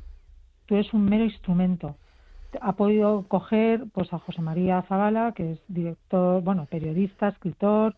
tú 0.65 0.75
eres 0.75 0.93
un 0.93 1.05
mero 1.05 1.23
instrumento. 1.23 1.95
Ha 2.59 2.73
podido 2.73 3.23
coger 3.29 3.85
pues 3.93 4.11
a 4.13 4.19
José 4.19 4.41
María 4.41 4.81
Zavala, 4.83 5.31
que 5.31 5.53
es 5.53 5.59
director, 5.69 6.43
bueno, 6.43 6.65
periodista, 6.69 7.29
escritor, 7.29 7.95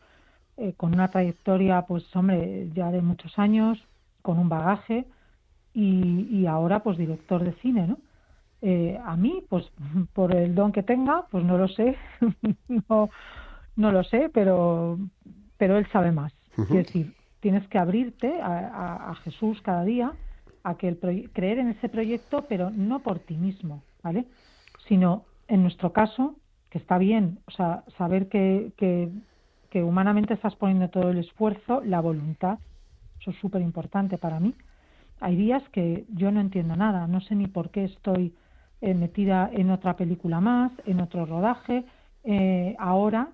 eh, 0.57 0.73
con 0.77 0.93
una 0.93 1.09
trayectoria, 1.09 1.81
pues 1.87 2.03
hombre, 2.15 2.69
ya 2.75 2.91
de 2.91 3.01
muchos 3.01 3.39
años, 3.39 3.83
con 4.21 4.37
un 4.37 4.49
bagaje, 4.49 5.05
y, 5.73 6.27
y 6.29 6.45
ahora 6.47 6.81
pues 6.83 6.97
director 6.97 7.43
de 7.43 7.53
cine, 7.61 7.87
¿no? 7.87 7.97
Eh, 8.61 8.97
a 9.03 9.15
mí, 9.17 9.43
pues 9.49 9.69
por 10.13 10.33
el 10.35 10.55
don 10.55 10.71
que 10.71 10.83
tenga, 10.83 11.27
pues 11.31 11.43
no 11.43 11.57
lo 11.57 11.67
sé, 11.67 11.97
no, 12.89 13.09
no 13.75 13.91
lo 13.91 14.03
sé, 14.03 14.29
pero, 14.33 14.97
pero 15.57 15.77
él 15.77 15.87
sabe 15.91 16.11
más. 16.11 16.31
Es 16.57 16.69
decir, 16.87 17.13
tienes 17.41 17.67
que 17.67 17.77
abrirte 17.77 18.41
a, 18.41 18.47
a- 18.69 19.11
a 19.11 19.15
Jesús 19.15 19.61
cada 19.63 19.83
día, 19.83 20.13
a 20.63 20.75
que 20.77 20.87
el 20.87 21.29
creer 21.33 21.59
en 21.59 21.69
ese 21.69 21.89
proyecto, 21.89 22.45
pero 22.47 22.69
no 22.69 23.01
por 23.01 23.19
ti 23.19 23.35
mismo, 23.35 23.83
¿vale? 24.01 24.25
Sino, 24.87 25.25
en 25.49 25.61
nuestro 25.63 25.91
caso, 25.91 26.35
que 26.69 26.77
está 26.77 26.97
bien, 26.97 27.39
o 27.47 27.51
sea, 27.51 27.83
saber 27.97 28.29
que, 28.29 28.71
que, 28.77 29.09
que 29.69 29.83
humanamente 29.83 30.33
estás 30.35 30.55
poniendo 30.55 30.87
todo 30.89 31.09
el 31.09 31.17
esfuerzo, 31.17 31.81
la 31.83 31.99
voluntad, 31.99 32.59
eso 33.19 33.31
es 33.31 33.37
súper 33.37 33.61
importante 33.61 34.17
para 34.17 34.39
mí. 34.39 34.53
Hay 35.23 35.37
días 35.37 35.63
que 35.69 36.03
yo 36.09 36.31
no 36.31 36.41
entiendo 36.41 36.75
nada, 36.75 37.07
no 37.07 37.21
sé 37.21 37.33
ni 37.35 37.47
por 37.47 37.69
qué 37.69 37.85
estoy 37.85 38.33
eh, 38.81 38.93
metida 38.93 39.49
en 39.53 39.71
otra 39.71 39.95
película 39.95 40.41
más, 40.41 40.73
en 40.85 40.99
otro 40.99 41.25
rodaje. 41.25 41.85
Eh, 42.25 42.75
ahora, 42.77 43.29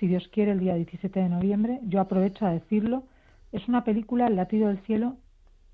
si 0.00 0.08
Dios 0.08 0.28
quiere, 0.32 0.50
el 0.50 0.58
día 0.58 0.74
17 0.74 1.20
de 1.20 1.28
noviembre, 1.28 1.78
yo 1.84 2.00
aprovecho 2.00 2.44
a 2.44 2.50
decirlo, 2.50 3.04
es 3.52 3.68
una 3.68 3.84
película, 3.84 4.26
El 4.26 4.34
latido 4.34 4.66
del 4.66 4.80
cielo, 4.80 5.14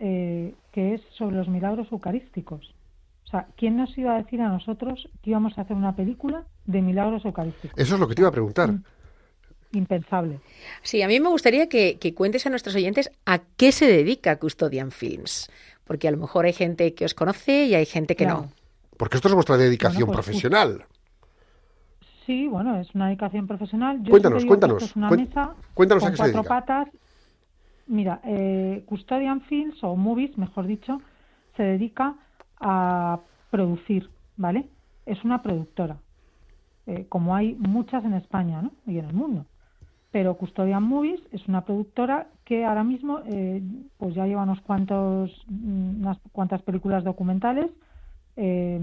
eh, 0.01 0.55
que 0.71 0.93
es 0.93 1.01
sobre 1.17 1.37
los 1.37 1.49
milagros 1.49 1.91
eucarísticos. 1.91 2.75
O 3.25 3.31
sea, 3.31 3.47
¿quién 3.57 3.79
nos 3.79 3.97
iba 3.97 4.15
a 4.15 4.23
decir 4.23 4.43
a 4.43 4.51
nosotros 4.51 5.09
que 5.23 5.31
íbamos 5.31 5.57
a 5.57 5.63
hacer 5.63 5.77
una 5.77 5.97
película 5.97 6.45
de 6.67 6.83
milagros 6.83 7.25
eucarísticos? 7.25 7.79
Eso 7.79 7.95
es 7.95 8.01
lo 8.01 8.07
que 8.07 8.15
te 8.15 8.21
iba 8.21 8.29
a 8.29 8.33
preguntar. 8.33 8.71
Mm. 8.71 8.85
Impensable. 9.75 10.41
Sí, 10.83 11.03
a 11.03 11.09
mí 11.09 11.19
me 11.21 11.29
gustaría 11.29 11.69
que, 11.69 11.99
que 11.99 12.15
cuentes 12.15 12.47
a 12.47 12.51
nuestros 12.51 12.75
oyentes 12.75 13.11
a 13.27 13.41
qué 13.57 13.73
se 13.73 13.87
dedica 13.87 14.39
Custodian 14.39 14.91
Films, 14.91 15.51
porque 15.85 16.09
a 16.09 16.11
lo 16.11 16.17
mejor 16.17 16.45
hay 16.47 16.53
gente 16.53 16.95
que 16.95 17.05
os 17.05 17.15
conoce 17.15 17.65
y 17.67 17.75
hay 17.75 17.85
gente 17.87 18.17
que 18.17 18.25
Claro. 18.25 18.43
no. 18.43 18.53
Porque 18.97 19.17
esto 19.17 19.29
es 19.29 19.35
vuestra 19.35 19.57
dedicación 19.57 20.07
Bueno, 20.07 20.13
pues, 20.15 20.27
profesional. 20.27 20.85
Sí, 22.27 22.47
bueno, 22.47 22.81
es 22.81 22.95
una 22.95 23.07
dedicación 23.09 23.47
profesional. 23.47 24.03
Yo 24.03 24.11
Cuéntanos, 24.11 24.43
que 24.43 24.49
cuéntanos, 24.49 24.83
esto 24.83 24.93
es 24.93 24.97
una 24.97 25.11
mesa 25.11 25.55
cuéntanos 25.75 26.05
a 26.05 26.11
qué 26.11 26.17
se 26.17 26.23
cuatro 26.23 26.41
dedica. 26.43 26.49
patas. 26.61 26.89
Mira, 27.87 28.21
eh, 28.25 28.83
Custodian 28.87 29.43
Films 29.43 29.83
o 29.83 29.95
Movies, 29.95 30.39
mejor 30.39 30.67
dicho, 30.67 31.03
se 31.57 31.63
dedica 31.65 32.15
a 32.61 33.21
producir, 33.51 34.09
¿vale? 34.39 34.69
Es 35.05 35.23
una 35.23 35.43
productora, 35.43 35.99
eh, 36.87 37.05
como 37.11 37.37
hay 37.37 37.55
muchas 37.59 38.03
en 38.07 38.15
España 38.15 38.63
¿no? 38.63 38.71
y 38.87 38.99
en 38.99 39.05
el 39.05 39.13
mundo. 39.13 39.45
Pero 40.15 40.37
Custodian 40.37 40.85
Movies 40.85 41.21
es 41.33 41.49
una 41.49 41.65
productora 41.65 42.29
que 42.45 42.65
ahora 42.65 42.85
mismo 42.85 43.19
eh, 43.27 43.61
pues 43.99 44.15
ya 44.15 44.27
lleva 44.29 44.45
unos 44.45 44.61
cuantos, 44.61 45.33
mm, 45.49 46.03
unas 46.03 46.19
cuantas 46.31 46.63
películas 46.63 47.03
documentales 47.03 47.69
eh, 48.37 48.81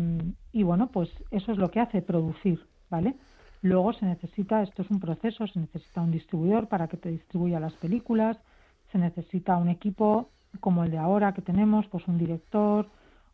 y 0.51 0.63
bueno, 0.63 0.87
pues 0.91 1.07
eso 1.31 1.53
es 1.53 1.57
lo 1.57 1.71
que 1.71 1.79
hace, 1.79 2.01
producir, 2.01 2.59
¿vale? 2.89 3.15
Luego 3.61 3.93
se 3.93 4.05
necesita, 4.07 4.61
esto 4.61 4.81
es 4.81 4.91
un 4.91 4.99
proceso, 4.99 5.47
se 5.47 5.57
necesita 5.61 6.01
un 6.01 6.11
distribuidor 6.11 6.67
para 6.67 6.89
que 6.89 6.97
te 6.97 7.07
distribuya 7.07 7.61
las 7.61 7.71
películas, 7.75 8.35
se 8.91 8.97
necesita 8.97 9.55
un 9.55 9.69
equipo 9.69 10.27
como 10.59 10.83
el 10.83 10.91
de 10.91 10.97
ahora 10.97 11.33
que 11.33 11.41
tenemos, 11.41 11.87
pues 11.87 12.05
un 12.09 12.17
director, 12.17 12.89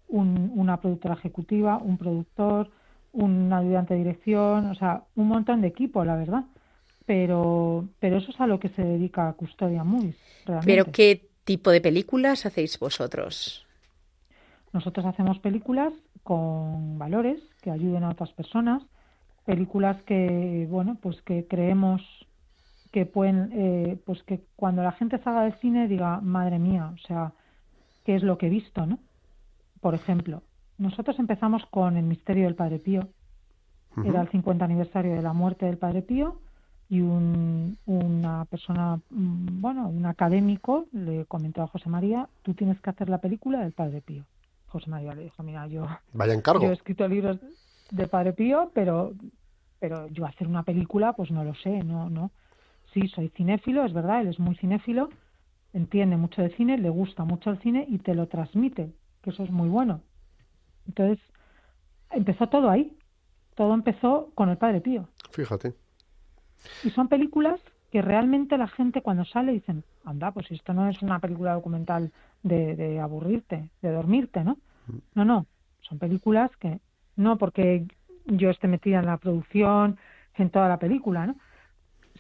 un- 0.08 0.52
una 0.56 0.78
productora 0.78 1.16
ejecutiva, 1.16 1.80
un 1.80 1.98
productor, 1.98 2.70
un 3.14 3.52
ayudante 3.52 3.96
de 3.96 4.02
dirección, 4.04 4.68
o 4.68 4.76
sea, 4.76 5.02
un 5.16 5.28
montón 5.30 5.62
de 5.62 5.68
equipo, 5.70 6.06
la 6.06 6.16
verdad. 6.16 6.44
Pero, 7.08 7.88
pero 8.02 8.18
eso 8.18 8.32
es 8.32 8.40
a 8.42 8.48
lo 8.48 8.60
que 8.60 8.68
se 8.70 8.84
dedica 8.84 9.32
Custodia 9.34 9.86
Movies, 9.86 10.18
realmente. 10.46 10.68
Pero 10.68 10.92
¿qué 10.92 11.30
tipo 11.46 11.72
de 11.72 11.80
películas 11.80 12.46
hacéis 12.46 12.78
vosotros? 12.78 13.66
Nosotros 14.74 15.06
hacemos 15.06 15.40
películas 15.40 15.94
con 16.24 17.00
valores 17.00 17.42
que 17.62 17.72
ayuden 17.72 18.04
a 18.04 18.10
otras 18.10 18.34
personas, 18.34 18.84
películas 19.46 20.02
que, 20.04 20.68
bueno, 20.70 20.98
pues 21.02 21.22
que 21.22 21.48
creemos 21.48 22.02
que 22.92 23.06
pueden, 23.06 23.52
eh, 23.54 23.98
pues 24.06 24.22
que 24.24 24.42
cuando 24.58 24.84
la 24.84 24.92
gente 24.92 25.18
salga 25.20 25.44
del 25.44 25.54
cine 25.62 25.88
diga, 25.88 26.20
madre 26.20 26.60
mía, 26.60 26.92
o 26.94 26.98
sea, 27.08 27.32
¿qué 28.04 28.18
es 28.18 28.24
lo 28.24 28.38
que 28.38 28.48
he 28.48 28.50
visto, 28.50 28.86
no? 28.86 29.00
Por 29.80 29.96
ejemplo, 29.96 30.44
nosotros 30.78 31.18
empezamos 31.20 31.66
con 31.68 31.96
El 31.96 32.04
misterio 32.04 32.44
del 32.46 32.56
Padre 32.56 32.80
Pío. 32.80 33.08
Era 34.04 34.22
el 34.22 34.28
50 34.28 34.64
aniversario 34.64 35.16
de 35.16 35.22
la 35.22 35.34
muerte 35.34 35.66
del 35.66 35.78
Padre 35.78 36.02
Pío 36.02 36.42
y 36.90 37.02
un, 37.02 37.78
una 37.86 38.46
persona, 38.46 39.00
mm, 39.10 39.62
bueno, 39.62 39.88
un 39.88 40.06
académico 40.06 40.86
le 40.92 41.26
comentó 41.26 41.62
a 41.62 41.68
José 41.68 41.90
María, 41.90 42.30
tú 42.44 42.54
tienes 42.54 42.80
que 42.80 42.90
hacer 42.90 43.10
la 43.10 43.20
película 43.20 43.60
del 43.60 43.74
Padre 43.74 44.02
Pío. 44.02 44.24
José 44.68 44.90
María 44.90 45.14
le 45.14 45.24
dijo, 45.24 45.44
mira, 45.44 45.68
yo, 45.68 45.88
Vaya 46.14 46.34
encargo. 46.34 46.64
yo 46.64 46.70
he 46.70 46.74
escrito 46.74 47.08
libros 47.08 47.40
de 47.92 48.08
Padre 48.08 48.34
Pío, 48.34 48.72
pero, 48.74 49.14
pero 49.80 50.08
yo 50.08 50.26
hacer 50.26 50.48
una 50.48 50.64
película, 50.64 51.14
pues 51.14 51.32
no 51.32 51.44
lo 51.44 51.56
sé, 51.56 51.84
no, 51.84 52.10
no. 52.10 52.32
Sí, 52.94 53.08
soy 53.10 53.30
cinéfilo, 53.30 53.86
es 53.86 53.94
verdad, 53.94 54.22
él 54.22 54.28
es 54.28 54.40
muy 54.40 54.56
cinéfilo, 54.56 55.10
entiende 55.74 56.18
mucho 56.18 56.42
de 56.42 56.50
cine, 56.56 56.78
le 56.78 56.90
gusta 56.90 57.24
mucho 57.26 57.50
el 57.50 57.60
cine 57.60 57.86
y 57.88 58.00
te 58.00 58.16
lo 58.16 58.28
transmite, 58.28 58.94
que 59.22 59.30
eso 59.30 59.44
es 59.44 59.52
muy 59.52 59.68
bueno. 59.70 60.02
Entonces, 60.88 61.20
empezó 62.12 62.48
todo 62.48 62.70
ahí. 62.70 62.98
Todo 63.56 63.74
empezó 63.74 64.32
con 64.36 64.50
el 64.50 64.58
Padre 64.58 64.82
Pío. 64.82 65.08
Fíjate. 65.32 65.74
Y 66.84 66.90
son 66.92 67.08
películas 67.08 67.60
que 67.92 68.02
realmente 68.02 68.58
la 68.58 68.68
gente 68.68 69.02
cuando 69.02 69.26
sale 69.26 69.54
dicen, 69.54 69.84
anda, 70.04 70.32
pues 70.32 70.52
esto 70.52 70.74
no 70.74 70.90
es 70.90 71.02
una 71.02 71.20
película 71.20 71.54
documental 71.54 72.12
de, 72.44 72.76
de 72.76 73.00
aburrirte, 73.00 73.70
de 73.82 73.92
dormirte, 73.92 74.44
¿no? 74.44 74.58
No, 75.16 75.26
no, 75.26 75.46
son 75.82 76.00
películas 76.00 76.52
que 76.58 76.80
no 77.16 77.38
porque 77.38 77.86
yo 78.26 78.50
esté 78.50 78.68
metida 78.68 79.00
en 79.00 79.06
la 79.06 79.18
producción, 79.18 79.98
en 80.36 80.50
toda 80.50 80.70
la 80.70 80.78
película, 80.78 81.28
¿no? 81.28 81.36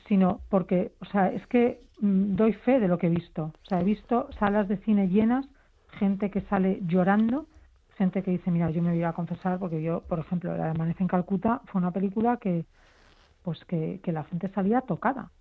Sino 0.08 0.41
porque, 0.50 0.93
o 1.00 1.06
sea, 1.06 1.32
es 1.32 1.45
que 1.48 1.82
mm, 2.00 2.36
doy 2.36 2.54
fe 2.54 2.80
de 2.80 2.88
lo 2.88 2.98
que 2.98 3.08
he 3.08 3.12
visto. 3.12 3.54
O 3.64 3.66
sea, 3.68 3.82
he 3.82 3.84
visto 3.84 4.30
salas 4.39 4.68
de 4.68 4.78
cine 4.78 5.08
llenas, 5.10 5.45
gente 6.00 6.30
que 6.32 6.41
sale 6.41 6.80
llorando, 6.88 7.45
gente 7.98 8.24
que 8.24 8.32
dice, 8.32 8.52
mira, 8.52 8.70
yo 8.70 8.82
me 8.82 8.91
voy 8.91 9.04
a 9.04 9.14
confesar 9.14 9.60
porque 9.60 9.82
yo, 9.82 10.02
por 10.02 10.20
ejemplo, 10.20 10.56
La 10.56 10.72
Amanece 10.72 11.04
en 11.04 11.10
Calcuta 11.10 11.62
fue 11.66 11.80
una 11.80 11.91
película 11.91 12.38
que, 12.38 12.66
pues 13.48 13.64
que, 13.64 14.02
que 14.04 14.12
la 14.12 14.26
gente 14.26 14.50
salía 14.50 14.82
tocada. 14.82 15.32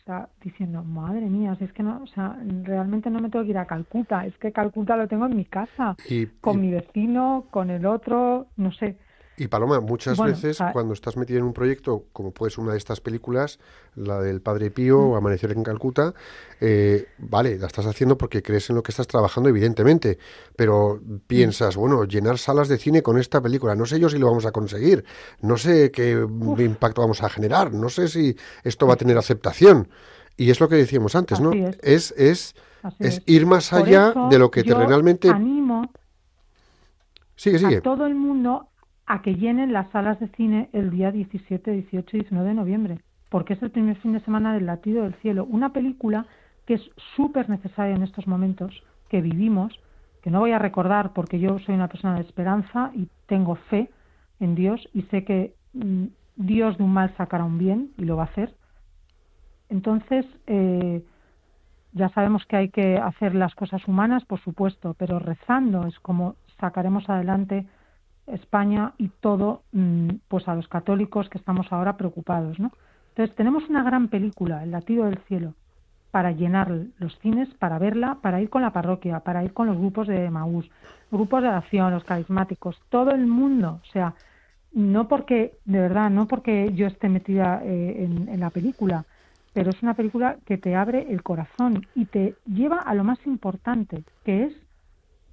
O 0.00 0.04
sea, 0.06 0.30
diciendo, 0.42 0.82
madre 0.82 1.26
mía, 1.26 1.54
si 1.56 1.64
es 1.64 1.72
que 1.74 1.82
no, 1.82 2.02
o 2.02 2.06
sea, 2.06 2.38
realmente 2.62 3.10
no 3.10 3.20
me 3.20 3.28
tengo 3.28 3.44
que 3.44 3.50
ir 3.50 3.58
a 3.58 3.66
Calcuta, 3.66 4.24
es 4.24 4.34
que 4.38 4.50
Calcuta 4.50 4.96
lo 4.96 5.08
tengo 5.08 5.26
en 5.26 5.36
mi 5.36 5.44
casa, 5.44 5.94
Y, 6.08 6.24
con 6.40 6.56
y- 6.56 6.60
mi 6.60 6.70
vecino, 6.70 7.44
con 7.50 7.68
el 7.68 7.84
otro, 7.84 8.46
no 8.56 8.72
sé. 8.72 8.96
Y 9.36 9.48
Paloma, 9.48 9.80
muchas 9.80 10.16
Bueno, 10.16 10.32
veces 10.32 10.60
ah- 10.60 10.70
cuando 10.72 10.94
estás 10.94 11.16
metida 11.16 11.38
en 11.38 11.44
un 11.44 11.52
proyecto, 11.52 12.04
como 12.12 12.30
puede 12.30 12.50
ser 12.50 12.60
una 12.60 12.72
de 12.72 12.78
estas 12.78 13.00
películas, 13.00 13.58
la 13.96 14.20
del 14.20 14.40
Padre 14.40 14.70
Pío 14.70 14.98
Mm. 15.00 15.10
o 15.10 15.16
Amanecer 15.16 15.50
en 15.50 15.64
Calcuta, 15.64 16.14
eh, 16.60 17.08
vale, 17.18 17.58
la 17.58 17.66
estás 17.66 17.86
haciendo 17.86 18.16
porque 18.16 18.42
crees 18.42 18.70
en 18.70 18.76
lo 18.76 18.82
que 18.84 18.92
estás 18.92 19.08
trabajando, 19.08 19.48
evidentemente, 19.48 20.18
pero 20.54 21.00
Mm. 21.02 21.16
piensas, 21.26 21.76
bueno, 21.76 22.04
llenar 22.04 22.38
salas 22.38 22.68
de 22.68 22.78
cine 22.78 23.02
con 23.02 23.18
esta 23.18 23.40
película, 23.42 23.74
no 23.74 23.86
sé 23.86 23.98
yo 23.98 24.08
si 24.08 24.18
lo 24.18 24.26
vamos 24.28 24.46
a 24.46 24.52
conseguir, 24.52 25.04
no 25.40 25.56
sé 25.56 25.90
qué 25.90 26.12
impacto 26.58 27.00
vamos 27.00 27.22
a 27.24 27.28
generar, 27.28 27.72
no 27.72 27.88
sé 27.88 28.06
si 28.06 28.36
esto 28.62 28.86
va 28.86 28.94
a 28.94 28.96
tener 28.96 29.18
aceptación. 29.18 29.88
Y 30.36 30.50
es 30.50 30.60
lo 30.60 30.68
que 30.68 30.76
decíamos 30.76 31.14
antes, 31.16 31.40
¿no? 31.40 31.50
Así 31.50 31.64
es. 31.64 31.78
Es, 31.82 32.14
es, 32.16 32.54
Así 32.84 32.96
es 33.00 33.14
es. 33.18 33.22
ir 33.26 33.46
más 33.46 33.70
Por 33.70 33.80
allá 33.80 34.14
de 34.30 34.38
lo 34.38 34.50
que 34.50 34.62
yo 34.62 34.74
terrenalmente... 34.76 35.28
animo 35.28 35.90
Sigue, 37.36 37.58
sigue. 37.58 37.76
a 37.78 37.80
todo 37.80 38.06
el 38.06 38.14
mundo 38.14 38.68
a 39.06 39.22
que 39.22 39.34
llenen 39.34 39.72
las 39.72 39.90
salas 39.90 40.18
de 40.20 40.28
cine 40.28 40.68
el 40.72 40.90
día 40.90 41.10
17, 41.10 41.70
18 41.70 42.16
y 42.16 42.20
19 42.20 42.48
de 42.48 42.54
noviembre, 42.54 43.00
porque 43.28 43.54
es 43.54 43.62
el 43.62 43.70
primer 43.70 43.96
fin 43.96 44.12
de 44.12 44.20
semana 44.20 44.54
del 44.54 44.66
Latido 44.66 45.02
del 45.02 45.14
Cielo, 45.16 45.44
una 45.44 45.72
película 45.72 46.26
que 46.66 46.74
es 46.74 46.90
súper 47.16 47.48
necesaria 47.50 47.94
en 47.94 48.02
estos 48.02 48.26
momentos 48.26 48.82
que 49.08 49.20
vivimos, 49.20 49.78
que 50.22 50.30
no 50.30 50.40
voy 50.40 50.52
a 50.52 50.58
recordar 50.58 51.12
porque 51.12 51.38
yo 51.38 51.58
soy 51.60 51.74
una 51.74 51.88
persona 51.88 52.14
de 52.14 52.22
esperanza 52.22 52.90
y 52.94 53.08
tengo 53.26 53.56
fe 53.56 53.90
en 54.40 54.54
Dios 54.54 54.88
y 54.94 55.02
sé 55.02 55.24
que 55.24 55.54
mm, 55.74 56.06
Dios 56.36 56.78
de 56.78 56.84
un 56.84 56.92
mal 56.92 57.14
sacará 57.16 57.44
un 57.44 57.58
bien 57.58 57.90
y 57.98 58.04
lo 58.04 58.16
va 58.16 58.22
a 58.22 58.26
hacer. 58.26 58.54
Entonces, 59.68 60.26
eh, 60.46 61.02
ya 61.92 62.08
sabemos 62.10 62.44
que 62.46 62.56
hay 62.56 62.68
que 62.70 62.98
hacer 62.98 63.34
las 63.34 63.54
cosas 63.54 63.86
humanas, 63.86 64.24
por 64.24 64.40
supuesto, 64.40 64.94
pero 64.98 65.18
rezando 65.18 65.86
es 65.86 65.98
como 66.00 66.36
sacaremos 66.58 67.08
adelante 67.08 67.66
España 68.26 68.92
y 68.98 69.08
todo, 69.08 69.62
mm, 69.72 70.08
pues 70.28 70.48
a 70.48 70.54
los 70.54 70.68
católicos 70.68 71.28
que 71.28 71.38
estamos 71.38 71.66
ahora 71.70 71.96
preocupados, 71.96 72.58
¿no? 72.58 72.72
Entonces 73.10 73.34
tenemos 73.36 73.68
una 73.68 73.82
gran 73.82 74.08
película, 74.08 74.62
El 74.64 74.72
latido 74.72 75.04
del 75.04 75.18
cielo, 75.28 75.54
para 76.10 76.32
llenar 76.32 76.70
los 76.98 77.18
cines, 77.18 77.48
para 77.54 77.78
verla, 77.78 78.18
para 78.22 78.40
ir 78.40 78.48
con 78.50 78.62
la 78.62 78.72
parroquia, 78.72 79.20
para 79.20 79.44
ir 79.44 79.52
con 79.52 79.66
los 79.66 79.76
grupos 79.76 80.06
de 80.08 80.30
Maús, 80.30 80.70
grupos 81.10 81.42
de 81.42 81.48
oración, 81.48 81.92
los 81.92 82.04
carismáticos, 82.04 82.80
todo 82.88 83.10
el 83.10 83.26
mundo, 83.26 83.80
o 83.82 83.92
sea, 83.92 84.14
no 84.72 85.06
porque, 85.06 85.54
de 85.64 85.80
verdad, 85.80 86.10
no 86.10 86.26
porque 86.26 86.72
yo 86.74 86.86
esté 86.86 87.08
metida 87.08 87.60
eh, 87.64 88.04
en, 88.04 88.28
en 88.28 88.40
la 88.40 88.50
película, 88.50 89.04
pero 89.52 89.70
es 89.70 89.80
una 89.82 89.94
película 89.94 90.36
que 90.44 90.58
te 90.58 90.74
abre 90.74 91.06
el 91.10 91.22
corazón 91.22 91.86
y 91.94 92.06
te 92.06 92.34
lleva 92.44 92.78
a 92.78 92.94
lo 92.94 93.04
más 93.04 93.24
importante, 93.24 94.02
que 94.24 94.44
es 94.44 94.52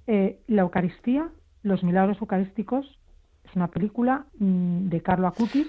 eh, 0.06 0.38
la 0.46 0.62
Eucaristía, 0.62 1.28
los 1.62 1.82
milagros 1.82 2.20
eucarísticos. 2.20 2.98
Es 3.44 3.54
una 3.56 3.68
película 3.68 4.26
mm, 4.38 4.88
de 4.88 5.00
Carlo 5.02 5.26
Acutis, 5.26 5.66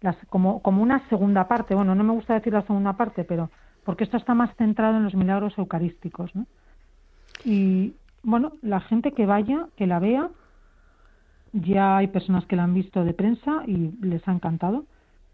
las, 0.00 0.16
como, 0.28 0.62
como 0.62 0.82
una 0.82 1.08
segunda 1.08 1.48
parte. 1.48 1.74
Bueno, 1.74 1.94
no 1.94 2.04
me 2.04 2.12
gusta 2.12 2.34
decir 2.34 2.52
la 2.52 2.62
segunda 2.62 2.96
parte, 2.96 3.24
pero 3.24 3.50
porque 3.84 4.04
esto 4.04 4.16
está 4.16 4.34
más 4.34 4.54
centrado 4.56 4.96
en 4.96 5.04
los 5.04 5.14
milagros 5.14 5.56
eucarísticos. 5.58 6.30
Y 7.44 7.94
bueno, 8.22 8.52
la 8.62 8.80
gente 8.80 9.12
que 9.12 9.26
vaya, 9.26 9.66
que 9.76 9.86
la 9.86 9.98
vea, 9.98 10.28
ya 11.52 11.96
hay 11.96 12.08
personas 12.08 12.46
que 12.46 12.56
la 12.56 12.64
han 12.64 12.74
visto 12.74 13.04
de 13.04 13.14
prensa 13.14 13.62
y 13.66 13.92
les 14.02 14.26
ha 14.28 14.32
encantado, 14.32 14.84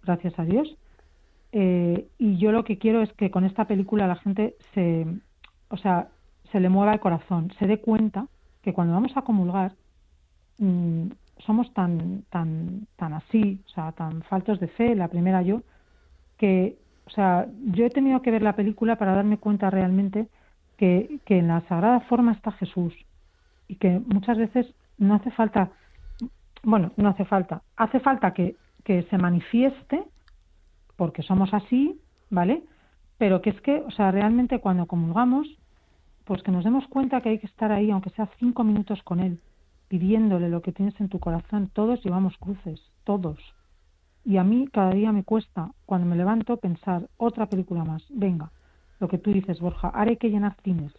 gracias 0.05 0.39
a 0.39 0.45
Dios. 0.45 0.77
Eh, 1.53 2.09
y 2.19 2.39
yo 2.39 2.53
lo 2.53 2.65
que 2.65 2.79
quiero 2.79 3.03
es 3.03 3.13
que 3.15 3.31
con 3.31 3.45
esta 3.45 3.67
película 3.67 4.07
la 4.07 4.17
gente 4.17 4.57
se, 4.75 5.07
o 5.69 5.77
sea, 5.77 6.09
se 6.53 6.61
le 6.61 6.69
mueva 6.69 6.93
el 6.93 7.01
corazón, 7.01 7.53
se 7.59 7.67
dé 7.67 7.81
cuenta 7.81 8.27
que 8.63 8.73
cuando 8.73 8.95
vamos 8.95 9.17
a 9.17 9.23
comulgar 9.23 9.73
mm, 10.59 11.09
somos 11.39 11.73
tan, 11.75 12.23
tan, 12.31 12.87
tan 12.97 13.13
así, 13.15 13.61
o 13.67 13.69
sea, 13.71 13.93
tan 13.93 14.23
faltos 14.23 14.59
de 14.61 14.69
fe, 14.69 14.95
la 14.95 15.09
primera 15.09 15.43
yo, 15.43 15.63
que, 16.39 16.77
o 17.07 17.11
sea, 17.11 17.47
yo 17.67 17.85
he 17.87 17.91
tenido 17.91 18.23
que 18.23 18.31
ver 18.31 18.43
la 18.43 18.57
película 18.57 18.97
para 18.97 19.15
darme 19.15 19.39
cuenta 19.39 19.71
realmente 19.71 20.29
que, 20.77 21.21
que 21.25 21.39
en 21.39 21.49
la 21.49 21.61
sagrada 21.69 22.01
forma 22.01 22.33
está 22.33 22.53
Jesús 22.53 22.95
y 23.69 23.77
que 23.77 24.01
muchas 24.07 24.39
veces 24.39 24.67
no 24.99 25.15
hace 25.15 25.31
falta, 25.31 25.71
bueno, 26.63 26.93
no 26.97 27.09
hace 27.09 27.25
falta, 27.25 27.63
hace 27.77 28.01
falta 28.01 28.33
que, 28.33 28.57
que 28.85 29.03
se 29.05 29.19
manifieste 29.19 30.05
porque 30.97 31.23
somos 31.23 31.53
así, 31.53 32.01
¿vale? 32.31 32.63
Pero 33.19 33.43
que 33.43 33.51
es 33.51 33.61
que, 33.61 33.81
o 33.81 33.91
sea, 33.91 34.11
realmente 34.11 34.61
cuando 34.61 34.87
comulgamos, 34.87 35.47
pues 36.25 36.43
que 36.43 36.51
nos 36.51 36.65
demos 36.65 36.87
cuenta 36.89 37.21
que 37.21 37.31
hay 37.31 37.39
que 37.39 37.47
estar 37.47 37.71
ahí, 37.71 37.91
aunque 37.91 38.11
sea 38.11 38.29
cinco 38.39 38.65
minutos 38.65 39.03
con 39.03 39.21
Él, 39.21 39.39
pidiéndole 39.89 40.49
lo 40.49 40.63
que 40.63 40.73
tienes 40.73 40.99
en 41.01 41.09
tu 41.09 41.19
corazón. 41.19 41.71
Todos 41.73 42.03
llevamos 42.05 42.37
cruces, 42.39 42.81
todos. 43.05 43.39
Y 44.25 44.39
a 44.39 44.45
mí 44.45 44.69
cada 44.73 44.91
día 44.91 45.13
me 45.13 45.25
cuesta, 45.25 45.71
cuando 45.85 46.07
me 46.07 46.17
levanto, 46.17 46.57
pensar 46.57 47.09
otra 47.17 47.47
película 47.47 47.85
más. 47.85 48.05
Venga, 48.11 48.51
lo 48.99 49.09
que 49.09 49.19
tú 49.19 49.33
dices, 49.33 49.61
Borja, 49.61 49.93
hay 49.95 50.17
que 50.17 50.31
llenar 50.31 50.57
cines. 50.63 50.93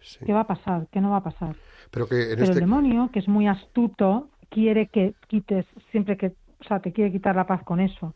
Sí. 0.00 0.24
¿Qué 0.24 0.32
va 0.32 0.40
a 0.40 0.46
pasar? 0.46 0.88
¿Qué 0.90 1.00
no 1.00 1.10
va 1.10 1.18
a 1.18 1.22
pasar? 1.22 1.54
Pero 1.90 2.08
que 2.08 2.22
en 2.22 2.30
Pero 2.30 2.44
este 2.44 2.54
el 2.54 2.60
demonio, 2.60 3.10
que 3.12 3.18
es 3.18 3.28
muy 3.28 3.46
astuto, 3.46 4.30
quiere 4.48 4.86
que 4.86 5.14
quites, 5.28 5.66
siempre 5.90 6.16
que, 6.16 6.34
o 6.60 6.64
sea, 6.64 6.80
te 6.80 6.92
quiere 6.92 7.12
quitar 7.12 7.36
la 7.36 7.46
paz 7.46 7.62
con 7.62 7.80
eso. 7.80 8.14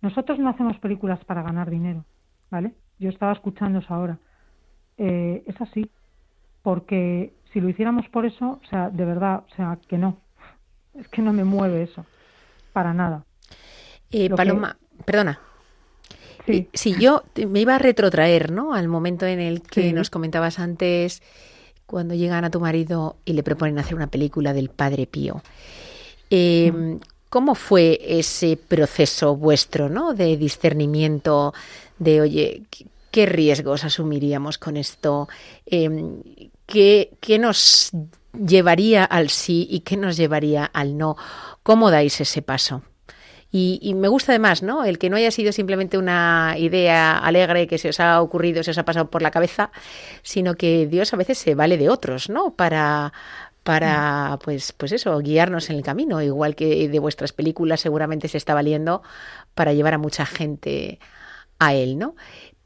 Nosotros 0.00 0.38
no 0.38 0.48
hacemos 0.48 0.78
películas 0.78 1.24
para 1.24 1.42
ganar 1.42 1.70
dinero, 1.70 2.04
¿vale? 2.50 2.74
Yo 2.98 3.08
estaba 3.08 3.32
escuchando 3.32 3.78
eso 3.78 3.94
ahora. 3.94 4.18
Eh, 4.98 5.42
es 5.46 5.60
así, 5.60 5.90
porque 6.62 7.32
si 7.52 7.60
lo 7.60 7.68
hiciéramos 7.68 8.08
por 8.08 8.26
eso, 8.26 8.60
o 8.62 8.66
sea, 8.68 8.90
de 8.90 9.04
verdad, 9.04 9.42
o 9.50 9.54
sea, 9.56 9.78
que 9.88 9.98
no. 9.98 10.18
Es 10.98 11.08
que 11.08 11.22
no 11.22 11.32
me 11.32 11.44
mueve 11.44 11.82
eso, 11.84 12.04
para 12.72 12.92
nada. 12.94 13.24
Eh, 14.10 14.28
que- 14.28 14.34
Paloma, 14.34 14.76
perdona. 15.04 15.40
Sí, 16.46 16.68
Sí, 16.72 16.94
yo 16.98 17.22
me 17.48 17.60
iba 17.60 17.76
a 17.76 17.78
retrotraer, 17.78 18.50
¿no? 18.50 18.74
Al 18.74 18.88
momento 18.88 19.26
en 19.26 19.38
el 19.40 19.62
que 19.62 19.82
Sí. 19.82 19.92
nos 19.92 20.10
comentabas 20.10 20.58
antes, 20.58 21.22
cuando 21.86 22.14
llegan 22.14 22.44
a 22.44 22.50
tu 22.50 22.58
marido 22.60 23.16
y 23.24 23.34
le 23.34 23.42
proponen 23.42 23.78
hacer 23.78 23.94
una 23.94 24.08
película 24.08 24.52
del 24.52 24.68
Padre 24.70 25.06
Pío. 25.06 25.42
Eh, 26.30 26.72
Mm. 26.72 26.96
¿Cómo 27.28 27.54
fue 27.54 27.98
ese 28.02 28.58
proceso 28.58 29.34
vuestro, 29.36 29.88
¿no? 29.88 30.12
De 30.12 30.36
discernimiento, 30.36 31.54
de, 31.98 32.20
oye, 32.20 32.62
¿qué- 32.70 32.84
¿qué 33.10 33.24
riesgos 33.26 33.84
asumiríamos 33.84 34.58
con 34.58 34.76
esto? 34.76 35.28
Eh, 35.64 36.50
¿qué, 36.72 37.10
¿Qué 37.20 37.38
nos 37.38 37.90
llevaría 38.32 39.04
al 39.04 39.28
sí 39.28 39.68
y 39.70 39.80
qué 39.80 39.98
nos 39.98 40.16
llevaría 40.16 40.64
al 40.64 40.96
no? 40.96 41.16
¿Cómo 41.62 41.90
dais 41.90 42.18
ese 42.18 42.40
paso? 42.40 42.82
Y, 43.50 43.78
y 43.82 43.92
me 43.92 44.08
gusta 44.08 44.32
además, 44.32 44.62
¿no? 44.62 44.86
El 44.86 44.98
que 44.98 45.10
no 45.10 45.16
haya 45.16 45.30
sido 45.30 45.52
simplemente 45.52 45.98
una 45.98 46.54
idea 46.56 47.18
alegre 47.18 47.66
que 47.66 47.76
se 47.76 47.90
os 47.90 48.00
ha 48.00 48.22
ocurrido, 48.22 48.62
se 48.62 48.70
os 48.70 48.78
ha 48.78 48.86
pasado 48.86 49.10
por 49.10 49.20
la 49.20 49.30
cabeza, 49.30 49.70
sino 50.22 50.54
que 50.54 50.86
Dios 50.86 51.12
a 51.12 51.18
veces 51.18 51.36
se 51.36 51.54
vale 51.54 51.76
de 51.76 51.90
otros, 51.90 52.30
¿no? 52.30 52.56
Para, 52.56 53.12
para 53.62 54.38
pues, 54.42 54.72
pues 54.72 54.92
eso, 54.92 55.18
guiarnos 55.18 55.68
en 55.68 55.76
el 55.76 55.82
camino, 55.82 56.22
igual 56.22 56.54
que 56.54 56.88
de 56.88 56.98
vuestras 56.98 57.34
películas 57.34 57.82
seguramente 57.82 58.28
se 58.28 58.38
está 58.38 58.54
valiendo 58.54 59.02
para 59.54 59.74
llevar 59.74 59.92
a 59.92 59.98
mucha 59.98 60.24
gente 60.24 60.98
a 61.58 61.74
él, 61.74 61.98
¿no? 61.98 62.16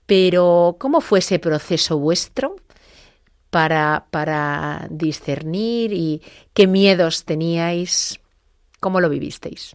Pero, 0.06 0.76
¿cómo 0.78 1.00
fue 1.00 1.18
ese 1.18 1.40
proceso 1.40 1.98
vuestro 1.98 2.54
para, 3.56 4.04
para 4.10 4.86
discernir 4.90 5.90
y 5.94 6.20
qué 6.52 6.66
miedos 6.66 7.24
teníais? 7.24 8.20
¿Cómo 8.80 9.00
lo 9.00 9.08
vivisteis? 9.08 9.74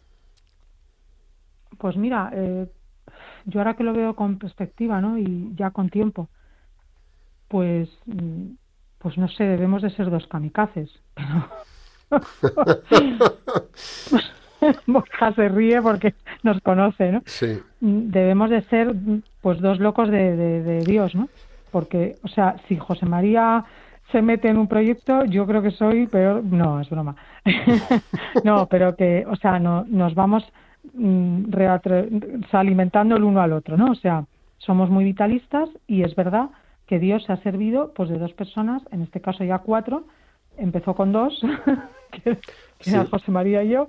Pues 1.79 1.97
mira, 1.97 2.29
eh, 2.31 2.67
yo 3.45 3.59
ahora 3.59 3.73
que 3.75 3.83
lo 3.83 3.93
veo 3.93 4.15
con 4.15 4.37
perspectiva, 4.37 5.01
¿no? 5.01 5.17
Y 5.17 5.49
ya 5.55 5.71
con 5.71 5.89
tiempo, 5.89 6.29
pues, 7.47 7.89
mm, 8.05 8.51
pues 8.99 9.17
no 9.17 9.27
sé, 9.29 9.45
debemos 9.45 9.81
de 9.81 9.89
ser 9.89 10.11
dos 10.11 10.27
kamikazes, 10.27 10.91
pero 11.15 11.49
Borja 14.85 15.33
se 15.33 15.49
ríe 15.49 15.81
porque 15.81 16.13
nos 16.43 16.61
conoce, 16.61 17.13
¿no? 17.13 17.23
Sí. 17.25 17.59
Mm, 17.79 18.11
Debemos 18.11 18.51
de 18.51 18.61
ser, 18.65 18.93
pues, 19.41 19.59
dos 19.59 19.79
locos 19.79 20.07
de, 20.11 20.35
de- 20.35 20.61
de 20.61 20.79
Dios, 20.85 21.15
¿no? 21.15 21.29
Porque, 21.71 22.15
o 22.23 22.27
sea, 22.27 22.55
si 22.67 22.77
José 22.77 23.05
María 23.05 23.63
se 24.11 24.21
mete 24.21 24.49
en 24.49 24.57
un 24.57 24.67
proyecto, 24.67 25.23
yo 25.25 25.45
creo 25.47 25.61
que 25.61 25.71
soy 25.71 26.07
peor. 26.07 26.43
No, 26.43 26.79
es 26.81 26.89
broma. 26.89 27.15
no, 28.43 28.65
pero 28.67 28.95
que, 28.95 29.25
o 29.27 29.35
sea, 29.37 29.59
no, 29.59 29.85
nos 29.87 30.13
vamos 30.15 30.43
mm, 30.93 31.45
reatre- 31.51 32.43
o 32.45 32.47
sea, 32.49 32.59
alimentando 32.59 33.15
el 33.15 33.23
uno 33.23 33.41
al 33.41 33.53
otro, 33.53 33.77
¿no? 33.77 33.91
O 33.91 33.95
sea, 33.95 34.25
somos 34.57 34.89
muy 34.89 35.03
vitalistas 35.05 35.69
y 35.87 36.03
es 36.03 36.15
verdad 36.15 36.49
que 36.87 36.99
Dios 36.99 37.23
se 37.23 37.31
ha 37.33 37.37
servido, 37.37 37.93
pues, 37.95 38.09
de 38.09 38.17
dos 38.19 38.33
personas, 38.33 38.81
en 38.91 39.01
este 39.01 39.21
caso 39.21 39.43
ya 39.43 39.59
cuatro. 39.59 40.03
Empezó 40.57 40.93
con 40.93 41.11
dos, 41.13 41.39
que, 42.11 42.31
era 42.85 43.03
Sí. 43.03 43.09
José 43.09 43.31
María 43.31 43.63
y 43.63 43.69
yo, 43.69 43.87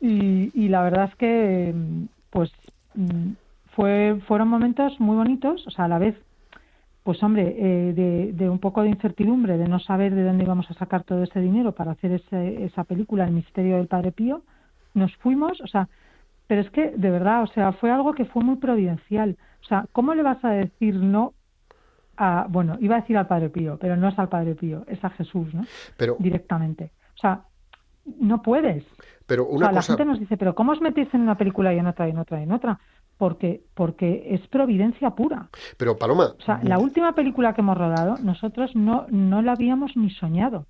y, 0.00 0.50
y 0.54 0.68
la 0.68 0.82
verdad 0.82 1.08
es 1.10 1.14
que 1.16 1.72
pues 2.30 2.50
mm, 2.94 3.32
fue 3.76 4.18
fueron 4.26 4.48
momentos 4.48 4.98
muy 4.98 5.14
bonitos 5.16 5.64
o 5.66 5.70
sea 5.70 5.84
a 5.84 5.88
la 5.88 5.98
vez 5.98 6.16
pues 7.02 7.22
hombre 7.22 7.54
eh, 7.58 7.92
de, 7.94 8.32
de 8.32 8.48
un 8.48 8.58
poco 8.60 8.82
de 8.82 8.88
incertidumbre 8.90 9.58
de 9.58 9.66
no 9.68 9.78
saber 9.80 10.14
de 10.14 10.22
dónde 10.22 10.44
íbamos 10.44 10.70
a 10.70 10.74
sacar 10.74 11.02
todo 11.02 11.22
ese 11.24 11.40
dinero 11.40 11.72
para 11.72 11.92
hacer 11.92 12.12
ese- 12.12 12.64
esa 12.64 12.84
película 12.84 13.24
el 13.24 13.32
misterio 13.32 13.76
del 13.78 13.88
Padre 13.88 14.12
Pío 14.12 14.42
nos 14.94 15.14
fuimos 15.16 15.60
o 15.60 15.66
sea 15.66 15.88
pero 16.46 16.60
es 16.60 16.70
que 16.70 16.90
de 16.90 17.10
verdad 17.10 17.42
o 17.42 17.46
sea 17.48 17.72
fue 17.72 17.90
algo 17.90 18.12
que 18.14 18.24
fue 18.26 18.42
muy 18.44 18.56
providencial. 18.56 19.36
O 19.62 19.64
sea 19.64 19.86
cómo 19.92 20.14
le 20.14 20.22
vas 20.22 20.44
a 20.44 20.50
decir 20.50 20.94
no 20.96 21.32
a 22.16 22.46
bueno 22.48 22.76
iba 22.80 22.96
a 22.96 23.00
decir 23.00 23.16
al 23.16 23.26
Padre 23.26 23.48
Pío 23.48 23.78
pero 23.80 23.96
no 23.96 24.08
es 24.08 24.18
al 24.18 24.28
Padre 24.28 24.54
Pío 24.54 24.84
es 24.86 25.02
a 25.04 25.10
Jesús 25.10 25.52
no 25.54 25.64
Pero, 25.96 26.16
directamente. 26.18 26.90
O 27.16 27.18
sea 27.18 27.42
no 28.20 28.42
puedes. 28.42 28.84
Pero 29.26 29.44
o 29.44 29.50
una 29.56 29.66
sea, 29.66 29.72
la 29.72 29.82
gente 29.82 30.04
nos 30.04 30.18
dice, 30.18 30.36
pero 30.36 30.54
¿cómo 30.56 30.72
os 30.72 30.80
metéis 30.80 31.12
en 31.14 31.20
una 31.20 31.36
película 31.36 31.72
y 31.72 31.78
en 31.78 31.86
otra 31.86 32.08
y 32.08 32.10
en 32.10 32.18
otra 32.18 32.40
y 32.40 32.42
en 32.42 32.52
otra? 32.52 32.80
Porque, 33.22 33.62
porque 33.74 34.34
es 34.34 34.44
providencia 34.48 35.10
pura. 35.10 35.48
Pero 35.76 35.96
Paloma, 35.96 36.34
O 36.40 36.42
sea, 36.42 36.58
la 36.64 36.80
última 36.80 37.14
película 37.14 37.54
que 37.54 37.60
hemos 37.60 37.78
rodado, 37.78 38.16
nosotros 38.18 38.74
no, 38.74 39.06
no 39.10 39.42
la 39.42 39.52
habíamos 39.52 39.96
ni 39.96 40.10
soñado, 40.10 40.66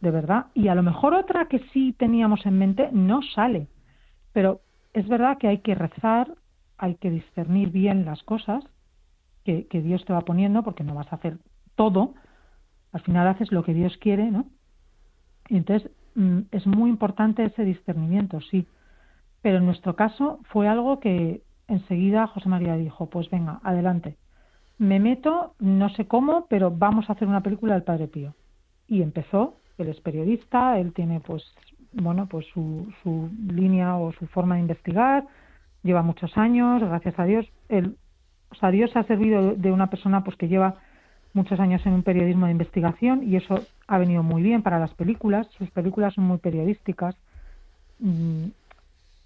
de 0.00 0.12
verdad. 0.12 0.46
Y 0.54 0.68
a 0.68 0.76
lo 0.76 0.84
mejor 0.84 1.12
otra 1.14 1.48
que 1.48 1.58
sí 1.72 1.96
teníamos 1.98 2.46
en 2.46 2.56
mente 2.56 2.88
no 2.92 3.20
sale. 3.34 3.66
Pero 4.32 4.60
es 4.92 5.08
verdad 5.08 5.38
que 5.38 5.48
hay 5.48 5.58
que 5.58 5.74
rezar, 5.74 6.36
hay 6.76 6.94
que 6.94 7.10
discernir 7.10 7.70
bien 7.70 8.04
las 8.04 8.22
cosas 8.22 8.62
que, 9.44 9.66
que 9.66 9.82
Dios 9.82 10.04
te 10.04 10.12
va 10.12 10.20
poniendo, 10.20 10.62
porque 10.62 10.84
no 10.84 10.94
vas 10.94 11.12
a 11.12 11.16
hacer 11.16 11.38
todo. 11.74 12.14
Al 12.92 13.00
final 13.00 13.26
haces 13.26 13.50
lo 13.50 13.64
que 13.64 13.74
Dios 13.74 13.96
quiere, 13.96 14.30
¿no? 14.30 14.44
Y 15.48 15.56
entonces 15.56 15.90
mm, 16.14 16.42
es 16.52 16.64
muy 16.64 16.90
importante 16.90 17.42
ese 17.42 17.64
discernimiento, 17.64 18.40
sí. 18.40 18.68
Pero 19.42 19.58
en 19.58 19.66
nuestro 19.66 19.96
caso 19.96 20.38
fue 20.44 20.68
algo 20.68 21.00
que 21.00 21.42
enseguida 21.68 22.26
José 22.26 22.48
María 22.48 22.76
dijo, 22.76 23.06
pues 23.06 23.30
venga, 23.30 23.60
adelante. 23.62 24.16
Me 24.78 24.98
meto, 25.00 25.54
no 25.58 25.88
sé 25.90 26.06
cómo, 26.06 26.46
pero 26.48 26.70
vamos 26.70 27.08
a 27.08 27.12
hacer 27.12 27.28
una 27.28 27.42
película 27.42 27.74
del 27.74 27.82
Padre 27.82 28.08
Pío. 28.08 28.34
Y 28.86 29.02
empezó, 29.02 29.56
él 29.76 29.88
es 29.88 30.00
periodista, 30.00 30.78
él 30.78 30.92
tiene 30.92 31.20
pues, 31.20 31.44
bueno, 31.92 32.26
pues 32.26 32.46
su, 32.46 32.92
su 33.02 33.30
línea 33.52 33.96
o 33.96 34.12
su 34.12 34.26
forma 34.26 34.54
de 34.54 34.62
investigar, 34.62 35.26
lleva 35.82 36.02
muchos 36.02 36.36
años, 36.36 36.82
gracias 36.82 37.18
a 37.18 37.24
Dios. 37.24 37.46
Él, 37.68 37.96
o 38.50 38.54
sea, 38.54 38.70
Dios 38.70 38.90
ha 38.96 39.02
servido 39.04 39.54
de 39.54 39.72
una 39.72 39.88
persona 39.88 40.24
pues 40.24 40.36
que 40.36 40.48
lleva 40.48 40.76
muchos 41.32 41.60
años 41.60 41.84
en 41.86 41.92
un 41.92 42.02
periodismo 42.02 42.46
de 42.46 42.52
investigación 42.52 43.22
y 43.22 43.36
eso 43.36 43.60
ha 43.86 43.98
venido 43.98 44.22
muy 44.22 44.42
bien 44.42 44.62
para 44.62 44.78
las 44.78 44.94
películas. 44.94 45.46
Sus 45.58 45.70
películas 45.70 46.14
son 46.14 46.24
muy 46.24 46.38
periodísticas. 46.38 47.14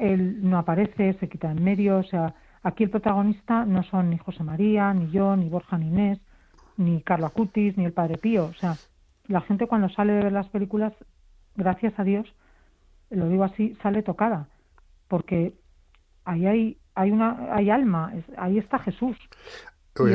Él 0.03 0.38
no 0.48 0.59
aparece, 0.59 1.14
se 1.14 1.28
quita 1.28 1.50
en 1.50 1.62
medio. 1.62 1.98
O 1.98 2.03
sea, 2.03 2.34
aquí 2.62 2.84
el 2.84 2.90
protagonista 2.90 3.64
no 3.64 3.82
son 3.84 4.11
ni 4.11 4.18
José 4.18 4.42
María, 4.42 4.92
ni 4.94 5.11
yo, 5.11 5.36
ni 5.36 5.48
Borja, 5.48 5.78
ni 5.78 5.88
Inés, 5.88 6.18
ni 6.76 7.03
Carlo 7.03 7.26
Acutis, 7.26 7.76
ni 7.76 7.84
el 7.84 7.92
Padre 7.92 8.18
Pío. 8.18 8.46
O 8.46 8.55
sea, 8.55 8.74
la 9.28 9.40
gente 9.42 9.66
cuando 9.66 9.88
sale 9.88 10.12
de 10.14 10.24
ver 10.24 10.32
las 10.32 10.48
películas, 10.48 10.92
gracias 11.57 11.98
a 11.98 12.05
Dios, 12.05 12.26
lo 13.11 13.28
digo 13.28 13.44
así, 13.44 13.76
sale 13.82 14.03
tocada. 14.03 14.46
Porque 15.09 15.53
ahí 16.24 16.46
hay, 16.46 16.76
hay, 16.94 17.11
una, 17.11 17.48
hay 17.55 17.70
alma, 17.70 18.12
es- 18.16 18.38
ahí 18.38 18.59
está 18.59 18.78
Jesús. 18.78 19.16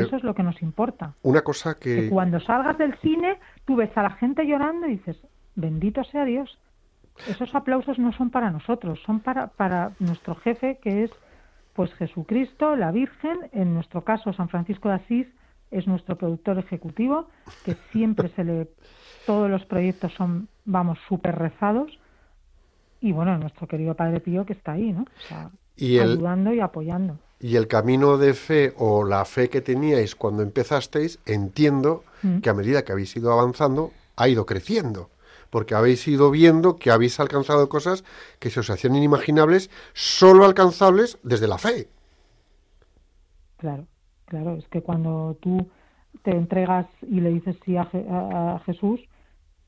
eso 0.06 0.16
es 0.16 0.24
lo 0.24 0.34
que 0.34 0.42
nos 0.42 0.60
importa 0.60 1.14
una 1.22 1.42
cosa 1.42 1.74
que 1.78 1.94
que. 2.02 2.08
cuando 2.10 2.40
salgas 2.40 2.76
del 2.78 2.96
cine 2.98 3.38
tú 3.64 3.76
ves 3.76 3.96
a 3.96 4.02
la 4.02 4.10
gente 4.10 4.44
llorando 4.44 4.86
y 4.88 4.96
dices, 4.96 5.16
bendito 5.54 6.02
sea 6.02 6.24
Dios. 6.24 6.58
Esos 7.26 7.54
aplausos 7.54 7.98
no 7.98 8.12
son 8.12 8.30
para 8.30 8.50
nosotros, 8.50 9.00
son 9.04 9.20
para, 9.20 9.48
para 9.48 9.92
nuestro 9.98 10.34
jefe 10.36 10.78
que 10.82 11.04
es 11.04 11.10
pues 11.74 11.92
Jesucristo, 11.94 12.74
la 12.74 12.90
Virgen, 12.90 13.48
en 13.52 13.72
nuestro 13.74 14.02
caso 14.02 14.32
San 14.32 14.48
Francisco 14.48 14.88
de 14.88 14.94
Asís 14.96 15.26
es 15.70 15.86
nuestro 15.86 16.16
productor 16.16 16.58
ejecutivo, 16.58 17.28
que 17.64 17.76
siempre 17.92 18.30
se 18.30 18.42
le 18.44 18.68
todos 19.26 19.50
los 19.50 19.64
proyectos 19.66 20.12
son 20.14 20.48
vamos 20.64 20.98
súper 21.08 21.36
rezados 21.38 21.98
y 23.00 23.12
bueno, 23.12 23.36
nuestro 23.38 23.66
querido 23.68 23.94
Padre 23.94 24.20
Pío 24.20 24.44
que 24.46 24.54
está 24.54 24.72
ahí, 24.72 24.92
¿no? 24.92 25.02
O 25.02 25.28
sea, 25.28 25.50
Y 25.76 25.98
el- 25.98 26.12
ayudando 26.12 26.52
y 26.52 26.60
apoyando. 26.60 27.18
Y 27.40 27.54
el 27.54 27.68
camino 27.68 28.16
de 28.18 28.34
fe 28.34 28.72
o 28.78 29.04
la 29.04 29.24
fe 29.24 29.48
que 29.48 29.60
teníais 29.60 30.16
cuando 30.16 30.42
empezasteis, 30.42 31.20
entiendo 31.26 32.02
Mm. 32.22 32.38
que 32.38 32.50
a 32.50 32.54
medida 32.54 32.84
que 32.84 32.90
habéis 32.90 33.14
ido 33.16 33.32
avanzando, 33.32 33.92
ha 34.16 34.26
ido 34.26 34.44
creciendo. 34.46 35.10
Porque 35.50 35.74
habéis 35.74 36.06
ido 36.08 36.30
viendo 36.30 36.76
que 36.76 36.90
habéis 36.90 37.20
alcanzado 37.20 37.68
cosas 37.68 38.04
que 38.38 38.50
se 38.50 38.60
os 38.60 38.70
hacían 38.70 38.94
inimaginables, 38.96 39.70
solo 39.94 40.44
alcanzables 40.44 41.18
desde 41.22 41.48
la 41.48 41.58
fe. 41.58 41.88
Claro, 43.56 43.86
claro, 44.26 44.54
es 44.56 44.68
que 44.68 44.82
cuando 44.82 45.36
tú 45.40 45.68
te 46.22 46.30
entregas 46.32 46.86
y 47.02 47.20
le 47.20 47.30
dices 47.30 47.56
sí 47.64 47.76
a, 47.76 47.84
Je- 47.90 48.06
a- 48.08 48.60
Jesús 48.66 49.00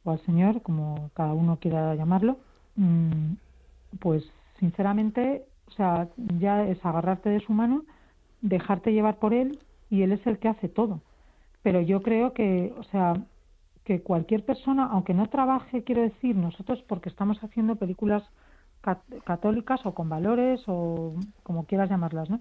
o 0.04 0.12
al 0.12 0.20
Señor, 0.26 0.62
como 0.62 1.10
cada 1.14 1.34
uno 1.34 1.58
quiera 1.60 1.94
llamarlo, 1.94 2.38
mm, 2.76 3.34
pues 4.00 4.24
sinceramente, 4.60 5.46
o 5.68 5.72
sea, 5.72 6.08
ya 6.38 6.64
es 6.66 6.84
agarrarte 6.84 7.30
de 7.30 7.40
su 7.40 7.52
mano, 7.52 7.84
dejarte 8.42 8.92
llevar 8.92 9.18
por 9.18 9.34
Él 9.34 9.60
y 9.90 10.02
Él 10.02 10.12
es 10.12 10.26
el 10.26 10.38
que 10.38 10.48
hace 10.48 10.68
todo. 10.68 11.02
Pero 11.62 11.80
yo 11.82 12.02
creo 12.02 12.34
que, 12.34 12.74
o 12.78 12.84
sea, 12.84 13.14
que 13.90 14.02
cualquier 14.02 14.44
persona, 14.44 14.86
aunque 14.86 15.14
no 15.14 15.26
trabaje, 15.26 15.82
quiero 15.82 16.02
decir, 16.02 16.36
nosotros 16.36 16.80
porque 16.86 17.08
estamos 17.08 17.42
haciendo 17.42 17.74
películas 17.74 18.22
cat- 18.82 19.02
católicas 19.24 19.84
o 19.84 19.94
con 19.94 20.08
valores 20.08 20.62
o 20.68 21.14
como 21.42 21.64
quieras 21.64 21.90
llamarlas, 21.90 22.30
¿no? 22.30 22.40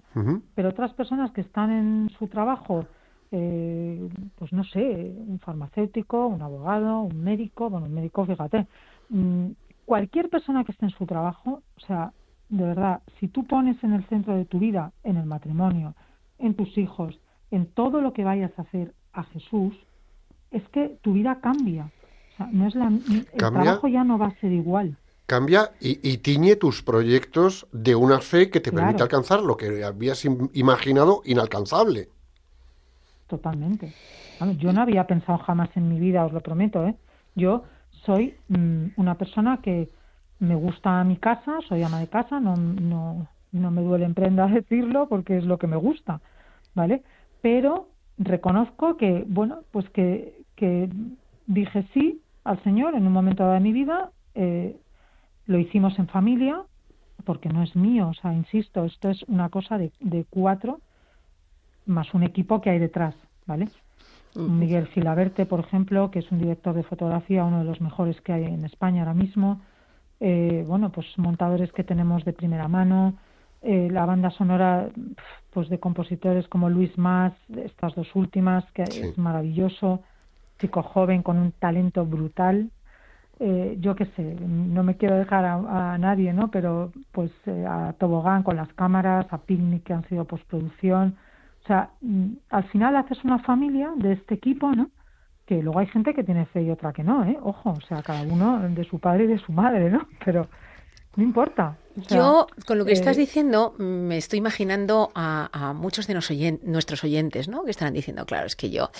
Pero 0.54 0.68
otras 0.68 0.94
personas 0.94 1.32
que 1.32 1.40
están 1.40 1.72
en 1.72 2.08
su 2.16 2.28
trabajo, 2.28 2.86
eh, 3.32 4.08
pues 4.36 4.52
no 4.52 4.62
sé, 4.62 5.12
un 5.26 5.40
farmacéutico, 5.40 6.28
un 6.28 6.40
abogado, 6.40 7.00
un 7.00 7.20
médico, 7.20 7.68
bueno, 7.68 7.86
un 7.86 7.94
médico, 7.94 8.24
fíjate, 8.24 8.68
mm, 9.08 9.46
cualquier 9.86 10.28
persona 10.30 10.62
que 10.62 10.70
esté 10.70 10.84
en 10.84 10.92
su 10.92 11.04
trabajo, 11.04 11.64
o 11.78 11.80
sea, 11.80 12.12
de 12.48 12.62
verdad, 12.64 13.02
si 13.18 13.26
tú 13.26 13.42
pones 13.42 13.82
en 13.82 13.94
el 13.94 14.04
centro 14.04 14.36
de 14.36 14.44
tu 14.44 14.60
vida, 14.60 14.92
en 15.02 15.16
el 15.16 15.26
matrimonio, 15.26 15.96
en 16.38 16.54
tus 16.54 16.78
hijos, 16.78 17.18
en 17.50 17.66
todo 17.66 18.00
lo 18.00 18.12
que 18.12 18.22
vayas 18.22 18.56
a 18.56 18.62
hacer 18.62 18.94
a 19.12 19.24
Jesús, 19.24 19.74
es 20.50 20.68
que 20.70 20.98
tu 21.02 21.12
vida 21.14 21.40
cambia. 21.40 21.90
O 22.32 22.36
sea, 22.36 22.48
no 22.52 22.66
es 22.66 22.74
la, 22.74 22.88
el 22.88 23.30
Cambia. 23.38 23.52
trabajo 23.52 23.88
ya 23.88 24.04
no 24.04 24.18
va 24.18 24.26
a 24.26 24.40
ser 24.40 24.52
igual. 24.52 24.96
Cambia 25.26 25.72
y, 25.80 25.92
y 26.10 26.18
tiñe 26.18 26.56
tus 26.56 26.82
proyectos 26.82 27.66
de 27.72 27.94
una 27.94 28.20
fe 28.20 28.50
que 28.50 28.60
te 28.60 28.70
Claro. 28.70 28.76
permite 28.76 29.02
alcanzar 29.02 29.40
lo 29.42 29.56
que 29.56 29.82
habías 29.82 30.24
im- 30.26 30.50
imaginado 30.52 31.22
inalcanzable. 31.24 32.10
Totalmente. 33.26 33.94
Vamos, 34.38 34.58
yo 34.58 34.72
no 34.72 34.80
había 34.82 35.06
pensado 35.06 35.38
jamás 35.38 35.70
en 35.76 35.88
mi 35.88 36.00
vida, 36.00 36.24
os 36.24 36.32
lo 36.32 36.40
prometo, 36.40 36.84
¿eh? 36.86 36.96
Yo 37.34 37.62
soy 38.04 38.34
mm, 38.48 38.86
una 38.96 39.16
persona 39.16 39.60
que 39.62 39.90
me 40.38 40.54
gusta 40.54 41.04
mi 41.04 41.16
casa, 41.18 41.58
soy 41.68 41.82
ama 41.82 42.00
de 42.00 42.08
casa, 42.08 42.40
no, 42.40 42.56
no, 42.56 43.28
no 43.52 43.70
me 43.70 43.82
duele 43.82 44.06
en 44.06 44.14
prenda 44.14 44.46
decirlo 44.48 45.08
porque 45.08 45.36
es 45.38 45.44
lo 45.44 45.58
que 45.58 45.66
me 45.66 45.76
gusta, 45.76 46.20
¿vale? 46.74 47.02
Pero 47.42 47.88
reconozco 48.18 48.96
que, 48.96 49.24
bueno, 49.28 49.60
pues 49.70 49.88
que, 49.90 50.39
que 50.60 50.90
dije 51.46 51.86
sí 51.94 52.20
al 52.44 52.62
Señor 52.62 52.94
en 52.94 53.06
un 53.06 53.12
momento 53.14 53.42
dado 53.42 53.54
de 53.54 53.60
mi 53.60 53.72
vida, 53.72 54.10
eh, 54.34 54.76
lo 55.46 55.58
hicimos 55.58 55.98
en 55.98 56.06
familia, 56.06 56.62
porque 57.24 57.48
no 57.48 57.62
es 57.62 57.74
mío, 57.74 58.08
o 58.08 58.14
sea, 58.14 58.32
insisto, 58.34 58.84
esto 58.84 59.08
es 59.08 59.22
una 59.24 59.48
cosa 59.48 59.78
de, 59.78 59.90
de 60.00 60.26
cuatro 60.28 60.80
más 61.86 62.12
un 62.14 62.22
equipo 62.22 62.60
que 62.60 62.70
hay 62.70 62.78
detrás, 62.78 63.14
¿vale? 63.46 63.68
Miguel 64.36 64.86
Filaberte, 64.88 65.44
por 65.44 65.60
ejemplo, 65.60 66.10
que 66.10 66.20
es 66.20 66.30
un 66.30 66.38
director 66.38 66.74
de 66.74 66.84
fotografía, 66.84 67.44
uno 67.44 67.58
de 67.58 67.64
los 67.64 67.80
mejores 67.80 68.20
que 68.20 68.32
hay 68.32 68.44
en 68.44 68.64
España 68.64 69.00
ahora 69.02 69.14
mismo. 69.14 69.60
Eh, 70.20 70.64
bueno, 70.68 70.92
pues 70.92 71.06
montadores 71.16 71.72
que 71.72 71.82
tenemos 71.82 72.24
de 72.24 72.32
primera 72.32 72.68
mano, 72.68 73.14
eh, 73.62 73.88
la 73.90 74.06
banda 74.06 74.30
sonora 74.30 74.88
pues 75.52 75.68
de 75.68 75.80
compositores 75.80 76.46
como 76.48 76.70
Luis 76.70 76.96
Mas, 76.96 77.32
estas 77.56 77.94
dos 77.96 78.14
últimas, 78.14 78.64
que 78.72 78.84
Sí. 78.86 79.00
es 79.00 79.18
maravilloso, 79.18 80.02
chico 80.60 80.82
joven 80.82 81.22
con 81.22 81.38
un 81.38 81.52
talento 81.52 82.06
brutal. 82.06 82.70
Eh, 83.38 83.78
yo 83.80 83.96
qué 83.96 84.04
sé, 84.16 84.36
no 84.38 84.82
me 84.82 84.96
quiero 84.96 85.16
dejar 85.16 85.46
a, 85.46 85.96
nadie, 85.98 86.32
¿no? 86.32 86.50
Pero 86.50 86.92
pues 87.10 87.30
eh, 87.46 87.66
a 87.66 87.94
Tobogán 87.94 88.42
con 88.42 88.56
las 88.56 88.72
cámaras, 88.74 89.26
a 89.30 89.38
Picnic 89.38 89.84
que 89.84 89.94
han 89.94 90.06
sido 90.08 90.26
postproducción. 90.26 91.16
O 91.64 91.66
sea, 91.66 91.90
mm, 92.02 92.32
al 92.50 92.64
final 92.64 92.96
haces 92.96 93.24
una 93.24 93.38
familia 93.38 93.92
de 93.96 94.12
este 94.12 94.34
equipo, 94.34 94.70
¿no? 94.72 94.90
Que 95.46 95.62
luego 95.62 95.78
hay 95.78 95.86
gente 95.86 96.14
que 96.14 96.22
tiene 96.22 96.44
fe 96.46 96.62
y 96.62 96.70
otra 96.70 96.92
que 96.92 97.02
no, 97.02 97.24
¿eh? 97.24 97.38
Ojo, 97.42 97.70
o 97.70 97.80
sea, 97.80 98.02
cada 98.02 98.22
uno 98.22 98.60
de 98.68 98.84
su 98.84 98.98
padre 98.98 99.24
y 99.24 99.28
de 99.28 99.38
su 99.38 99.52
madre, 99.52 99.90
¿no? 99.90 100.06
Pero 100.24 100.48
no 101.16 101.22
importa. 101.22 101.76
Yo, 102.08 102.46
con 102.66 102.78
lo 102.78 102.84
que 102.84 102.92
estás 102.92 103.16
eh, 103.16 103.20
diciendo, 103.20 103.74
me 103.78 104.16
estoy 104.16 104.38
imaginando 104.38 105.10
a, 105.14 105.48
a 105.52 105.72
muchos 105.72 106.06
de 106.06 106.14
nos 106.14 106.30
oyen- 106.30 106.60
nuestros 106.62 107.02
oyentes, 107.04 107.48
¿no? 107.48 107.64
Que 107.64 107.70
estarán 107.70 107.94
diciendo, 107.94 108.24
claro, 108.26 108.46
es 108.46 108.56
que 108.56 108.70
yo, 108.70 108.90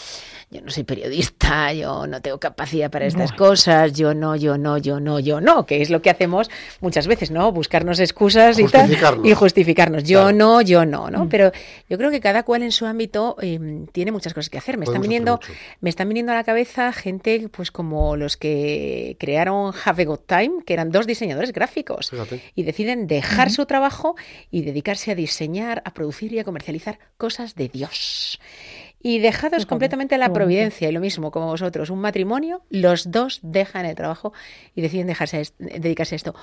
yo 0.50 0.60
no 0.62 0.70
soy 0.70 0.84
periodista, 0.84 1.72
yo 1.72 2.06
no 2.06 2.20
tengo 2.20 2.38
capacidad 2.38 2.90
para 2.90 3.06
estas 3.06 3.30
No. 3.32 3.36
cosas, 3.36 3.92
yo 3.92 4.14
no, 4.14 4.36
yo 4.36 4.58
no, 4.58 4.78
yo 4.78 5.00
no, 5.00 5.18
yo 5.20 5.40
no, 5.40 5.66
que 5.66 5.82
es 5.82 5.90
lo 5.90 6.02
que 6.02 6.10
hacemos 6.10 6.50
muchas 6.80 7.06
veces, 7.06 7.30
¿no? 7.30 7.52
Buscarnos 7.52 8.00
excusas 8.00 8.58
y 8.58 8.64
tal. 8.66 8.82
Justificarnos. 8.82 9.26
Y 9.26 9.34
justificarnos. 9.34 10.04
Yo 10.04 10.20
Claro. 10.22 10.36
no, 10.36 10.60
yo 10.62 10.84
no, 10.86 11.06
Mm. 11.08 11.12
¿no? 11.12 11.28
Pero 11.28 11.52
yo 11.88 11.96
creo 11.98 12.10
que 12.10 12.20
cada 12.20 12.42
cual 12.42 12.62
en 12.62 12.72
su 12.72 12.86
ámbito 12.86 13.36
eh, 13.40 13.58
tiene 13.92 14.12
muchas 14.12 14.34
cosas 14.34 14.50
que 14.50 14.58
hacer. 14.58 14.76
Me 14.76 14.84
están 14.84 14.96
Podemos 15.00 15.02
viniendo, 15.08 15.40
me 15.80 15.90
están 15.90 16.08
viniendo 16.08 16.32
a 16.32 16.34
la 16.34 16.44
cabeza 16.44 16.92
gente, 16.92 17.48
pues 17.50 17.70
como 17.70 18.16
los 18.16 18.36
que 18.36 19.16
crearon 19.20 19.72
Have 19.84 20.02
a 20.02 20.06
Good 20.06 20.18
Time, 20.26 20.50
que 20.66 20.72
eran 20.72 20.90
dos 20.90 21.06
diseñadores 21.06 21.52
gráficos 21.52 22.10
Fíjate. 22.10 22.42
y 22.54 22.62
deciden 22.64 22.89
dejar 22.96 23.50
su 23.50 23.66
trabajo 23.66 24.16
y 24.50 24.62
dedicarse 24.62 25.10
a 25.10 25.14
diseñar, 25.14 25.82
a 25.84 25.92
producir 25.94 26.32
y 26.32 26.38
a 26.38 26.44
comercializar 26.44 26.98
cosas 27.16 27.54
de 27.54 27.68
Dios. 27.68 28.40
Y 29.02 29.18
dejados 29.18 29.64
completamente 29.64 30.14
a 30.14 30.18
la 30.18 30.30
providencia, 30.30 30.86
y 30.86 30.92
lo 30.92 31.00
mismo 31.00 31.30
como 31.30 31.46
vosotros, 31.46 31.88
un 31.88 32.00
matrimonio, 32.02 32.60
los 32.68 33.10
dos 33.10 33.40
dejan 33.42 33.86
el 33.86 33.94
trabajo 33.94 34.34
y 34.74 34.82
deciden 34.82 35.06
dejarse 35.06 35.38
a 35.38 35.42
dedicarse 35.58 36.14
a 36.14 36.16
esto. 36.16 36.34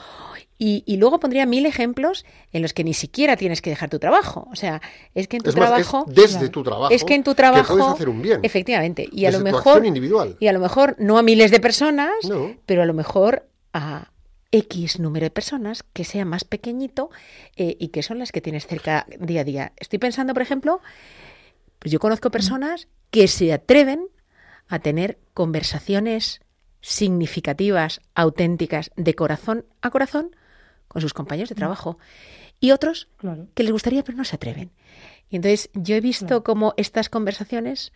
Y, 0.57 0.81
y 0.87 0.97
luego 0.97 1.19
pondría 1.19 1.45
mil 1.45 1.67
ejemplos 1.67 2.25
en 2.51 2.63
los 2.63 2.73
que 2.73 2.83
ni 2.83 2.95
siquiera 2.95 3.37
tienes 3.37 3.61
que 3.61 3.69
dejar 3.69 3.91
tu 3.91 3.99
trabajo. 3.99 4.47
O 4.51 4.55
sea, 4.55 4.81
es 5.13 5.27
que 5.27 5.37
en 5.37 5.43
tu 5.43 5.51
Es 5.51 5.55
más, 5.55 5.65
es 5.79 5.87
trabajo... 5.87 6.05
desde 6.07 6.29
Claro. 6.39 6.49
tu 6.51 6.63
trabajo 6.63 6.89
Es 6.91 7.03
que 7.03 7.13
en 7.13 7.23
tu 7.23 7.35
trabajo... 7.35 7.73
puedes 7.77 7.93
hacer 7.93 8.09
un 8.09 8.23
bien. 8.23 8.39
Efectivamente. 8.41 9.07
Y 9.11 9.25
a 9.25 9.27
Desde 9.29 9.37
lo 9.37 9.51
mejor... 9.51 9.85
individual. 9.85 10.35
Y 10.39 10.47
a 10.47 10.53
lo 10.53 10.59
mejor 10.59 10.95
no 10.97 11.19
a 11.19 11.21
miles 11.21 11.51
de 11.51 11.59
personas, 11.59 12.09
No. 12.27 12.55
pero 12.65 12.81
a 12.81 12.85
lo 12.87 12.95
mejor 12.95 13.47
a 13.71 14.09
X 14.51 14.99
número 14.99 15.25
de 15.25 15.31
personas 15.31 15.83
que 15.93 16.03
sea 16.03 16.25
más 16.25 16.43
pequeñito 16.43 17.09
eh, 17.55 17.75
y 17.79 17.89
que 17.89 18.03
son 18.03 18.19
las 18.19 18.31
que 18.31 18.41
tienes 18.41 18.65
cerca 18.67 19.05
día 19.19 19.41
a 19.41 19.43
día. 19.43 19.73
Estoy 19.77 19.99
pensando, 19.99 20.33
por 20.33 20.41
ejemplo, 20.41 20.81
pues 21.79 21.91
yo 21.91 21.99
conozco 21.99 22.31
personas 22.31 22.87
que 23.11 23.27
se 23.27 23.51
atreven 23.53 24.07
a 24.67 24.79
tener 24.79 25.17
conversaciones 25.33 26.41
significativas, 26.81 28.01
auténticas, 28.15 28.91
de 28.95 29.13
corazón 29.15 29.65
a 29.81 29.89
corazón 29.89 30.35
con 30.87 31.01
sus 31.01 31.13
compañeros 31.13 31.49
de 31.49 31.55
trabajo. 31.55 31.97
Y 32.59 32.71
otros 32.71 33.07
Claro. 33.17 33.47
que 33.53 33.63
les 33.63 33.71
gustaría 33.71 34.03
pero 34.03 34.17
no 34.17 34.23
se 34.23 34.35
atreven. 34.35 34.71
Y 35.29 35.35
entonces 35.35 35.69
yo 35.73 35.95
he 35.95 36.01
visto 36.01 36.27
Claro. 36.27 36.43
cómo 36.43 36.73
estas 36.77 37.09
conversaciones 37.09 37.91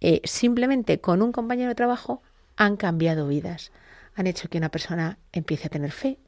eh, 0.00 0.20
simplemente 0.24 1.00
con 1.00 1.22
un 1.22 1.32
compañero 1.32 1.68
de 1.70 1.74
trabajo 1.74 2.22
han 2.56 2.76
cambiado 2.76 3.26
vidas. 3.28 3.72
Han 4.16 4.26
hecho 4.26 4.48
que 4.48 4.58
una 4.58 4.70
persona 4.70 5.18
empiece 5.32 5.68
a 5.68 5.70
tener 5.70 5.92
fe, 5.92 6.18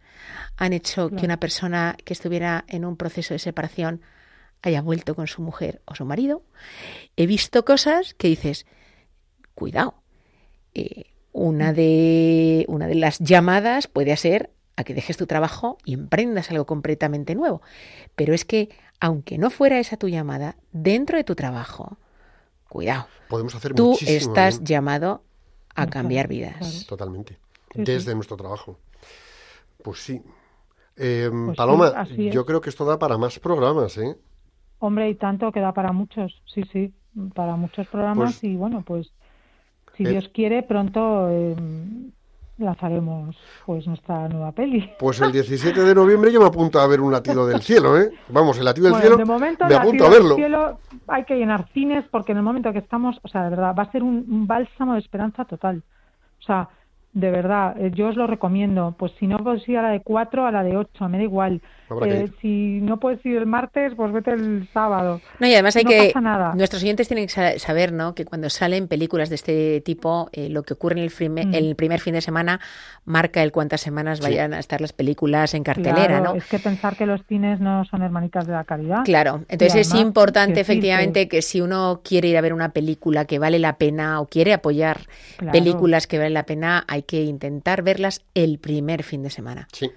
han 0.57 0.73
hecho 0.73 1.11
que 1.11 1.25
una 1.25 1.41
persona 1.41 1.97
que 2.05 2.13
estuviera 2.13 2.65
en 2.69 2.85
un 2.85 2.97
proceso 2.97 3.35
de 3.35 3.39
separación 3.39 4.03
haya 4.63 4.83
vuelto 4.83 5.15
con 5.15 5.27
su 5.27 5.43
mujer 5.43 5.83
o 5.87 5.95
su 5.95 6.05
marido. 6.05 6.43
He 7.17 7.27
visto 7.27 7.65
cosas 7.65 8.15
que 8.15 8.29
dices, 8.29 8.67
cuidado, 9.55 9.95
eh, 10.75 11.13
una, 11.33 11.73
de, 11.73 12.65
una 12.69 12.87
de 12.87 12.95
las 12.97 13.19
llamadas 13.21 13.87
puede 13.87 14.17
ser 14.17 14.51
a 14.77 14.85
que 14.85 14.95
dejes 14.95 15.17
tu 15.17 15.27
trabajo 15.27 15.79
y 15.85 15.95
emprendas 15.95 16.51
algo 16.51 16.67
completamente 16.67 17.35
nuevo. 17.35 17.63
Pero 18.17 18.35
es 18.35 18.45
que, 18.45 18.71
aunque 19.01 19.39
no 19.39 19.51
fuera 19.51 19.79
esa 19.79 19.97
tu 19.97 20.09
llamada, 20.09 20.57
dentro 20.73 21.17
de 21.17 21.25
tu 21.25 21.35
trabajo, 21.35 21.99
cuidado, 22.69 23.07
Podemos 23.29 23.55
hacer 23.55 23.75
tú 23.75 23.97
estás 24.01 24.59
bien. 24.59 24.67
llamado 24.67 25.25
a 25.75 25.87
cambiar 25.87 26.29
vidas. 26.29 26.87
Totalmente. 26.87 27.39
Sí, 27.75 27.79
sí. 27.79 27.83
Desde 27.85 28.15
nuestro 28.15 28.37
trabajo. 28.37 28.79
Pues 29.83 29.99
sí. 30.01 30.23
Eh, 30.97 31.31
Pues 31.47 31.57
Paloma, 31.57 32.05
yo 32.07 32.45
creo 32.45 32.61
que 32.61 32.71
esto 32.71 32.85
da 32.85 32.99
para 32.99 33.19
más 33.19 33.39
programas, 33.39 33.97
¿eh? 33.99 34.17
Hombre, 34.81 35.09
y 35.11 35.15
tanto 35.15 35.53
que 35.53 35.61
da 35.61 35.73
para 35.73 35.93
muchos, 35.93 36.43
sí, 36.47 36.63
sí, 36.73 36.93
para 37.35 37.57
muchos 37.57 37.87
programas 37.89 38.39
Pues- 38.41 38.45
y 38.45 38.57
bueno, 38.57 38.83
pues 38.87 39.13
si 39.97 40.05
Eh, 40.05 40.11
Dios 40.11 40.29
quiere 40.33 40.63
pronto 40.63 41.29
eh, 41.31 41.57
lanzaremos 42.59 43.37
pues 43.67 43.87
nuestra 43.87 44.29
nueva 44.29 44.53
peli. 44.53 44.91
Pues 44.99 45.21
el 45.21 45.31
17 45.33 45.81
de 45.81 45.95
noviembre 45.95 46.33
yo 46.33 46.41
me 46.41 46.47
apunto 46.47 46.81
a 46.81 46.87
ver 46.87 47.01
un 47.01 47.13
latido 47.13 47.47
del 47.47 47.63
cielo, 47.63 47.99
¿eh? 48.01 48.11
Vamos, 48.29 48.59
el 48.59 48.65
latido 48.65 48.85
del 48.87 48.93
Bueno, 48.95 49.07
cielo, 49.07 49.17
de 49.19 49.25
momento 49.25 49.67
me 49.67 49.75
apunto 49.75 50.05
a 50.05 50.09
Tierra 50.09 50.15
del 50.15 50.23
verlo. 50.23 50.35
Cielo 50.37 50.81
hay 51.07 51.25
que 51.25 51.37
llenar 51.37 51.69
cines 51.73 52.05
porque 52.11 52.33
en 52.33 52.39
el 52.39 52.45
momento 52.45 52.73
que 52.73 52.79
estamos, 52.81 53.19
o 53.23 53.29
sea, 53.29 53.45
de 53.45 53.51
verdad, 53.51 53.75
va 53.79 53.85
a 53.85 53.93
ser 53.93 54.03
un, 54.03 54.25
un 54.29 54.47
bálsamo 54.47 54.95
de 54.95 55.01
esperanza 55.01 55.45
total. 55.45 55.83
O 56.41 56.43
sea, 56.43 56.69
de 57.13 57.31
verdad, 57.31 57.77
eh, 57.81 57.91
yo 57.95 58.09
os 58.09 58.17
lo 58.17 58.27
recomiendo. 58.27 58.95
Pues 58.99 59.13
si 59.19 59.27
no 59.27 59.39
puedes 59.39 59.69
ir 59.69 59.79
a 59.79 59.83
la 59.83 59.91
de 59.91 60.01
4, 60.01 60.47
a 60.47 60.53
la 60.53 60.63
de 60.63 60.77
8, 60.77 61.09
me 61.09 61.19
da 61.19 61.25
igual. 61.25 61.63
Habrá 61.91 62.07
que 62.07 62.15
Eh, 62.19 62.23
ir. 62.25 62.35
si 62.41 62.81
no 62.81 62.99
puedes 63.01 63.25
ir 63.25 63.37
el 63.37 63.47
martes, 63.47 63.93
pues 63.97 64.13
vete 64.13 64.33
el 64.33 64.69
sábado. 64.73 65.21
No, 65.39 65.47
y 65.47 65.53
además 65.55 65.77
hay 65.77 65.85
No 65.85 65.91
que. 65.91 66.07
pasa 66.09 66.21
nada. 66.21 66.55
Nuestros 66.55 66.83
oyentes 66.83 67.09
tienen 67.09 67.27
que 67.27 67.33
sa- 67.33 67.59
saber, 67.59 67.93
¿no? 67.93 68.15
Que 68.15 68.25
cuando 68.25 68.51
salen 68.51 68.89
películas 68.89 69.29
de 69.29 69.35
este 69.37 69.81
tipo, 69.81 70.29
eh, 70.33 70.49
lo 70.49 70.63
que 70.63 70.75
ocurre 70.75 70.97
en 70.99 71.03
el, 71.05 71.11
frime- 71.11 71.47
Mm. 71.47 71.55
el 71.55 71.77
primer 71.77 72.01
fin 72.01 72.15
de 72.15 72.21
semana 72.21 72.61
marca 73.05 73.43
el 73.43 73.53
cuántas 73.53 73.81
semanas 73.81 74.19
Sí. 74.19 74.25
vayan 74.25 74.55
a 74.55 74.59
estar 74.59 74.81
las 74.81 74.93
películas 74.93 75.55
en 75.55 75.63
cartelera, 75.65 76.07
Claro, 76.07 76.25
¿no? 76.25 76.35
Es 76.35 76.45
que 76.47 76.59
pensar 76.59 76.97
que 76.97 77.07
los 77.07 77.25
cines 77.27 77.61
no 77.61 77.85
son 77.85 78.03
hermanitas 78.03 78.47
de 78.47 78.53
la 78.53 78.65
caridad. 78.65 79.05
Claro, 79.05 79.45
entonces 79.49 79.87
es 79.89 79.95
importante 79.95 80.55
que- 80.55 80.61
efectivamente 80.61 81.29
que 81.29 81.43
si 81.43 81.61
uno 81.61 82.01
quiere 82.05 82.29
ir 82.29 82.37
a 82.37 82.41
ver 82.41 82.53
una 82.53 82.71
película 82.71 83.25
que 83.25 83.39
vale 83.39 83.59
la 83.59 83.77
pena 83.79 84.21
o 84.21 84.27
quiere 84.27 84.53
apoyar 84.53 85.01
Claro. 85.37 85.53
películas 85.53 86.07
que 86.07 86.19
valen 86.19 86.35
la 86.35 86.45
pena, 86.45 86.85
hay 86.89 87.03
que 87.03 87.23
intentar 87.23 87.83
verlas 87.83 88.23
el 88.35 88.59
primer 88.59 89.03
fin 89.03 89.23
de 89.23 89.31
semana. 89.31 89.69
Sí, 89.73 89.91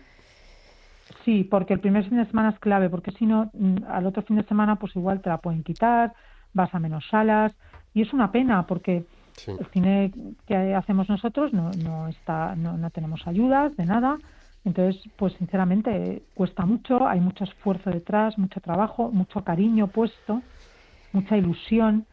Sí, 1.26 1.44
porque 1.44 1.74
el 1.74 1.80
primer 1.80 2.08
fin 2.08 2.18
de 2.18 2.26
semana 2.26 2.50
es 2.50 2.60
clave, 2.60 2.90
porque 2.90 3.12
si 3.12 3.26
no, 3.26 3.52
mm, 3.54 3.84
al 3.88 4.08
otro 4.08 4.24
fin 4.24 4.38
de 4.38 4.44
semana 4.44 4.78
pues 4.78 4.96
igual 4.96 5.22
te 5.22 5.30
la 5.30 5.38
pueden 5.38 5.64
quitar, 5.64 6.14
vas 6.54 6.74
a 6.74 6.80
menos 6.80 7.06
salas 7.10 7.54
y 7.94 8.02
es 8.02 8.12
una 8.14 8.32
pena 8.32 8.66
porque 8.66 9.06
sí. 9.36 9.52
el 9.60 9.66
cine 9.68 10.12
que 10.48 10.74
hacemos 10.74 11.10
nosotros 11.10 11.54
no, 11.54 11.72
no 11.74 12.08
está, 12.08 12.56
no, 12.56 12.78
no 12.78 12.90
tenemos 12.90 13.26
ayudas 13.28 13.76
de 13.78 13.86
nada, 13.86 14.18
entonces 14.66 15.02
pues 15.16 15.34
sinceramente 15.34 16.24
cuesta 16.34 16.66
mucho, 16.66 17.08
hay 17.08 17.20
mucho 17.20 17.44
esfuerzo 17.44 17.90
detrás, 17.92 18.38
mucho 18.38 18.60
trabajo, 18.60 19.12
mucho 19.12 19.44
cariño 19.44 19.88
puesto, 19.88 20.42
mucha 21.12 21.38
ilusión 21.38 22.08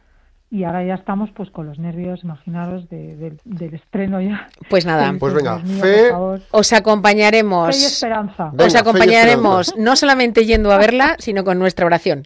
y 0.51 0.63
ahora 0.63 0.83
ya 0.83 0.95
estamos 0.95 1.29
pues 1.35 1.49
con 1.51 1.67
los 1.67 1.77
nervios, 1.79 2.23
imaginaros, 2.23 2.89
de- 2.89 3.15
del- 3.15 3.39
del 3.45 3.73
estreno 3.75 4.19
ya. 4.21 4.47
Pues 4.69 4.85
nada, 4.85 5.13
Pues 5.19 5.33
venga, 5.33 5.59
mío, 5.59 5.81
fe- 5.81 6.11
os 6.51 6.73
acompañaremos. 6.73 7.75
Fe 7.75 7.81
y 7.81 7.85
esperanza. 7.85 8.49
Venga, 8.51 8.65
os 8.65 8.75
acompañaremos 8.75 9.67
esperanza. 9.67 9.83
no 9.91 9.95
solamente 9.95 10.45
yendo 10.45 10.71
a 10.71 10.77
verla, 10.77 11.15
sino 11.19 11.43
con 11.43 11.59
nuestra 11.59 11.85
oración. 11.85 12.25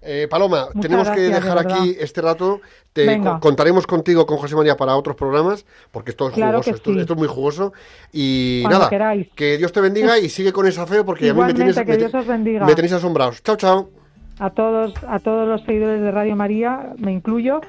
Eh, 0.00 0.28
Paloma, 0.30 0.66
Muchas 0.66 0.80
tenemos 0.82 1.10
que 1.10 1.20
de 1.22 1.28
dejar 1.30 1.58
aquí 1.58 1.96
este 1.98 2.22
rato. 2.22 2.60
Te 2.92 3.04
Venga. 3.04 3.40
contaremos 3.40 3.86
contigo 3.86 4.26
con 4.26 4.38
José 4.38 4.54
María 4.54 4.76
para 4.76 4.94
otros 4.96 5.16
programas, 5.16 5.66
porque 5.90 6.10
esto 6.12 6.28
es 6.28 6.34
Claro 6.34 6.58
jugoso, 6.58 6.70
esto, 6.76 6.92
sí. 6.92 7.00
esto 7.00 7.12
es 7.14 7.18
muy 7.18 7.28
jugoso. 7.28 7.72
Y 8.12 8.62
Cuando 8.62 8.78
nada, 8.78 8.90
queráis. 8.90 9.28
que 9.34 9.58
Dios 9.58 9.72
te 9.72 9.80
bendiga 9.80 10.18
y 10.18 10.28
sigue 10.28 10.52
con 10.52 10.66
esa 10.66 10.86
fe, 10.86 11.02
porque 11.02 11.28
a 11.30 11.34
mí 11.34 11.42
me 11.42 11.52
tienes, 11.52 11.76
que 11.76 11.84
me, 11.84 11.96
Dios 11.96 12.14
os 12.14 12.26
bendiga. 12.26 12.64
me 12.64 12.74
tenéis 12.74 12.92
asombrados. 12.92 13.42
Chao, 13.42 13.56
chao. 13.56 13.90
A 14.38 14.50
todos 14.50 14.94
a 15.06 15.18
todos 15.18 15.48
los 15.48 15.62
seguidores 15.62 16.00
de 16.00 16.10
Radio 16.10 16.36
María, 16.36 16.94
me 16.98 17.12
incluyo. 17.12 17.60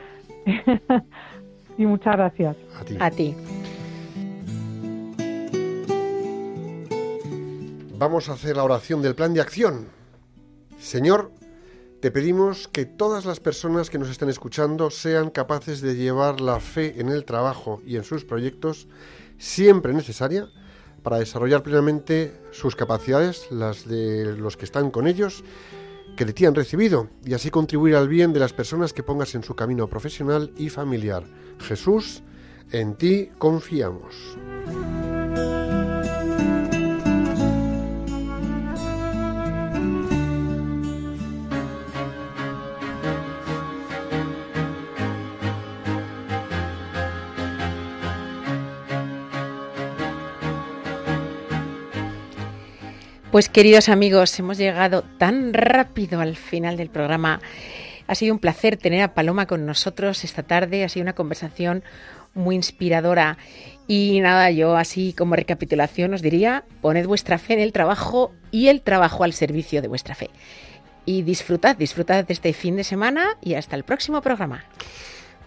y 1.77 1.85
muchas 1.85 2.15
gracias. 2.15 2.57
A 2.79 2.85
ti. 2.85 2.97
A 2.99 3.11
ti. 3.11 3.35
Vamos 7.97 8.29
a 8.29 8.33
hacer 8.33 8.55
la 8.55 8.63
oración 8.63 9.01
del 9.01 9.15
plan 9.15 9.33
de 9.33 9.41
acción. 9.41 9.87
Señor, 10.79 11.31
te 11.99 12.11
pedimos 12.11 12.69
que 12.69 12.85
todas 12.85 13.25
las 13.25 13.41
personas 13.41 13.89
que 13.89 13.99
nos 13.99 14.09
estén 14.09 14.29
escuchando 14.29 14.89
sean 14.89 15.29
capaces 15.29 15.81
de 15.81 15.95
llevar 15.95 16.39
la 16.39 16.61
fe 16.61 17.01
en 17.01 17.09
el 17.09 17.25
trabajo 17.25 17.81
y 17.85 17.97
en 17.97 18.05
sus 18.05 18.23
proyectos 18.23 18.87
siempre 19.37 19.93
necesaria 19.93 20.47
para 21.03 21.17
desarrollar 21.17 21.61
plenamente 21.61 22.33
sus 22.51 22.77
capacidades, 22.77 23.51
las 23.51 23.85
de 23.85 24.37
los 24.37 24.55
que 24.55 24.63
están 24.63 24.91
con 24.91 25.07
ellos, 25.07 25.43
que 26.15 26.25
de 26.25 26.33
ti 26.33 26.45
han 26.45 26.55
recibido 26.55 27.09
y 27.25 27.33
así 27.33 27.49
contribuir 27.49 27.95
al 27.95 28.07
bien 28.07 28.33
de 28.33 28.39
las 28.39 28.53
personas 28.53 28.93
que 28.93 29.03
pongas 29.03 29.35
en 29.35 29.43
su 29.43 29.55
camino 29.55 29.87
profesional 29.87 30.51
y 30.57 30.69
familiar. 30.69 31.23
Jesús, 31.59 32.23
en 32.71 32.95
ti 32.95 33.29
confiamos. 33.37 34.37
Pues 53.31 53.47
queridos 53.47 53.89
amigos, 53.89 54.39
hemos 54.39 54.57
llegado 54.57 55.03
tan 55.03 55.53
rápido 55.53 56.19
al 56.19 56.35
final 56.35 56.77
del 56.77 56.89
programa. 56.89 57.39
Ha 58.07 58.15
sido 58.15 58.33
un 58.33 58.39
placer 58.39 58.75
tener 58.75 59.03
a 59.03 59.13
Paloma 59.13 59.45
con 59.45 59.67
nosotros 59.67 60.23
esta 60.23 60.41
tarde. 60.41 60.83
Ha 60.83 60.89
sido 60.89 61.03
una 61.03 61.13
conversación 61.13 61.83
muy 62.33 62.55
inspiradora. 62.55 63.37
Y 63.87 64.19
nada, 64.21 64.49
yo 64.49 64.75
así 64.75 65.13
como 65.13 65.35
recapitulación 65.35 66.15
os 66.15 66.23
diría, 66.23 66.63
poned 66.81 67.05
vuestra 67.05 67.37
fe 67.37 67.53
en 67.53 67.59
el 67.59 67.71
trabajo 67.71 68.31
y 68.49 68.69
el 68.69 68.81
trabajo 68.81 69.23
al 69.23 69.33
servicio 69.33 69.83
de 69.83 69.89
vuestra 69.89 70.15
fe. 70.15 70.31
Y 71.05 71.21
disfrutad, 71.21 71.75
disfrutad 71.75 72.25
de 72.25 72.33
este 72.33 72.51
fin 72.53 72.77
de 72.77 72.83
semana 72.83 73.37
y 73.43 73.53
hasta 73.53 73.75
el 73.75 73.83
próximo 73.83 74.23
programa. 74.23 74.65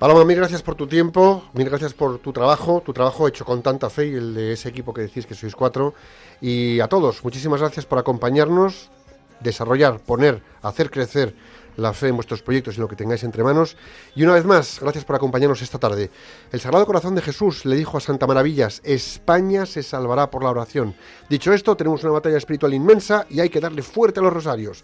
Paloma, 0.02 0.24
mil 0.24 0.36
gracias 0.36 0.62
por 0.62 0.74
tu 0.74 0.88
tiempo, 0.88 1.44
mil 1.52 1.68
gracias 1.68 1.94
por 1.94 2.18
tu 2.18 2.32
trabajo, 2.32 2.82
tu 2.84 2.92
trabajo 2.92 3.28
hecho 3.28 3.44
con 3.44 3.62
tanta 3.62 3.88
fe 3.88 4.08
y 4.08 4.14
el 4.16 4.34
de 4.34 4.52
ese 4.54 4.68
equipo 4.68 4.92
que 4.92 5.02
decís 5.02 5.26
que 5.26 5.36
sois 5.36 5.54
cuatro. 5.54 5.94
Y 6.40 6.80
a 6.80 6.88
todos, 6.88 7.22
muchísimas 7.22 7.60
gracias 7.60 7.86
por 7.86 8.00
acompañarnos, 8.00 8.90
desarrollar, 9.38 10.00
poner, 10.00 10.42
hacer 10.60 10.90
crecer 10.90 11.36
la 11.76 11.92
fe 11.92 12.08
en 12.08 12.16
vuestros 12.16 12.42
proyectos 12.42 12.76
y 12.76 12.80
lo 12.80 12.88
que 12.88 12.96
tengáis 12.96 13.22
entre 13.22 13.44
manos. 13.44 13.76
Y 14.16 14.24
una 14.24 14.34
vez 14.34 14.44
más, 14.44 14.80
gracias 14.80 15.04
por 15.04 15.14
acompañarnos 15.14 15.62
esta 15.62 15.78
tarde. 15.78 16.10
El 16.50 16.58
Sagrado 16.58 16.84
Corazón 16.84 17.14
de 17.14 17.22
Jesús 17.22 17.64
le 17.64 17.76
dijo 17.76 17.96
a 17.96 18.00
Santa 18.00 18.26
Maravillas, 18.26 18.80
España 18.82 19.66
se 19.66 19.84
salvará 19.84 20.32
por 20.32 20.42
la 20.42 20.50
oración. 20.50 20.96
Dicho 21.28 21.52
esto, 21.52 21.76
tenemos 21.76 22.02
una 22.02 22.14
batalla 22.14 22.38
espiritual 22.38 22.74
inmensa 22.74 23.24
y 23.30 23.38
hay 23.38 23.50
que 23.50 23.60
darle 23.60 23.82
fuerte 23.82 24.18
a 24.18 24.24
los 24.24 24.32
rosarios. 24.32 24.82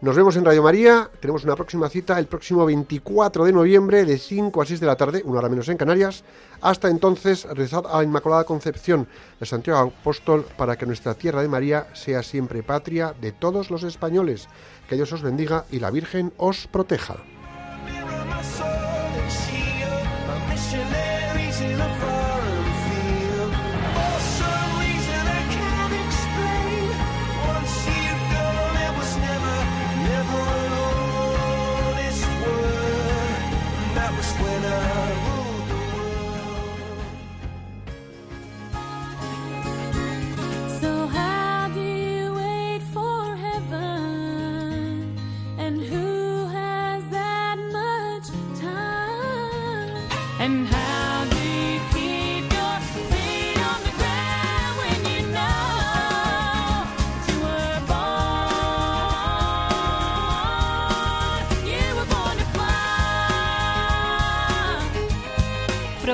Nos 0.00 0.14
vemos 0.14 0.36
en 0.36 0.44
Radio 0.44 0.62
María, 0.62 1.10
tenemos 1.18 1.42
una 1.42 1.56
próxima 1.56 1.88
cita 1.88 2.20
el 2.20 2.26
próximo 2.26 2.64
24 2.64 3.44
de 3.44 3.52
noviembre 3.52 4.04
de 4.04 4.16
5 4.16 4.62
a 4.62 4.64
6 4.64 4.78
de 4.78 4.86
la 4.86 4.94
tarde, 4.94 5.22
una 5.24 5.40
hora 5.40 5.48
menos 5.48 5.68
en 5.68 5.76
Canarias. 5.76 6.22
Hasta 6.60 6.88
entonces, 6.88 7.44
rezad 7.46 7.84
a 7.84 7.96
la 7.96 8.04
Inmaculada 8.04 8.44
Concepción 8.44 9.08
de 9.40 9.46
Santiago 9.46 9.92
Apóstol 10.00 10.46
para 10.56 10.78
que 10.78 10.86
nuestra 10.86 11.14
tierra 11.14 11.42
de 11.42 11.48
María 11.48 11.88
sea 11.94 12.22
siempre 12.22 12.62
patria 12.62 13.12
de 13.20 13.32
todos 13.32 13.72
los 13.72 13.82
españoles. 13.82 14.46
Que 14.88 14.94
Dios 14.94 15.12
os 15.12 15.22
bendiga 15.22 15.64
y 15.68 15.80
la 15.80 15.90
Virgen 15.90 16.32
os 16.36 16.68
proteja. 16.68 17.16